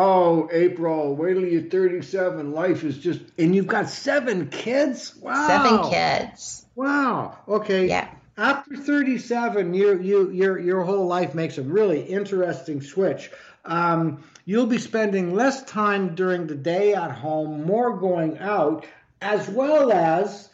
[0.00, 2.52] Oh, April, wait till you're 37.
[2.52, 5.16] Life is just, and you've got seven kids?
[5.16, 5.48] Wow.
[5.48, 6.66] Seven kids.
[6.76, 7.36] Wow.
[7.48, 7.88] Okay.
[7.88, 8.08] Yeah.
[8.36, 13.32] After 37, you, you, your, your whole life makes a really interesting switch.
[13.64, 18.86] Um, you'll be spending less time during the day at home, more going out,
[19.20, 20.48] as well as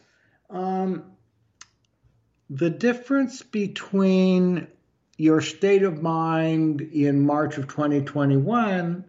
[0.48, 1.04] um,
[2.48, 4.68] the difference between
[5.18, 9.04] your state of mind in March of 2021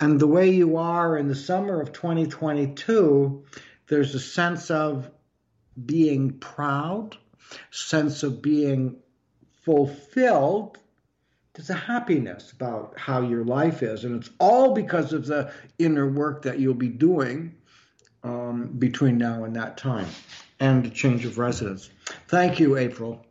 [0.00, 3.44] and the way you are in the summer of 2022,
[3.88, 5.10] there's a sense of
[5.84, 7.16] being proud,
[7.70, 8.96] sense of being
[9.62, 10.78] fulfilled.
[11.54, 16.08] There's a happiness about how your life is, and it's all because of the inner
[16.08, 17.56] work that you'll be doing
[18.22, 20.08] um, between now and that time
[20.60, 21.90] and the change of residence.
[22.28, 23.24] Thank you, April.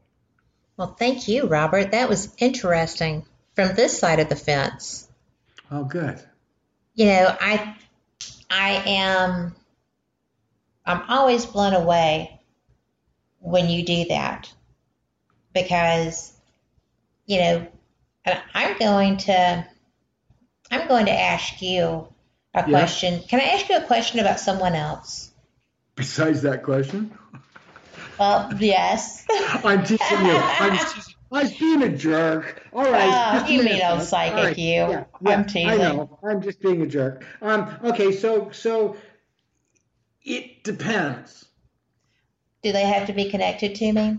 [0.76, 1.92] Well, thank you, Robert.
[1.92, 3.26] That was interesting
[3.56, 5.08] from this side of the fence.
[5.72, 6.22] Oh, good.
[6.98, 7.76] You know, I
[8.50, 9.56] I am
[10.84, 12.42] I'm always blown away
[13.40, 14.52] when you do that
[15.54, 16.34] because
[17.28, 17.68] you know
[18.26, 19.68] I'm going to
[20.72, 22.08] I'm going to ask you
[22.56, 23.22] a question.
[23.28, 25.32] Can I ask you a question about someone else?
[25.96, 27.16] Besides that question?
[28.20, 29.24] Well, yes.
[29.64, 30.32] I'm teasing you.
[30.34, 31.14] I'm teasing.
[31.32, 32.64] I was being a jerk.
[32.72, 33.44] All right.
[33.44, 34.58] Oh, you mean old psychic, right.
[34.58, 34.66] you.
[34.66, 35.70] Yeah, yeah, I'm teasing.
[35.70, 36.20] I know.
[36.24, 37.26] I'm just being a jerk.
[37.42, 38.96] Um, okay, so so
[40.24, 41.46] it depends.
[42.64, 44.18] Do they have to be connected to me?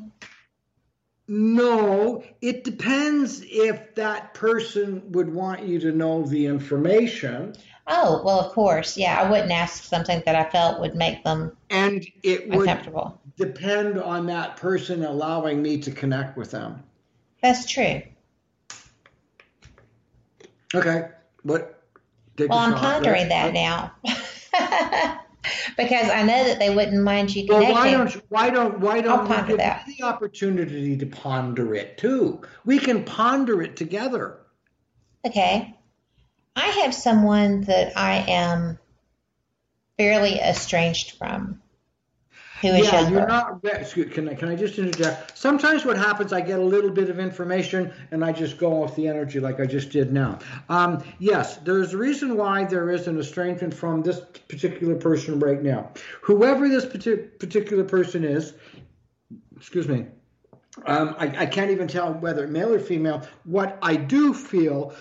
[1.30, 7.54] No, it depends if that person would want you to know the information.
[7.86, 8.96] Oh, well, of course.
[8.96, 12.92] Yeah, I wouldn't ask something that I felt would make them and it would
[13.36, 16.82] depend on that person allowing me to connect with them.
[17.42, 18.02] That's true.
[20.74, 21.08] Okay.
[21.42, 21.82] What?
[22.38, 23.92] Well, I'm pondering that now.
[25.76, 27.74] because I know that they wouldn't mind you connecting.
[27.74, 29.86] Well, why don't you, why don't why don't I'll give that.
[29.86, 32.42] the opportunity to ponder it too?
[32.64, 34.38] We can ponder it together.
[35.26, 35.74] Okay.
[36.54, 38.78] I have someone that I am
[39.96, 41.62] fairly estranged from.
[42.60, 43.18] Who is yeah, younger.
[43.18, 43.62] you're not.
[44.12, 45.38] Can I, can I just interject?
[45.38, 48.96] Sometimes what happens, I get a little bit of information and I just go off
[48.96, 50.40] the energy like I just did now.
[50.68, 55.62] Um, yes, there's a reason why there is an estrangement from this particular person right
[55.62, 55.92] now.
[56.22, 58.54] Whoever this particular person is,
[59.56, 60.06] excuse me,
[60.86, 63.26] um, I, I can't even tell whether male or female.
[63.44, 64.94] What I do feel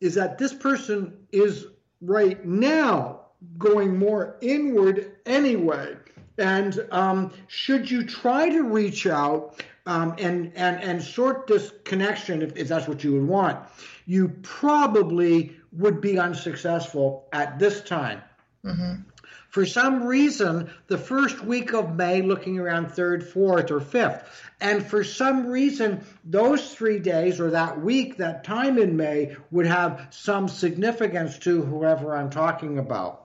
[0.00, 1.66] is that this person is
[2.00, 3.20] right now
[3.58, 5.96] going more inward anyway.
[6.38, 12.42] And um, should you try to reach out um, and, and, and sort this connection,
[12.42, 13.58] if, if that's what you would want,
[14.06, 18.22] you probably would be unsuccessful at this time.
[18.64, 19.02] Mm-hmm.
[19.48, 24.24] For some reason, the first week of May, looking around third, fourth, or fifth.
[24.62, 29.66] And for some reason, those three days or that week, that time in May, would
[29.66, 33.21] have some significance to whoever I'm talking about.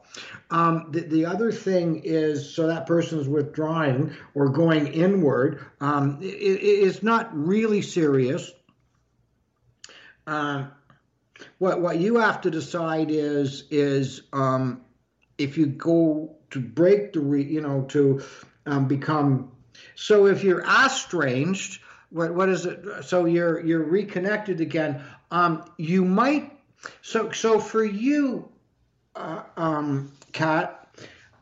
[0.49, 6.19] Um, the, the, other thing is so that person is withdrawing or going inward um,
[6.21, 8.51] it, it's not really serious.
[10.25, 10.71] Um,
[11.59, 14.81] what what you have to decide is is um,
[15.37, 18.21] if you go to break the re, you know to
[18.65, 19.51] um, become
[19.95, 26.03] so if you're estranged what what is it so you're you're reconnected again um, you
[26.05, 26.57] might
[27.01, 28.49] so so for you
[29.17, 30.87] uh, um, Kat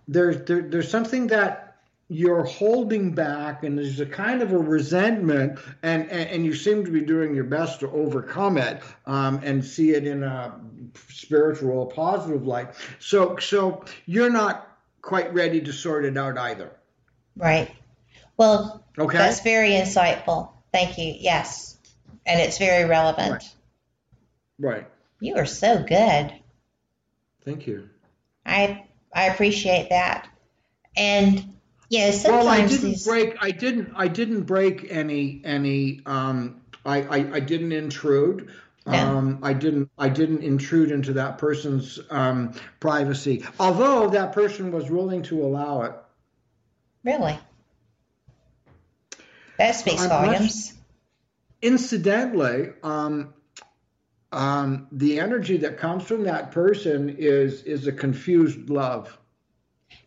[0.08, 1.78] there's there, there's something that
[2.08, 6.86] you're holding back and there's a kind of a resentment and, and, and you seem
[6.86, 10.54] to be doing your best to overcome it um, and see it in a
[11.10, 12.68] spiritual positive light
[13.00, 14.68] so so you're not
[15.02, 16.72] quite ready to sort it out either
[17.36, 17.70] Right.
[18.38, 19.18] Well, Okay.
[19.18, 20.52] that's very insightful.
[20.72, 21.14] Thank you.
[21.18, 21.78] Yes.
[22.26, 23.44] And it's very relevant.
[24.58, 24.88] right
[25.20, 26.34] You are so good.
[27.46, 27.90] Thank you
[28.46, 30.28] I I appreciate that.
[30.98, 31.56] And
[31.90, 36.62] you know, well i didn't these break i didn't i didn't break any any um
[36.84, 38.52] i i, I didn't intrude
[38.88, 39.90] um, I didn't.
[39.98, 45.82] I didn't intrude into that person's um, privacy, although that person was willing to allow
[45.82, 45.94] it.
[47.04, 47.40] really
[49.58, 50.74] that speaks I'm much- volumes.
[51.64, 53.34] incidentally, um,
[54.36, 59.18] um, the energy that comes from that person is is a confused love.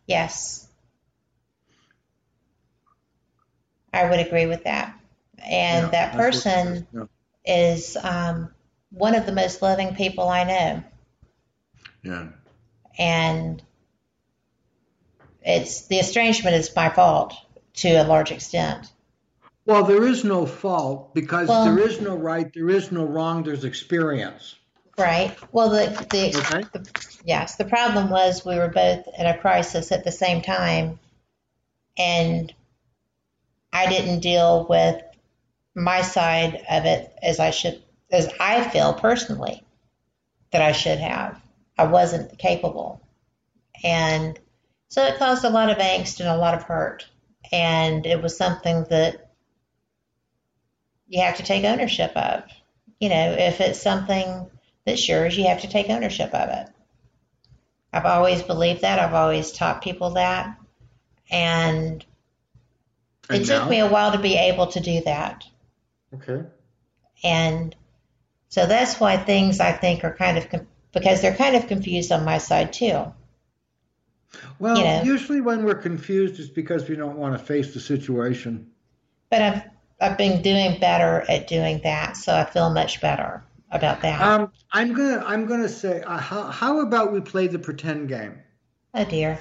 [0.06, 0.68] Yes.
[3.92, 4.94] I would agree with that.
[5.38, 7.08] And Yeah, that that's what it person
[7.46, 7.96] is.
[7.96, 8.54] is um,
[8.90, 10.82] one of the most loving people I know.
[12.02, 12.28] Yeah.
[12.98, 13.62] And
[15.42, 17.34] it's the estrangement is my fault
[17.76, 18.92] to a large extent.
[19.68, 23.42] Well, there is no fault because Well- there is no right, there is no wrong.
[23.42, 24.54] There's experience.
[24.96, 25.36] Right.
[25.52, 26.30] Well, the, the,
[26.72, 30.98] the yes, the problem was we were both in a crisis at the same time,
[31.98, 32.52] and
[33.70, 35.02] I didn't deal with
[35.74, 39.62] my side of it as I should, as I feel personally
[40.50, 41.38] that I should have.
[41.76, 43.02] I wasn't capable,
[43.84, 44.36] and
[44.88, 47.06] so it caused a lot of angst and a lot of hurt,
[47.52, 49.27] and it was something that
[51.08, 52.44] you have to take ownership of.
[53.00, 54.50] You know, if it's something
[54.84, 56.68] that's yours, you have to take ownership of it.
[57.92, 58.98] I've always believed that.
[58.98, 60.58] I've always taught people that.
[61.30, 62.04] And,
[63.30, 65.44] And it took me a while to be able to do that.
[66.14, 66.42] Okay.
[67.22, 67.74] And
[68.48, 70.46] so that's why things I think are kind of,
[70.92, 73.12] because they're kind of confused on my side too.
[74.58, 75.02] Well, You know.
[75.02, 78.70] usually when we're confused, it's because we don't want to face the situation.
[79.30, 79.62] But I've,
[80.00, 82.16] I've been doing better at doing that.
[82.16, 84.20] So I feel much better about that.
[84.20, 88.38] Um, I'm gonna I'm gonna say, uh, how how about we play the pretend game?
[88.94, 89.38] oh dear.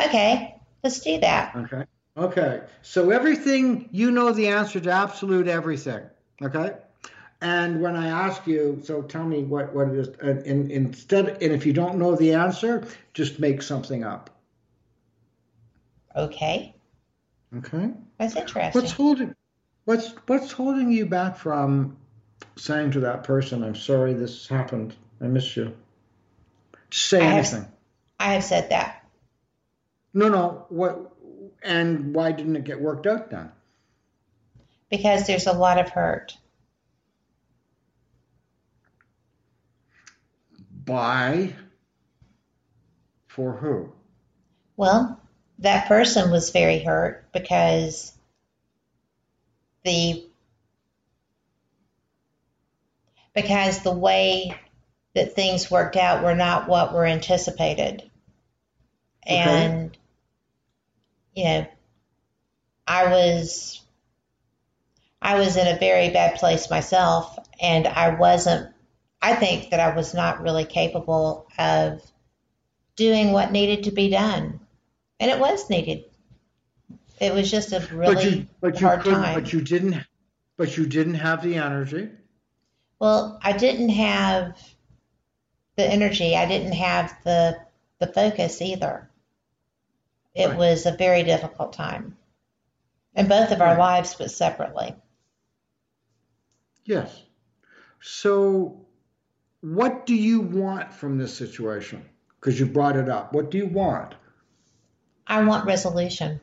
[0.00, 1.54] Okay, let's do that.
[1.56, 1.84] Okay.
[2.16, 2.62] Okay.
[2.82, 6.04] So everything you know the answer to absolute everything.
[6.40, 6.76] Okay.
[7.40, 11.42] And when I ask you, so tell me what what it is, and, and instead,
[11.42, 14.30] and if you don't know the answer, just make something up.
[16.14, 16.74] Okay,
[17.56, 17.90] Okay.
[18.22, 18.80] That's interesting.
[18.80, 19.34] What's holding
[19.84, 21.96] what's what's holding you back from
[22.56, 24.94] saying to that person, "I'm sorry this happened.
[25.20, 25.74] I miss you."
[26.90, 27.72] Just say I have- anything.
[28.18, 29.04] I have said that.
[30.14, 30.66] No, no.
[30.68, 31.12] What?
[31.62, 33.52] And why didn't it get worked out then?
[34.92, 36.36] because there's a lot of hurt.
[40.84, 41.54] By
[43.26, 43.90] for who?
[44.76, 45.18] Well,
[45.62, 48.12] that person was very hurt because
[49.84, 50.26] the
[53.34, 54.54] because the way
[55.14, 58.02] that things worked out were not what were anticipated.
[59.24, 59.96] And
[61.34, 61.66] you know,
[62.86, 63.80] I was
[65.20, 68.74] I was in a very bad place myself and I wasn't
[69.20, 72.02] I think that I was not really capable of
[72.96, 74.58] doing what needed to be done.
[75.22, 76.06] And it was needed.
[77.20, 79.40] It was just a really but you, but you hard time.
[79.40, 80.04] but you didn't,
[80.56, 82.10] but you didn't have the energy.
[82.98, 84.58] Well, I didn't have
[85.76, 86.34] the energy.
[86.34, 87.56] I didn't have the
[88.00, 89.08] the focus either.
[90.34, 90.58] It Right.
[90.58, 92.16] was a very difficult time
[93.14, 93.78] in both of our Right.
[93.78, 94.96] lives, but separately.
[96.84, 97.22] Yes.
[98.00, 98.84] So,
[99.60, 102.04] what do you want from this situation?
[102.40, 103.32] Because you brought it up.
[103.32, 104.16] What do you want?
[105.26, 106.40] I want resolution.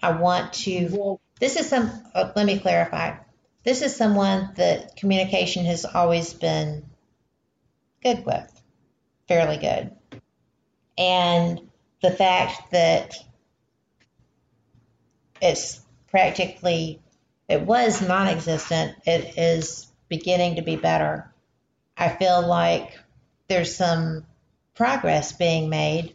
[0.00, 1.18] I want to.
[1.40, 1.90] This is some.
[2.14, 3.16] Uh, let me clarify.
[3.64, 6.88] This is someone that communication has always been
[8.02, 8.62] good with,
[9.26, 9.90] fairly good,
[10.96, 11.60] and
[12.00, 13.14] the fact that
[15.42, 15.80] it's
[16.10, 17.00] practically
[17.48, 18.96] it was non-existent.
[19.06, 21.32] It is beginning to be better,
[21.96, 22.98] I feel like
[23.48, 24.24] there's some
[24.74, 26.14] progress being made,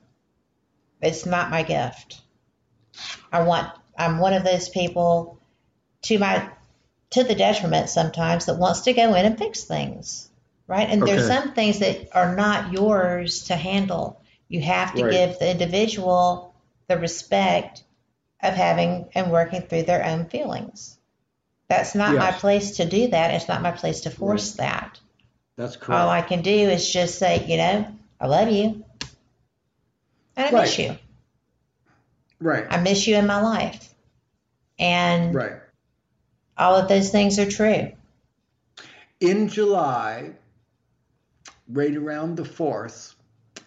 [1.01, 2.21] It's not my gift.
[3.31, 5.39] I want I'm one of those people
[6.03, 6.49] to my
[7.11, 10.29] to the detriment sometimes that wants to go in and fix things.
[10.67, 10.89] Right?
[10.89, 14.21] And there's some things that are not yours to handle.
[14.47, 15.11] You have to Right.
[15.11, 16.53] give the individual
[16.87, 17.83] the respect
[18.41, 20.97] of having and working through their own feelings.
[21.67, 23.33] That's not my place to do that.
[23.33, 24.99] It's not my place to force that.
[25.57, 26.01] That's correct.
[26.01, 27.87] All I can do is just say, you know,
[28.19, 28.83] I love you.
[30.47, 30.97] And I miss you.
[32.39, 32.65] Right.
[32.69, 33.93] I miss you in my life.
[34.79, 35.53] And Right.
[36.57, 37.91] all of those things are true.
[39.19, 40.31] In July,
[41.67, 43.13] right around the 4th,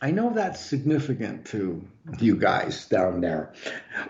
[0.03, 1.83] I know that's significant to
[2.19, 3.53] you guys down there.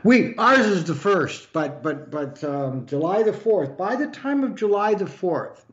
[0.02, 3.76] We ours is the first, but but but um, July the fourth.
[3.76, 5.64] By the time of July the fourth,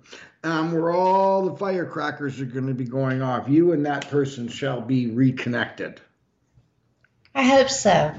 [0.44, 4.48] um, where all the firecrackers are going to be going off, you and that person
[4.48, 6.02] shall be reconnected.
[7.34, 8.14] I hope so.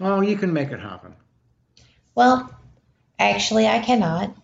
[0.00, 1.14] Oh, you can make it happen.
[2.14, 2.50] Well,
[3.18, 4.34] actually, I cannot.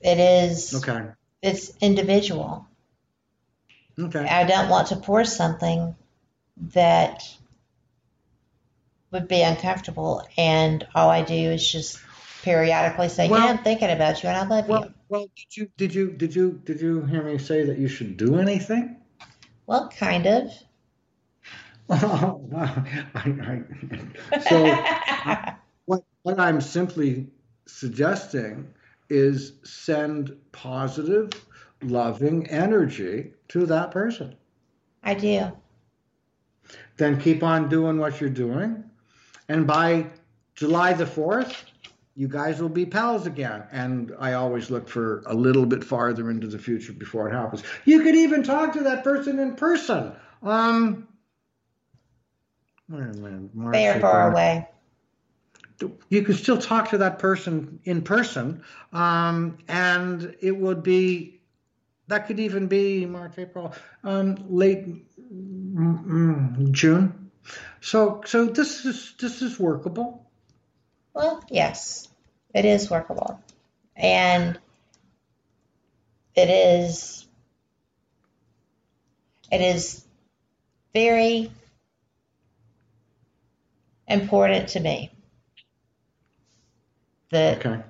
[0.00, 1.06] It is, Okay.
[1.42, 2.66] it's individual.
[3.98, 4.20] Okay.
[4.26, 5.94] I don't want to force something
[6.74, 7.22] that
[9.10, 10.26] would be uncomfortable.
[10.36, 12.00] And all I do is just
[12.42, 14.94] periodically say, Well- yeah, I'm thinking about you and I love you.
[15.08, 18.16] Well, did you did you did you did you hear me say that you should
[18.16, 18.96] do anything?
[19.66, 20.50] Well, kind of.
[21.90, 22.48] Oh.
[22.56, 23.62] I,
[24.32, 27.26] I, so what, what I'm simply
[27.66, 28.72] suggesting
[29.10, 31.30] is send positive,
[31.82, 34.34] loving energy to that person.
[35.02, 35.52] I do.
[36.96, 38.84] Then keep on doing what you're doing.
[39.48, 40.06] And by
[40.54, 41.64] July the 4th,
[42.16, 43.64] you guys will be pals again.
[43.72, 47.62] And I always look for a little bit farther into the future before it happens.
[47.84, 50.12] You could even talk to that person in person.
[50.42, 54.68] Um, wait a minute, March, They are far away.
[56.08, 58.62] You could still talk to that person in person,
[58.92, 61.40] um, and it would be
[62.08, 64.86] that could even be March, April, um, late
[65.18, 67.30] mm, mm, June.
[67.80, 70.30] So, so this is this is workable.
[71.14, 72.08] Well, yes,
[72.54, 73.40] it is workable.
[73.96, 74.58] And
[76.34, 77.26] it is
[79.50, 80.04] it is
[80.92, 81.50] very
[84.08, 85.10] important to me
[87.30, 87.82] that Okay.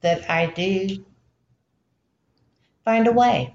[0.00, 1.04] that I do
[2.84, 3.54] find a way.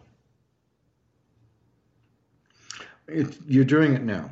[3.08, 4.32] It, you're doing it now.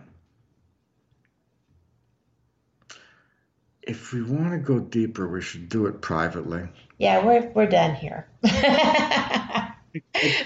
[3.81, 6.67] If we want to go deeper, we should do it privately.
[6.97, 8.27] Yeah, we're we're done here.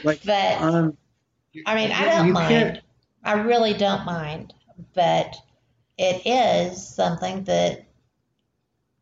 [0.05, 0.97] Like, but um,
[1.65, 2.81] I mean, I don't can't- mind.
[3.25, 4.53] I really don't mind,
[4.93, 5.35] but
[5.97, 7.85] it is something that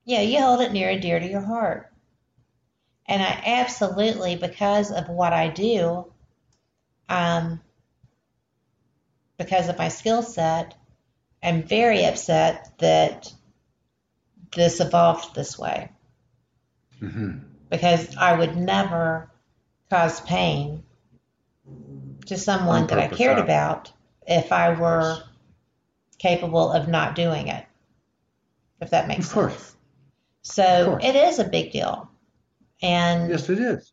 [0.05, 1.91] yeah, you hold it near and dear to your heart.
[3.07, 6.11] And I absolutely, because of what I do,
[7.09, 7.61] um,
[9.37, 10.75] because of my skill set,
[11.43, 13.31] I'm very upset that
[14.55, 15.89] this evolved this way
[17.01, 17.39] Mm-hmm.
[17.69, 19.31] because I would never
[19.89, 20.83] cause pain
[22.27, 23.43] to someone that I cared huh?
[23.43, 23.91] about
[24.27, 25.17] if I were
[26.21, 27.65] capable of not doing it.
[28.79, 29.29] If that makes sense.
[29.29, 29.53] Of course.
[29.57, 29.75] sense.
[30.43, 32.09] So it is a big deal.
[32.81, 33.91] And Yes, it is.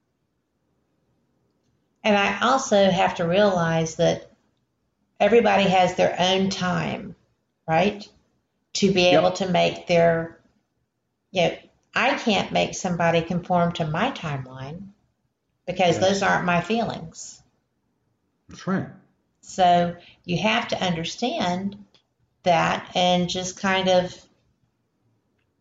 [2.04, 4.30] And I also have to realize that
[5.20, 7.16] everybody has their own time,
[7.66, 8.06] right?
[8.74, 10.38] To be able to make their,
[11.32, 11.56] you know,
[11.94, 14.88] I can't make somebody conform to my timeline
[15.66, 16.00] because Yes.
[16.00, 17.42] those aren't my feelings.
[18.48, 18.86] That's right.
[19.40, 21.76] So you have to understand
[22.48, 24.14] that and just kind of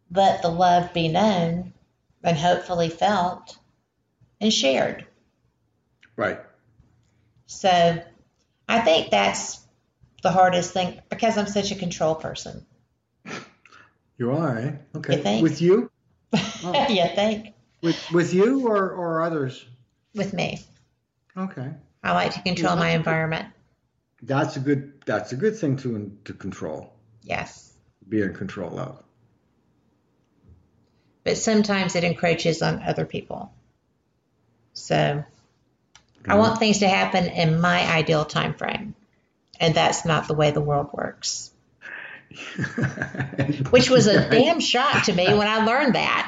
[0.10, 1.74] let the love be known
[2.24, 3.58] and hopefully felt
[4.40, 5.06] and shared.
[6.16, 6.40] Right.
[7.46, 8.02] So
[8.70, 9.60] I think that's
[10.24, 12.66] the hardest thing because I'm such a control person.
[14.18, 14.72] You are, eh?
[14.96, 15.38] Okay.
[15.38, 15.44] You?
[15.44, 15.92] With you?
[16.34, 17.54] you think?
[17.84, 19.64] With with you or, or others?
[20.16, 20.62] With me.
[21.38, 21.70] Okay.
[22.04, 23.48] I like to control Yeah, my good- environment.
[24.24, 26.94] That's a good that's a good thing to to control.
[27.24, 27.74] Yes.
[28.08, 29.04] Be in control of.
[31.24, 33.52] But sometimes it encroaches on other people.
[34.74, 35.24] So
[36.28, 38.96] I want things to happen in my ideal time frame.
[39.60, 41.52] And that's not the way the world works.
[43.72, 46.28] Which was a damn shock to me when I learned that.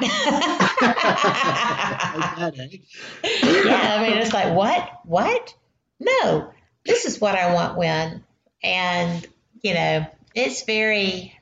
[3.24, 4.90] yeah, I mean, it's like, what?
[5.04, 5.54] What?
[6.00, 6.50] No,
[6.84, 8.24] this is what I want when.
[8.62, 9.26] And,
[9.62, 11.38] you know, it's very,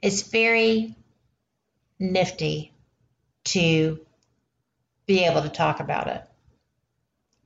[0.00, 0.94] it's very
[1.98, 2.72] nifty
[3.44, 4.00] to
[5.06, 6.24] be able to talk about it.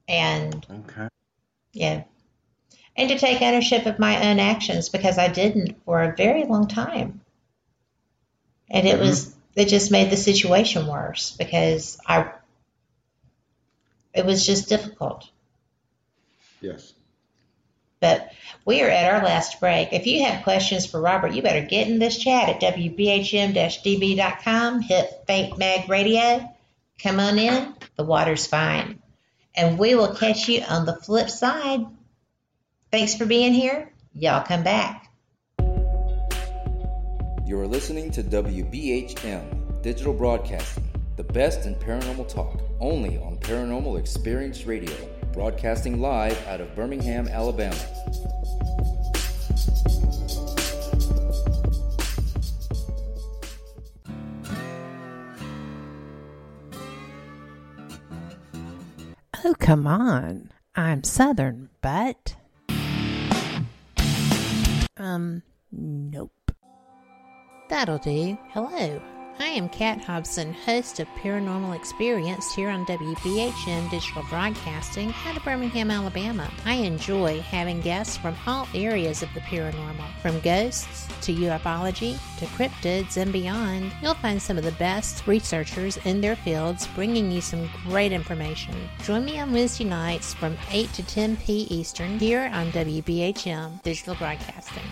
[0.08, 1.08] And, Okay.
[1.72, 2.04] yeah,
[2.96, 6.68] and to take ownership of my own actions because I didn't for a very long
[6.68, 7.20] time.
[8.70, 9.06] And it mm-hmm.
[9.06, 12.30] was, it just made the situation worse because I,
[14.14, 15.28] it was just difficult.
[16.60, 16.94] Yes.
[18.00, 18.30] But
[18.64, 19.92] we are at our last break.
[19.92, 23.52] If you have questions for Robert, you better get in this chat at wbhm-db.com.
[24.82, 26.52] Hit Fate Mag Radio.
[27.02, 27.74] Come on in.
[27.96, 29.00] The water's fine.
[29.54, 31.86] And we will catch you on the flip side.
[32.90, 33.92] Thanks for being here.
[34.14, 35.10] Y'all come back.
[37.46, 40.84] You are listening to WBHM Digital Broadcasting,
[41.16, 44.92] the best in paranormal talk, only on Paranormal Experience Radio,
[45.36, 47.76] broadcasting live out of Birmingham, Alabama.
[59.44, 60.50] Oh, come on.
[60.74, 62.34] I'm Southern, but.
[64.96, 66.32] Um, nope.
[67.68, 68.38] That'll do.
[68.52, 69.02] Hello.
[69.38, 75.44] I am Kat Hobson, host of Paranormal Experience here on WBHM Digital Broadcasting out of
[75.44, 76.50] Birmingham, Alabama.
[76.64, 82.46] I enjoy having guests from all areas of the paranormal, from ghosts to ufology to
[82.46, 83.92] cryptids and beyond.
[84.00, 88.74] You'll find some of the best researchers in their fields bringing you some great information.
[89.02, 91.66] Join me on Wednesday nights from 8 to 10 p.
[91.68, 94.82] Eastern here on WBHM Digital Broadcasting.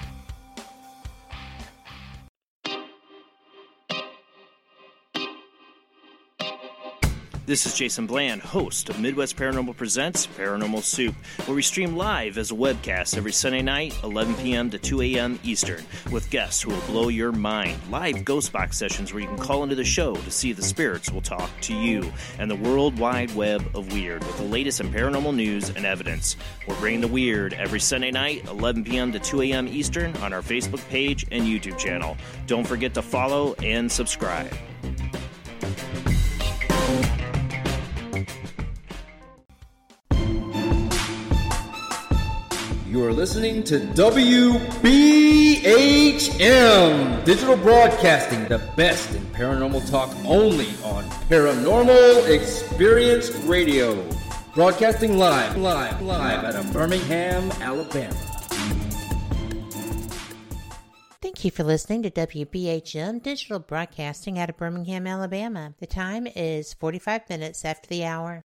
[7.46, 11.14] This is Jason Bland, host of Midwest Paranormal Presents Paranormal Soup,
[11.44, 14.70] where we stream live as a webcast every Sunday night, 11 p.m.
[14.70, 15.38] to 2 a.m.
[15.44, 17.78] Eastern, with guests who will blow your mind.
[17.90, 20.62] Live ghost box sessions where you can call into the show to see if the
[20.62, 24.80] spirits will talk to you, and the world wide web of weird with the latest
[24.80, 26.38] in paranormal news and evidence.
[26.66, 29.12] We're bringing the weird every Sunday night, 11 p.m.
[29.12, 29.68] to 2 a.m.
[29.68, 32.16] Eastern, on our Facebook page and YouTube channel.
[32.46, 34.50] Don't forget to follow and subscribe.
[42.94, 44.54] You are listening to WBHM
[47.24, 54.08] Digital Broadcasting, the best in paranormal talk only on Paranormal Experience Radio.
[54.54, 58.14] Broadcasting live, live, live out of Birmingham, Alabama.
[61.20, 65.74] Thank you for listening to WBHM Digital Broadcasting out of Birmingham, Alabama.
[65.80, 68.44] The time is 45 minutes after the hour.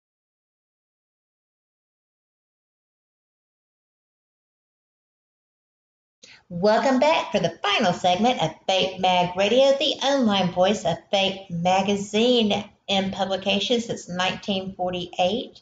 [6.50, 11.46] Welcome back for the final segment of Fate Mag Radio, the online voice of Fate
[11.50, 15.60] Magazine in publication since 1948.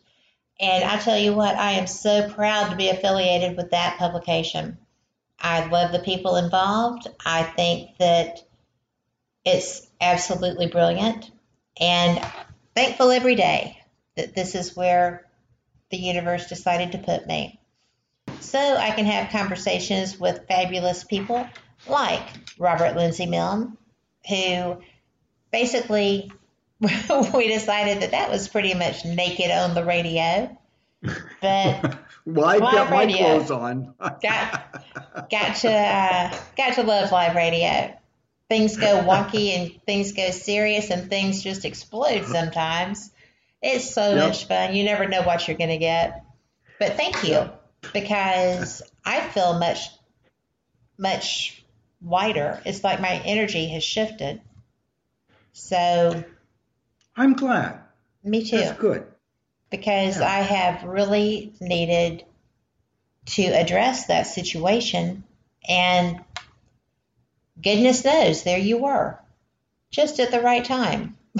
[0.60, 4.78] And I tell you what, I am so proud to be affiliated with that publication.
[5.40, 7.08] I love the people involved.
[7.24, 8.38] I think that
[9.44, 11.30] It's absolutely brilliant
[11.80, 12.20] and
[12.74, 13.78] thankful every day
[14.16, 15.26] that this is where
[15.90, 17.60] the universe decided to put me.
[18.40, 21.46] So I can have conversations with fabulous people
[21.88, 22.22] like
[22.58, 23.76] Robert Lindsay Milne,
[24.28, 24.78] who
[25.52, 26.30] basically
[26.80, 30.56] we decided that that was pretty much naked on the radio.
[31.40, 33.94] But well, I got my clothes on.
[34.00, 37.96] got got to uh, got to love live radio.
[38.48, 43.10] Things go wonky and things go serious and things just explode sometimes.
[43.60, 44.28] It's so yep.
[44.28, 44.76] much fun.
[44.76, 46.24] You never know what you're going to get.
[46.78, 47.50] But thank you
[47.92, 49.88] because I feel much
[50.98, 51.62] much
[52.02, 52.60] lighter.
[52.64, 54.40] It's like my energy has shifted.
[55.52, 56.24] So
[57.16, 57.80] I'm glad.
[58.22, 58.58] Me too.
[58.58, 59.06] That's good.
[59.70, 60.28] Because yeah.
[60.28, 62.24] I have really needed
[63.26, 65.24] to address that situation
[65.68, 66.20] and
[67.62, 69.18] goodness knows there you were.
[69.90, 71.16] Just at the right time.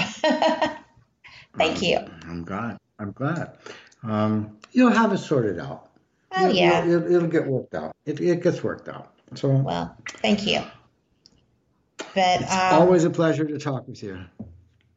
[1.57, 1.99] Thank you.
[2.23, 2.79] I'm glad.
[2.99, 3.59] I'm glad.
[4.03, 5.86] Um, you'll have it sorted out.
[6.33, 6.85] Oh, it'll, yeah.
[6.85, 7.95] It'll, it'll, get worked out.
[8.05, 9.13] It, it gets worked out.
[9.35, 10.63] So well, thank you.
[12.15, 14.19] But it's um, always a pleasure to talk with you.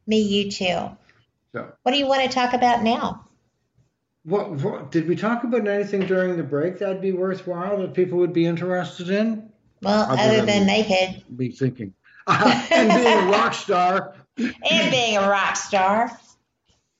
[0.06, 0.90] Me, you too.
[1.52, 3.26] So, what do you want to talk about now?
[4.24, 8.18] What, what did we talk about anything during the break that'd be worthwhile that people
[8.18, 9.50] would be interested in?
[9.82, 11.94] Well, other, other than, than naked, be thinking,
[12.26, 16.10] and being a rock star, and being a rock star.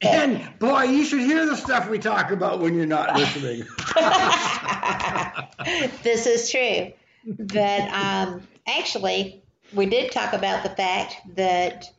[0.02, 3.66] And boy, you should hear the stuff we talk about when you're not listening.
[6.02, 6.92] this is true.
[7.26, 9.42] But um, actually,
[9.74, 11.90] we did talk about the fact that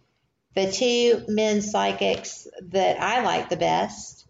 [0.56, 4.26] the two men psychics that I like the best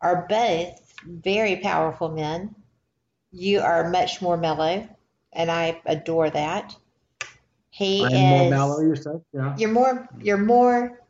[0.00, 2.54] are both very powerful men.
[3.30, 4.88] You are much more mellow,
[5.32, 6.74] and I adore that.
[7.70, 9.20] He I'm is more mellow, you said?
[9.32, 9.54] Yeah.
[9.58, 11.00] You're more you're more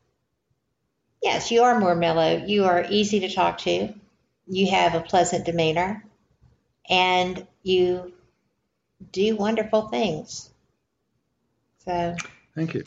[1.22, 2.44] Yes, you are more mellow.
[2.47, 3.93] You are easy to talk to.
[4.47, 6.05] You have a pleasant demeanor
[6.88, 8.12] and you
[9.12, 10.51] do wonderful things.
[11.84, 12.14] So,
[12.55, 12.84] thank you.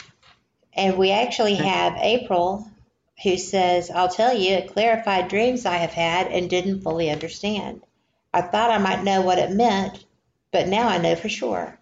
[0.74, 2.04] And we actually thank have you.
[2.04, 2.70] April
[3.24, 7.82] who says, I'll tell you, it clarified dreams I have had and didn't fully understand.
[8.34, 10.06] I thought I might know what it meant,
[10.52, 11.78] but now I know for sure.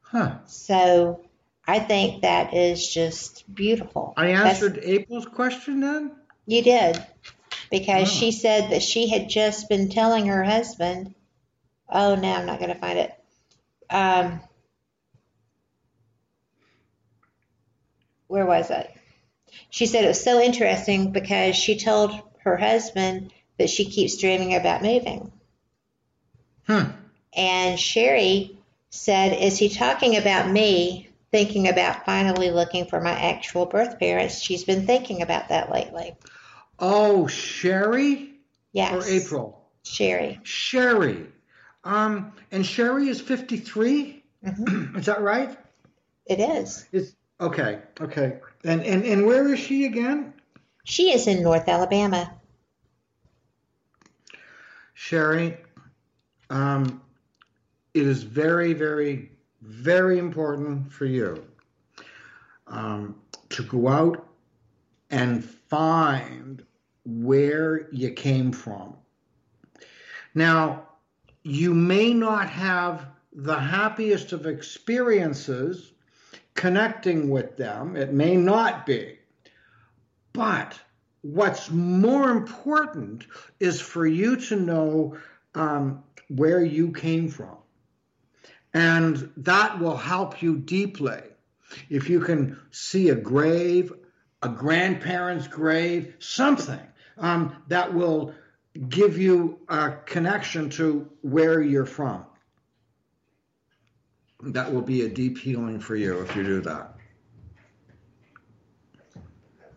[0.00, 0.36] Huh.
[0.46, 1.20] So
[1.66, 4.14] I think that is just beautiful.
[4.16, 6.12] I answered That's, April's question then?
[6.46, 7.02] You did.
[7.70, 8.18] Because wow.
[8.18, 11.14] she said that she had just been telling her husband,
[11.88, 13.12] oh, no, I'm not going to find it.
[13.88, 14.40] Um,
[18.26, 18.90] where was it?
[19.70, 24.54] She said it was so interesting because she told her husband that she keeps dreaming
[24.54, 25.30] about moving.
[26.66, 26.90] Hmm.
[27.34, 28.58] And Sherry
[28.90, 34.40] said, Is he talking about me thinking about finally looking for my actual birth parents?
[34.40, 36.14] She's been thinking about that lately.
[36.78, 38.34] Oh, Sherry?
[38.72, 38.92] Yes.
[38.92, 39.68] Or April?
[39.82, 40.38] Sherry.
[40.44, 41.26] Sherry.
[41.82, 44.22] Um, and Sherry is 53?
[44.44, 44.96] Mm-hmm.
[44.98, 45.58] is that right?
[46.26, 46.86] It is.
[46.92, 47.80] It's okay.
[48.00, 48.38] Okay.
[48.64, 50.34] And, and and where is she again?
[50.84, 52.32] She is in North Alabama.
[54.94, 55.56] Sherry,
[56.48, 57.02] um,
[57.92, 59.31] it is very, very,
[59.62, 61.44] very important for you
[62.66, 63.14] um,
[63.48, 64.26] to go out
[65.10, 66.64] and find
[67.04, 68.96] where you came from.
[70.34, 70.88] Now,
[71.42, 75.92] you may not have the happiest of experiences
[76.54, 77.96] connecting with them.
[77.96, 79.18] It may not be.
[80.32, 80.78] But
[81.22, 83.26] what's more important
[83.60, 85.16] is for you to know
[85.54, 87.56] um, where you came from.
[88.74, 91.20] And that will help you deeply.
[91.88, 93.92] If you can see a grave,
[94.42, 96.80] a grandparent's grave, something
[97.18, 98.34] um, that will
[98.88, 102.24] give you a connection to where you're from
[104.42, 106.94] that will be a deep healing for you if you do that.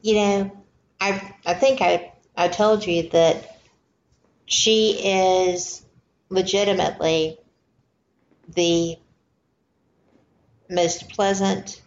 [0.01, 0.63] You know,
[0.99, 3.59] I I think I I told you that
[4.45, 5.83] she is
[6.29, 7.39] legitimately
[8.53, 8.97] the
[10.69, 11.81] most pleasant,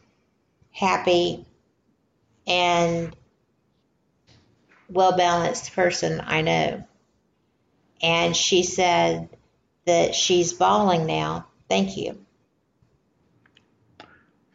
[0.73, 1.47] happy,
[2.47, 3.15] and
[4.89, 6.85] well balanced person I know.
[8.01, 9.29] And she said
[9.85, 11.47] that she's bawling now.
[11.69, 12.25] Thank you.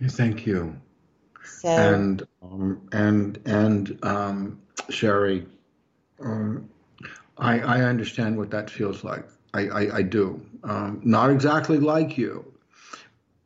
[0.01, 0.75] Thank you.
[1.43, 5.45] So and um, and and um, Sherry,
[6.19, 6.69] um,
[7.37, 9.25] I I understand what that feels like.
[9.53, 10.45] I I, I do.
[10.63, 12.53] Um, not exactly like you,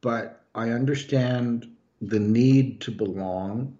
[0.01, 1.67] but I understand
[2.01, 3.77] the need to belong,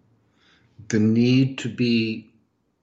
[0.89, 2.31] the need to be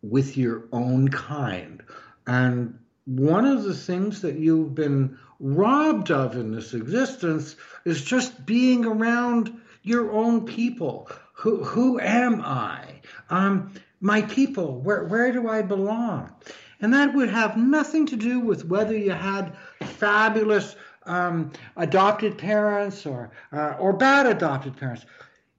[0.03, 1.83] with your own kind.
[2.27, 8.47] And one of the things that you've been robbed of in this existence is just
[8.47, 11.11] being around your own people.
[11.35, 13.01] Who, who am I?
[13.31, 16.33] Um, my people, where, where do I belong?
[16.81, 20.77] And that would have nothing to do with whether you had fabulous
[21.07, 25.05] um, adopted parents or, uh, or bad adopted parents.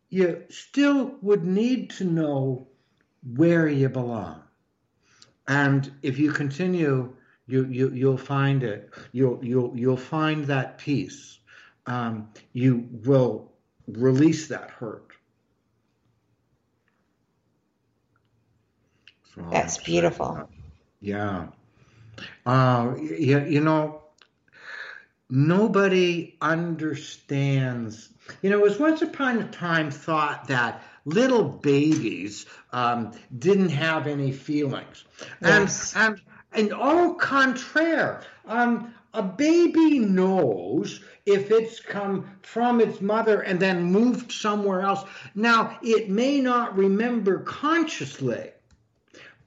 [0.09, 2.67] You still would need to know
[3.35, 4.41] where you belong.
[5.47, 7.15] And if you continue,
[7.47, 8.93] you, you, you'll find it.
[9.11, 11.39] You'll, you'll, you'll find that peace.
[11.85, 13.51] Um, you will
[13.87, 15.11] release that hurt.
[19.51, 20.49] That's beautiful.
[21.05, 21.49] Yeah.
[22.47, 24.01] Uh, you, you know,
[25.29, 28.09] nobody understands.
[28.41, 34.07] You know, it was once upon a time thought that little babies um, didn't have
[34.07, 35.05] any feelings.
[35.43, 35.93] Yes.
[35.95, 36.19] And,
[36.53, 43.59] and, and au contraire, um, a baby knows if it's come from its mother and
[43.59, 45.03] then moved somewhere else.
[45.35, 48.49] Now, it may not remember consciously,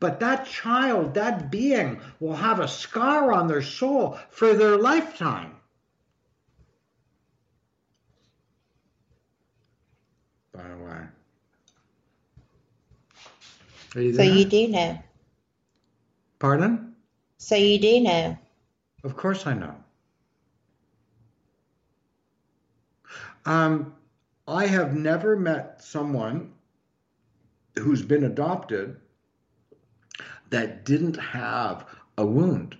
[0.00, 5.56] but that child, that being, will have a scar on their soul for their lifetime.
[10.52, 11.00] By the way.
[13.96, 14.98] Are you So you do know.
[16.38, 16.94] Pardon?
[17.38, 18.38] So you do know.
[19.02, 19.74] Of course I know.
[23.44, 23.94] Um,
[24.46, 26.52] I have never met someone
[27.78, 28.96] who's been adopted
[30.50, 32.76] that didn't have a wound.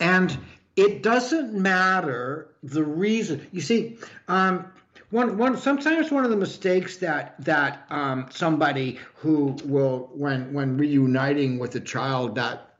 [0.00, 0.36] And
[0.76, 3.46] it doesn't matter the reason.
[3.52, 3.98] You see,
[4.28, 4.66] um,
[5.10, 10.76] one, one, sometimes one of the mistakes that that um, somebody who will, when when
[10.76, 12.74] reuniting with a child that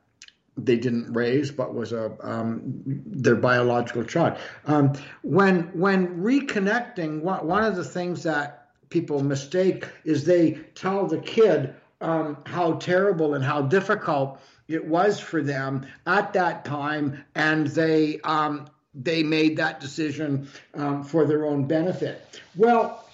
[0.57, 7.47] they didn't raise but was a um, their biological child, um, when when reconnecting, one,
[7.47, 13.33] one of the things that people mistake is they tell the kid um, how terrible
[13.33, 19.57] and how difficult it was for them at that time, and they um, they made
[19.57, 22.41] that decision um, for their own benefit.
[22.55, 23.05] Well,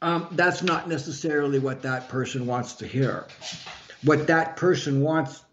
[0.00, 3.26] um, that's not necessarily what that person wants to hear.
[4.02, 5.44] What that person wants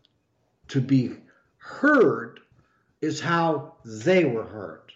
[0.69, 1.15] to be
[1.57, 2.39] heard
[3.01, 4.91] is how they were hurt.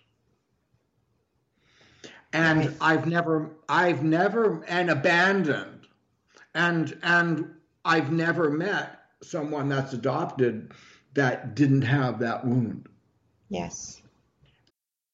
[2.33, 5.72] And I've never, I've never, and abandoned,
[6.55, 7.49] and and
[7.85, 10.73] I've never met someone that's adopted
[11.13, 12.87] that didn't have that wound.
[13.49, 14.02] Yes.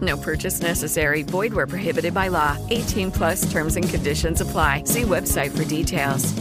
[0.00, 1.22] No purchase necessary.
[1.22, 2.56] Void where prohibited by law.
[2.70, 4.84] 18 plus terms and conditions apply.
[4.84, 6.32] See website for details.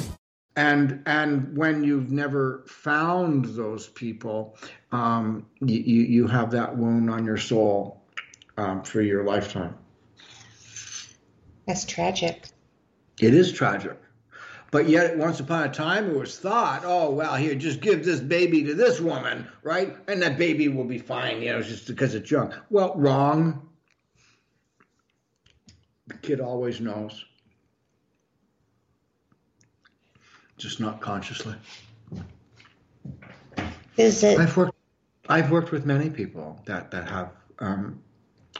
[0.56, 4.56] and and when you've never found those people,
[4.92, 8.02] um, you, you you have that wound on your soul
[8.58, 9.76] um, for your lifetime.
[11.68, 12.48] That's tragic.
[13.20, 13.98] It is tragic,
[14.74, 18.20] but yet once upon a time it was thought, oh well, here just give this
[18.20, 22.16] baby to this woman, right, and that baby will be fine, you know, just because
[22.16, 22.52] it's young.
[22.72, 23.70] Well, wrong.
[26.08, 27.24] The kid always knows,
[30.58, 31.54] just not consciously.
[33.96, 34.40] Is it?
[34.40, 34.76] I've worked.
[35.30, 37.30] I've worked with many people that that have
[37.60, 38.02] um,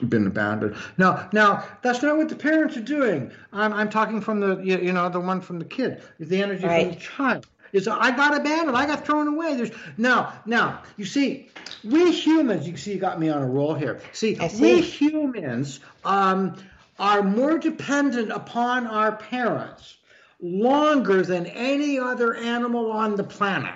[0.00, 0.76] been abandoned.
[0.98, 3.30] Now, now that's not what the parents are doing.
[3.52, 6.02] I'm, I'm talking from the you, know the one from the kid.
[6.18, 6.86] Is the energy Right.
[6.86, 7.46] from the child?
[7.72, 8.76] Is I got abandoned.
[8.76, 9.56] I got thrown away.
[9.56, 11.48] There's now now you see
[11.82, 12.68] we humans.
[12.68, 14.00] You see, you got me on a roll here.
[14.12, 14.60] See, see.
[14.60, 16.56] we humans um,
[16.98, 19.96] are more dependent upon our parents
[20.40, 23.74] longer than any other animal on the planet.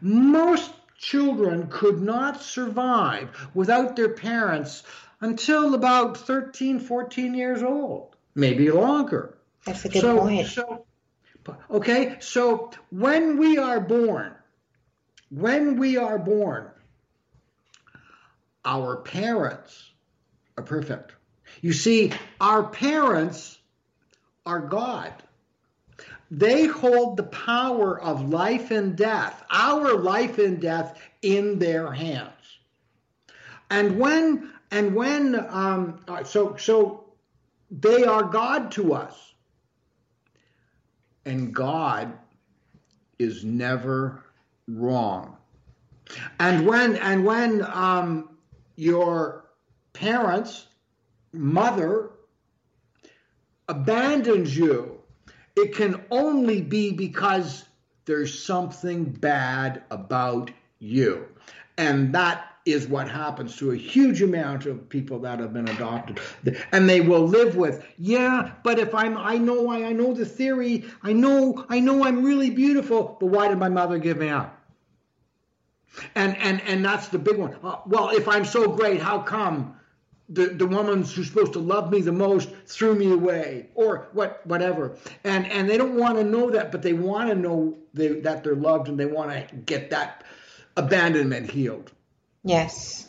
[0.00, 0.72] Most
[1.04, 4.82] children could not survive without their parents
[5.20, 9.36] until about 13, 14 years old, maybe longer.
[9.66, 10.46] That's a good so, point.
[10.46, 10.86] So,
[11.70, 14.34] okay, so when we are born,
[15.28, 16.70] when we are born,
[18.64, 19.90] our parents
[20.56, 21.12] are perfect.
[21.60, 23.58] You see, our parents
[24.46, 25.12] are God.
[26.30, 32.30] They hold the power of life and death, our life and death, in their hands.
[33.70, 37.04] And when and when um, so so
[37.70, 39.34] they are God to us,
[41.24, 42.12] and God
[43.18, 44.24] is never
[44.68, 45.36] wrong.
[46.38, 48.36] And when and when um,
[48.76, 49.44] your
[49.92, 50.66] parents,
[51.32, 52.10] mother,
[53.68, 55.00] abandons you,
[55.56, 57.64] it can only be because
[58.04, 61.26] there's something bad about you.
[61.78, 66.18] And that is what happens to a huge amount of people that have been adopted.
[66.72, 70.24] And they will live with, yeah, but if I'm I know I, I know the
[70.24, 74.28] theory, I know I know I'm really beautiful, but why did my mother give me
[74.28, 74.58] up?
[76.14, 77.56] And and and that's the big one.
[77.62, 79.76] Uh, well, if I'm so great, how come
[80.28, 84.40] the the woman who's supposed to love me the most threw me away, or what
[84.46, 84.96] whatever?
[85.22, 88.42] And and they don't want to know that, but they want to know they, that
[88.42, 90.24] they're loved, and they want to get that
[90.76, 91.92] abandonment healed.
[92.42, 93.08] Yes.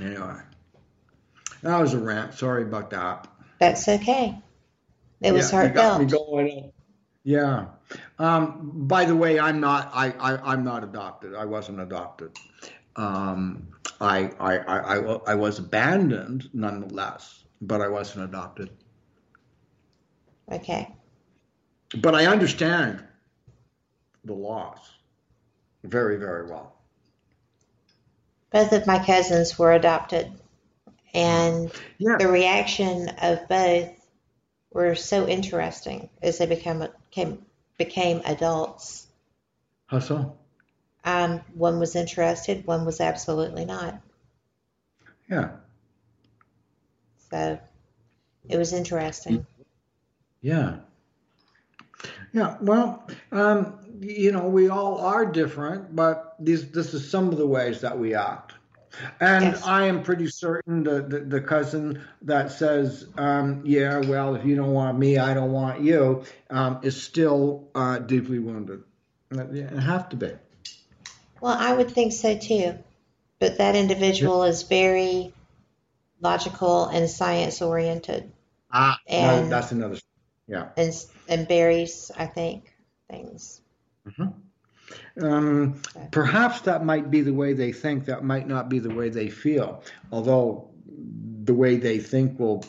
[0.00, 0.36] Anyway,
[1.62, 2.34] that was a rant.
[2.34, 3.28] Sorry about that.
[3.60, 4.36] That's okay.
[5.20, 6.74] It was Yeah, you got me heartfelt.
[7.22, 7.66] Yeah.
[8.18, 9.90] Um, by the way, I'm not.
[9.94, 11.34] I, I I'm not adopted.
[11.34, 12.36] I wasn't adopted.
[12.96, 13.68] Um,
[14.04, 14.98] I, I I I
[15.28, 18.70] I was abandoned nonetheless, but I wasn't adopted.
[20.50, 20.88] Okay.
[21.96, 23.02] But I understand
[24.24, 24.80] the loss
[25.84, 26.74] very very well.
[28.50, 30.32] Both of my cousins were adopted,
[31.12, 32.16] and Yeah.
[32.18, 33.90] the reaction of both
[34.72, 37.44] were so interesting as they become came,
[37.78, 39.06] became adults.
[39.86, 40.36] How so?
[41.04, 44.00] Um, one was interested, one was absolutely not.
[45.28, 45.50] Yeah.
[47.30, 47.58] So
[48.48, 49.46] it was interesting.
[50.40, 50.76] Yeah.
[52.32, 52.56] Yeah.
[52.60, 57.46] Well, um, you know, we all are different, but these this is some of the
[57.46, 58.52] ways that we act.
[59.20, 59.62] And Yes.
[59.66, 64.54] I am pretty certain the, the, the cousin that says, um, yeah, well, if you
[64.54, 68.84] don't want me, I don't want you, um, is still uh, deeply wounded.
[69.32, 70.30] It have to be.
[71.44, 72.78] Well, I would think so too.
[73.38, 75.34] But that individual is very
[76.18, 78.32] logical and science oriented
[78.72, 79.98] Ah, no, And- that's another.
[80.48, 80.70] Yeah.
[80.78, 80.92] and
[81.28, 82.74] and buries, I think,
[83.10, 83.60] things.
[84.16, 85.22] Hmm.
[85.22, 88.06] Um, perhaps that might be the way they think.
[88.06, 89.82] That might not be the way they feel.
[90.10, 90.70] Although
[91.44, 92.64] the way they think will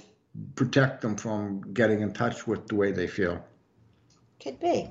[0.55, 3.41] protect them from getting in touch with the way they feel.
[4.41, 4.89] Could be.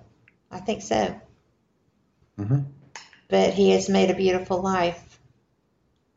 [0.50, 1.20] I think so.
[2.38, 2.60] hmm
[3.34, 5.18] But he has made a beautiful life.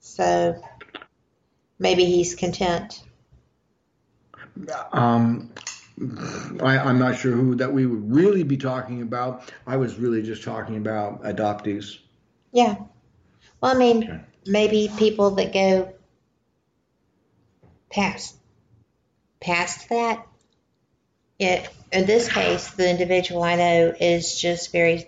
[0.01, 0.61] So
[1.79, 3.01] maybe he's content.
[4.93, 5.49] Um,
[6.61, 9.51] I, I'm not sure who that we would really be talking about.
[9.65, 11.97] I was really just talking about adoptees.
[12.51, 12.75] Yeah.
[13.61, 15.95] Well, I mean, maybe people that go
[17.89, 18.35] past
[19.39, 20.23] past that.
[21.39, 25.07] It, in this case, the individual I know is just very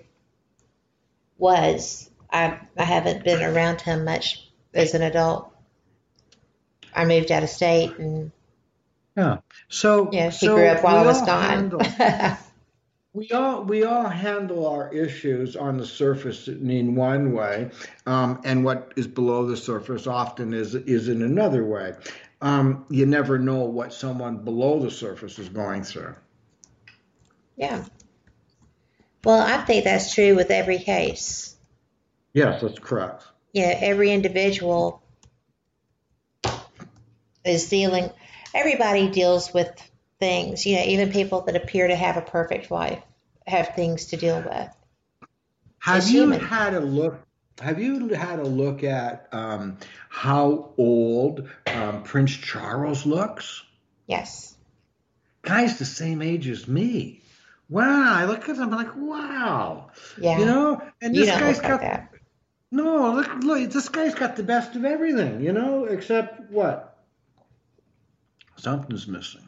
[1.39, 2.09] was.
[2.31, 5.51] I I haven't been around him much as an adult.
[6.93, 8.31] I moved out of state, and
[9.17, 9.39] Yeah.
[9.69, 11.49] So yeah, he so grew up while I was gone.
[11.49, 12.37] handle-
[13.11, 17.71] We all we all handle our issues on the surface in one way,
[18.05, 21.95] um, and what is below the surface often is is in another way.
[22.39, 26.15] Um, you never know what someone below the surface is going through.
[27.57, 27.83] yeah.
[29.23, 31.55] Well, I think that's true with every case.
[32.33, 33.23] Yes, that's correct.
[33.53, 35.01] Yeah, every individual
[37.43, 38.09] is dealing,
[38.53, 39.69] everybody deals with
[40.19, 43.01] things, you know, even people that appear to have a perfect life
[43.47, 44.69] have things to deal with.
[45.79, 46.39] Have It's you human.
[46.39, 47.19] had a look?
[47.59, 49.77] Have you had a look at um,
[50.09, 53.63] how old um, Prince Charles looks?
[54.07, 54.55] Yes.
[55.41, 57.18] Guy's the same age as me.
[57.69, 59.91] Wow, I look at him, I'm like, wow.
[60.19, 60.39] Yeah.
[60.39, 62.09] You know, and You this don't guy's look got like that.
[62.71, 63.11] no.
[63.13, 65.41] Look, look, this guy's got the best of everything.
[65.41, 66.97] You know, except what?
[68.55, 69.47] Something's missing,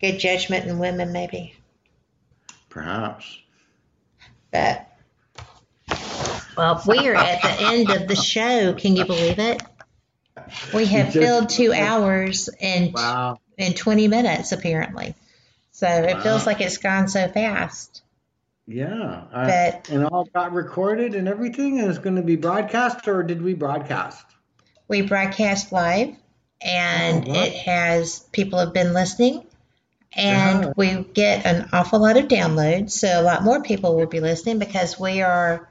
[0.00, 1.54] Good judgment in women, maybe.
[2.68, 3.38] perhaps.
[4.50, 4.86] But
[6.56, 8.72] well, we are at the end of the show.
[8.74, 9.62] Can you believe it?
[10.74, 13.38] We have just- filled two hours and Wow.
[13.58, 15.14] and twenty minutes apparently.
[15.80, 18.02] So it feels like it's gone so fast.
[18.66, 23.08] Yeah, I- But- and all got recorded and everything, and it's going to be broadcast,
[23.08, 24.26] or did we broadcast?
[24.88, 26.14] We broadcast live,
[26.60, 27.42] and Oh, wow.
[27.44, 29.46] it has people have been listening,
[30.12, 30.72] and Yeah.
[30.76, 32.90] we get an awful lot of downloads.
[32.90, 35.66] So a lot more people will be listening because we are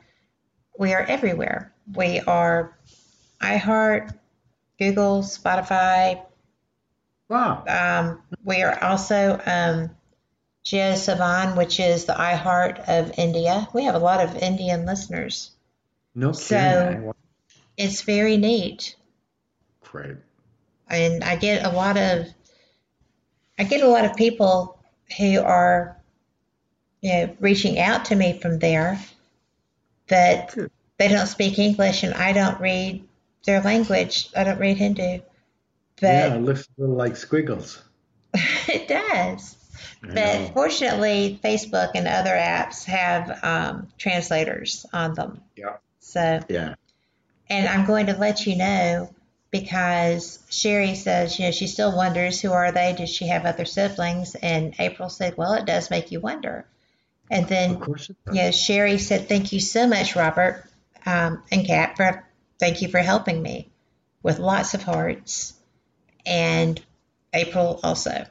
[0.76, 1.72] we are everywhere.
[1.94, 2.74] We are
[3.40, 4.12] iHeart,
[4.80, 6.22] Google, Spotify.
[7.28, 7.64] Wow.
[7.68, 9.92] Um, we are also um,
[10.66, 13.68] JioSaavn, which is the iHeart of India.
[13.74, 15.52] We have a lot of Indian listeners.
[16.16, 17.14] No So- kidding.
[17.78, 18.96] It's very neat.
[19.82, 20.18] Great.
[20.90, 22.28] and I get a lot of
[23.58, 24.80] I get a lot of people
[25.18, 25.98] who are
[27.02, 29.00] you know reaching out to me from there
[30.08, 30.56] that
[30.98, 33.08] they don't speak English and I don't read
[33.46, 34.30] their language.
[34.36, 35.20] I don't read Hindu.
[36.02, 37.82] But yeah, it looks a little like squiggles.
[38.34, 39.56] it does.
[40.02, 45.42] But fortunately, Facebook and other apps have um, translators on them.
[45.56, 45.78] Yeah.
[46.00, 46.76] So Yeah.
[47.50, 49.14] And I'm going to let you know
[49.52, 52.94] because Sherry says, you know, she still wonders who are they?
[52.94, 54.36] Does she have other siblings?
[54.36, 56.66] And April said, well, it does make you wonder.
[57.32, 60.64] And then, Of course it you know, Sherry said, thank you so much, Robert
[61.06, 62.26] um, and Kat, for
[62.60, 63.70] thank you for helping me
[64.22, 65.54] with lots of hearts.
[66.26, 66.80] And
[67.34, 68.26] April also.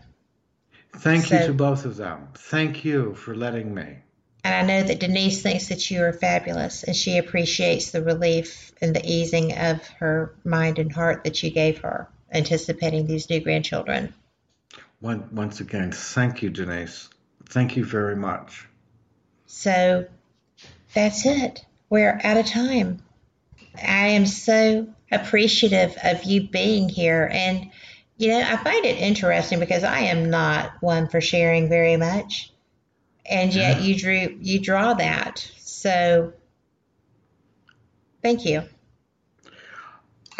[0.96, 2.28] Thank you to both of them.
[2.34, 3.98] Thank you for letting me.
[4.44, 8.72] And I know that Denise thinks that you are fabulous and she appreciates the relief
[8.80, 13.40] and the easing of her mind and heart that you gave her, anticipating these new
[13.40, 14.14] grandchildren.
[15.00, 17.08] One, once again, thank you, Denise.
[17.46, 18.66] Thank you very much.
[19.46, 20.06] So
[20.94, 21.64] that's it.
[21.90, 23.02] We're out of time.
[23.76, 27.28] I am so appreciative of you being here.
[27.32, 27.70] And,
[28.18, 32.52] you know, I find it interesting because I am not one for sharing very much.
[33.24, 35.48] And yet you drew you draw that.
[35.58, 36.32] So
[38.22, 38.64] thank you.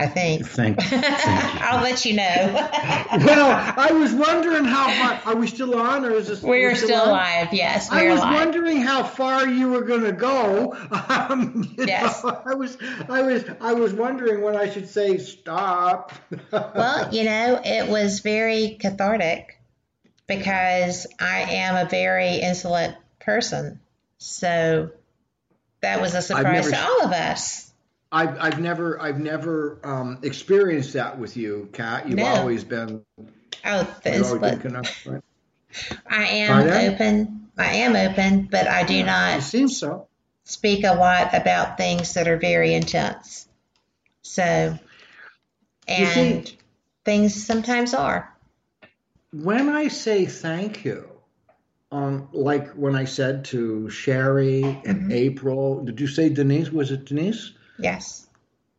[0.01, 0.47] I think.
[0.47, 1.01] Thank you.
[1.03, 2.23] I'll let you know.
[2.25, 4.87] well, I was wondering how
[5.19, 5.33] far.
[5.33, 6.41] Are we still on, or is this?
[6.41, 7.09] We're we still on?
[7.11, 7.53] live.
[7.53, 8.35] Yes, I was live.
[8.35, 10.77] wondering how far you were going to go.
[11.09, 12.23] Um, Yes.
[12.23, 16.13] know, I was, I was, I was wondering when I should say stop.
[16.53, 19.59] Well, you know, it was very cathartic
[20.29, 23.81] because I am a very insolent person.
[24.19, 24.91] So
[25.81, 27.68] that was a surprise never- to all of us.
[28.11, 32.09] I've, I've never, I've never um, experienced that with you, Kat.
[32.09, 32.27] You've No.
[32.27, 33.03] always been,
[33.65, 34.63] Oh, the you've always been insolent.
[34.63, 35.23] connected, right?
[36.07, 36.95] I am Pardon?
[36.95, 37.51] open.
[37.59, 40.09] I am open, but I do not seem so.
[40.45, 43.47] speak a lot about things that are very intense.
[44.23, 44.79] So,
[45.89, 46.53] You see- and
[47.05, 48.33] things sometimes are.
[49.33, 51.11] when I say thank you,
[51.93, 55.13] um, like when I said to Sherry and Mm-hmm.
[55.13, 56.71] April, did you say Denise?
[56.71, 57.53] Was it Denise?
[57.79, 58.27] Yes.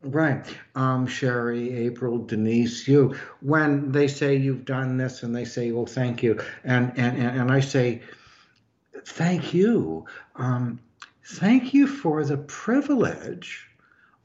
[0.01, 0.45] Right.
[0.75, 3.15] Um, Sherry, April, Denise, you.
[3.41, 6.39] When they say you've done this and they say, well, thank you.
[6.63, 8.01] And, and, and, I say,
[9.05, 10.05] thank you.
[10.35, 10.79] Um,
[11.25, 13.67] thank you for the privilege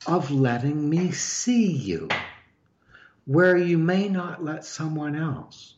[0.07, 2.09] of letting me see you
[3.27, 5.75] where you may not let someone else.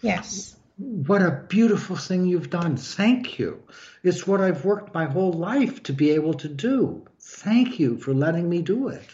[0.00, 0.56] Yes.
[0.76, 2.76] What a beautiful thing you've done.
[2.76, 3.62] Thank you.
[4.02, 7.06] It's what I've worked my whole life to be able to do.
[7.32, 9.06] Thank you for letting me do it.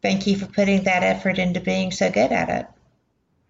[0.00, 2.66] Thank you for putting that effort into being so good at it.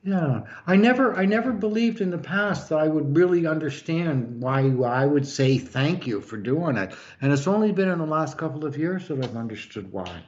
[0.03, 4.61] Yeah, I never, I never believed in the past that I would really understand why
[4.85, 8.37] I would say thank you for doing it, and it's only been in the last
[8.37, 10.23] couple of years that I've understood why.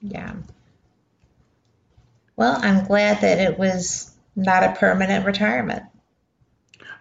[0.00, 0.34] Yeah.
[2.36, 5.84] Well, I'm glad that it was not a permanent retirement.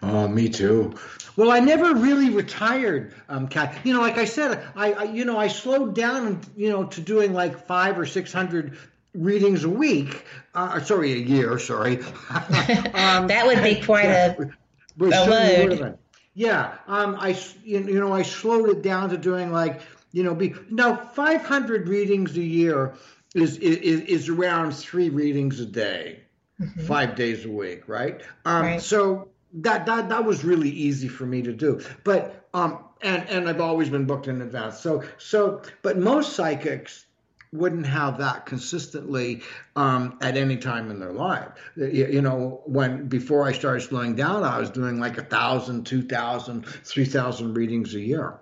[0.03, 0.95] Oh, me too.
[1.35, 3.77] Well, I never really retired, um, Kat.
[3.83, 7.01] You know, like I said, I, I, you know, I slowed down, you know, to
[7.01, 8.77] doing like five or six hundred
[9.13, 10.25] readings a week.
[10.53, 11.57] Uh, sorry, a year.
[11.59, 11.97] Sorry.
[12.29, 14.51] um, That would be quite a,
[14.99, 15.97] a have load.
[16.33, 20.35] Yeah, um, I you you know I slowed it down to doing like You know,
[20.35, 22.93] be now 500 readings a year
[23.35, 26.21] is is, is around three readings a day,
[26.59, 26.81] mm-hmm.
[26.81, 28.21] five days a week, right?
[28.45, 28.81] Um, right.
[28.81, 33.49] So that that that was really easy for me to do, but um, and and
[33.49, 34.79] I've always been booked in advance.
[34.79, 37.05] So so, but most psychics
[37.53, 39.41] wouldn't have that consistently
[39.75, 41.49] um, at any time in their life.
[41.75, 45.85] You, you, know, when before I started slowing down, I was doing like a thousand,
[45.85, 48.35] two thousand, three thousand readings a year.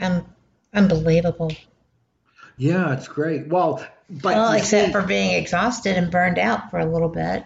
[0.00, 0.26] Um,
[0.74, 1.52] unbelievable.
[2.56, 3.46] Yeah, it's great.
[3.46, 7.44] Well, but well, except see, for being exhausted and burned out for a little bit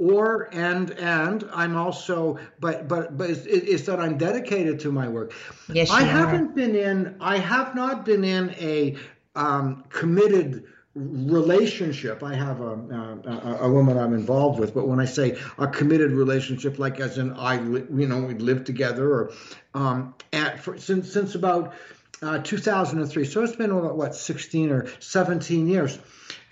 [0.00, 5.06] or and and i'm also but but but it's, it's that i'm dedicated to my
[5.06, 5.32] work.
[5.72, 6.06] Yes i are.
[6.06, 8.96] haven't been in i have not been in a
[9.36, 10.64] um, committed
[10.96, 12.24] relationship.
[12.24, 16.10] I have a, a, a woman i'm involved with but when i say a committed
[16.10, 19.32] relationship like as in i you know we live together or
[19.74, 21.74] um at for, since since about
[22.22, 25.98] uh, 2003 so it's been about what 16 or 17 years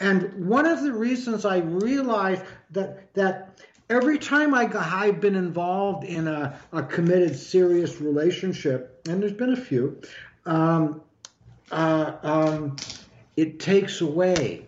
[0.00, 3.60] and one of the reasons I realized that that
[3.90, 9.52] every time I I've been involved in a, a committed, serious relationship, and there's been
[9.52, 10.00] a few,
[10.46, 11.00] um,
[11.70, 12.76] uh, um,
[13.36, 14.66] it takes away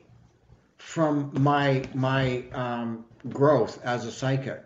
[0.79, 4.65] from my my um, growth as a psychic.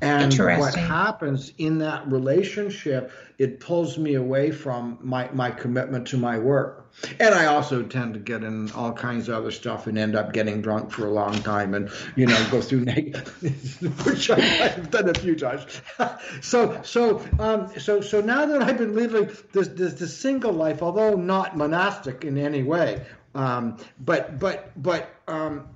[0.00, 6.18] And what happens in that relationship, it pulls me away from my, my commitment to
[6.18, 6.83] my work.
[7.20, 10.32] And I also tend to get in all kinds of other stuff and end up
[10.32, 12.84] getting drunk for a long time and, you know, go through
[14.04, 15.66] which I, have done a few times.
[16.40, 20.82] so, so, um, so, so now that I've been living this, this, this single life,
[20.82, 23.04] although not monastic in any way,
[23.34, 25.68] um, but, but, but, um,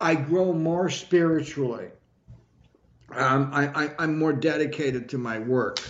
[0.00, 1.88] I grow more spiritually
[3.12, 5.80] um, I, am more dedicated to my work.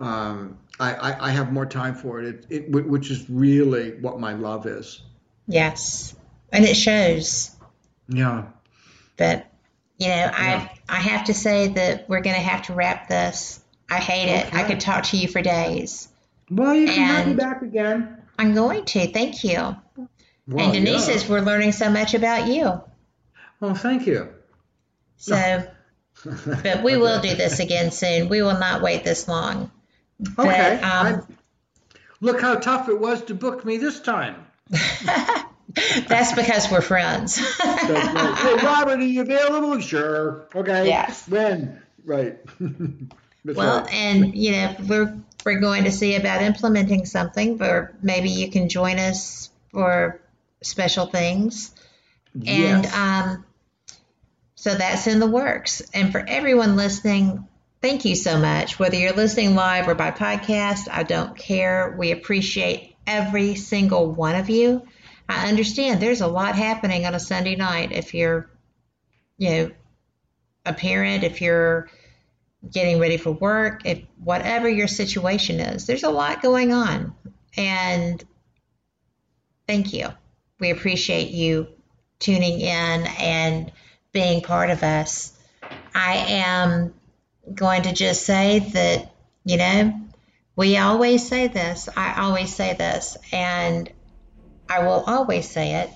[0.00, 4.20] Um, I, I, I, have more time for it, it, it, which is really what
[4.20, 5.00] my love is.
[5.46, 6.14] Yes,
[6.52, 7.50] and it shows.
[8.08, 8.46] Yeah.
[9.16, 9.46] But
[9.98, 10.68] you know, yeah.
[10.88, 13.60] I I have to say that we're going to have to wrap this.
[13.90, 14.46] I hate okay.
[14.46, 14.54] it.
[14.54, 16.08] I could talk to you for days.
[16.50, 18.22] Well, you can and have me back again.
[18.38, 19.06] I'm going to.
[19.06, 19.76] Thank you.
[20.46, 21.14] Well, and Denise yeah.
[21.14, 22.80] says we're learning so much about you.
[23.60, 24.28] Well, thank you.
[25.16, 25.66] So
[26.24, 28.28] but we will do this again soon.
[28.28, 29.70] We will not wait this long.
[30.38, 30.78] Okay.
[30.80, 31.36] But, um,
[32.20, 34.46] look how tough it was to book me this time.
[36.08, 37.36] That's because we're friends.
[37.36, 39.80] Hey, Robert, are you available?
[39.80, 40.48] Sure.
[40.54, 40.86] Okay.
[40.86, 41.28] Yes.
[41.28, 41.82] When?
[42.04, 42.38] Right.
[43.44, 43.94] well, right.
[43.94, 48.68] and you know, we're we're going to see about implementing something, or maybe you can
[48.68, 50.20] join us for
[50.62, 51.74] special things.
[52.34, 52.92] Yes.
[52.92, 53.44] And um,
[54.54, 55.82] so that's in the works.
[55.94, 57.46] And for everyone listening,
[57.80, 58.78] thank you so much.
[58.78, 61.94] Whether you're listening live or by podcast, I don't care.
[61.98, 64.86] We appreciate every single one of you.
[65.28, 68.50] I understand there's a lot happening on a Sunday night if you're,
[69.36, 69.70] you know,
[70.64, 71.90] a parent, if you're
[72.70, 77.14] getting ready for work, if whatever your situation is, there's a lot going on.
[77.56, 78.22] And
[79.66, 80.08] thank you.
[80.60, 81.68] We appreciate you
[82.18, 83.72] tuning in and
[84.12, 85.32] being part of us.
[85.94, 86.94] I am
[87.54, 89.12] going to just say that,
[89.44, 90.00] you know,
[90.56, 91.88] we always say this.
[91.96, 93.90] I always say this, and
[94.68, 95.90] I will always say it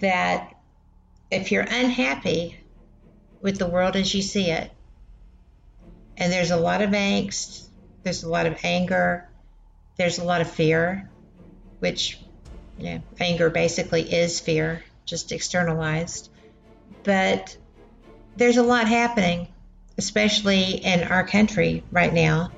[0.00, 0.54] that
[1.30, 2.58] if you're unhappy
[3.40, 4.70] with the world as you see it,
[6.16, 7.66] and there's a lot of angst,
[8.02, 9.28] there's a lot of anger,
[9.96, 11.10] there's a lot of fear,
[11.78, 12.18] which,
[12.78, 16.30] yeah, anger basically is fear, just externalized.
[17.02, 17.56] But
[18.36, 19.48] there's a lot happening,
[19.98, 22.50] especially in our country right now.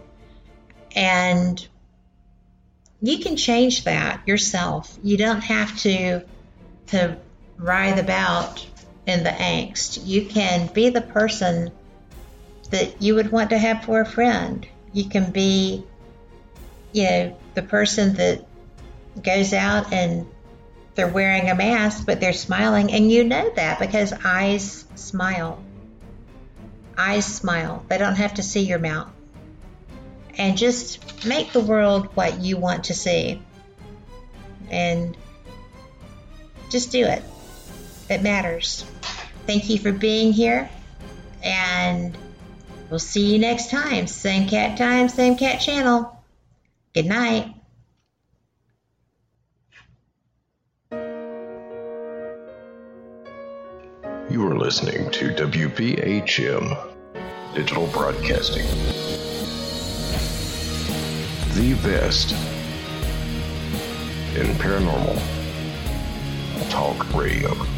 [0.95, 1.67] And
[3.01, 4.99] you can change that yourself.
[5.03, 6.23] You don't have to
[6.89, 7.19] to
[7.57, 8.67] writhe about
[9.07, 10.07] in the angst.
[10.07, 11.71] You can be the person
[12.71, 14.67] that you would want to have for a friend.
[14.93, 15.85] You can be,
[16.93, 18.47] you know, the person that
[19.23, 20.27] goes out and
[20.95, 25.63] they're wearing a mask, but they're smiling, and you know that because eyes smile.
[26.99, 27.85] Eyes smile.
[27.89, 29.09] They don't have to see your mouth.
[30.37, 33.41] And just make the world what you want to see.
[34.69, 35.17] And
[36.71, 37.23] just do it.
[38.11, 38.85] It matters.
[39.47, 40.69] Thank you for being here.
[41.43, 42.19] And
[42.91, 44.07] we'll see you next time.
[44.07, 46.21] Same cat time, same cat channel.
[46.95, 47.55] Good night.
[54.31, 56.88] You are listening to WBHM
[57.59, 58.65] digital broadcasting.
[61.57, 62.31] The best
[64.37, 65.19] in paranormal
[66.71, 67.78] talk radio.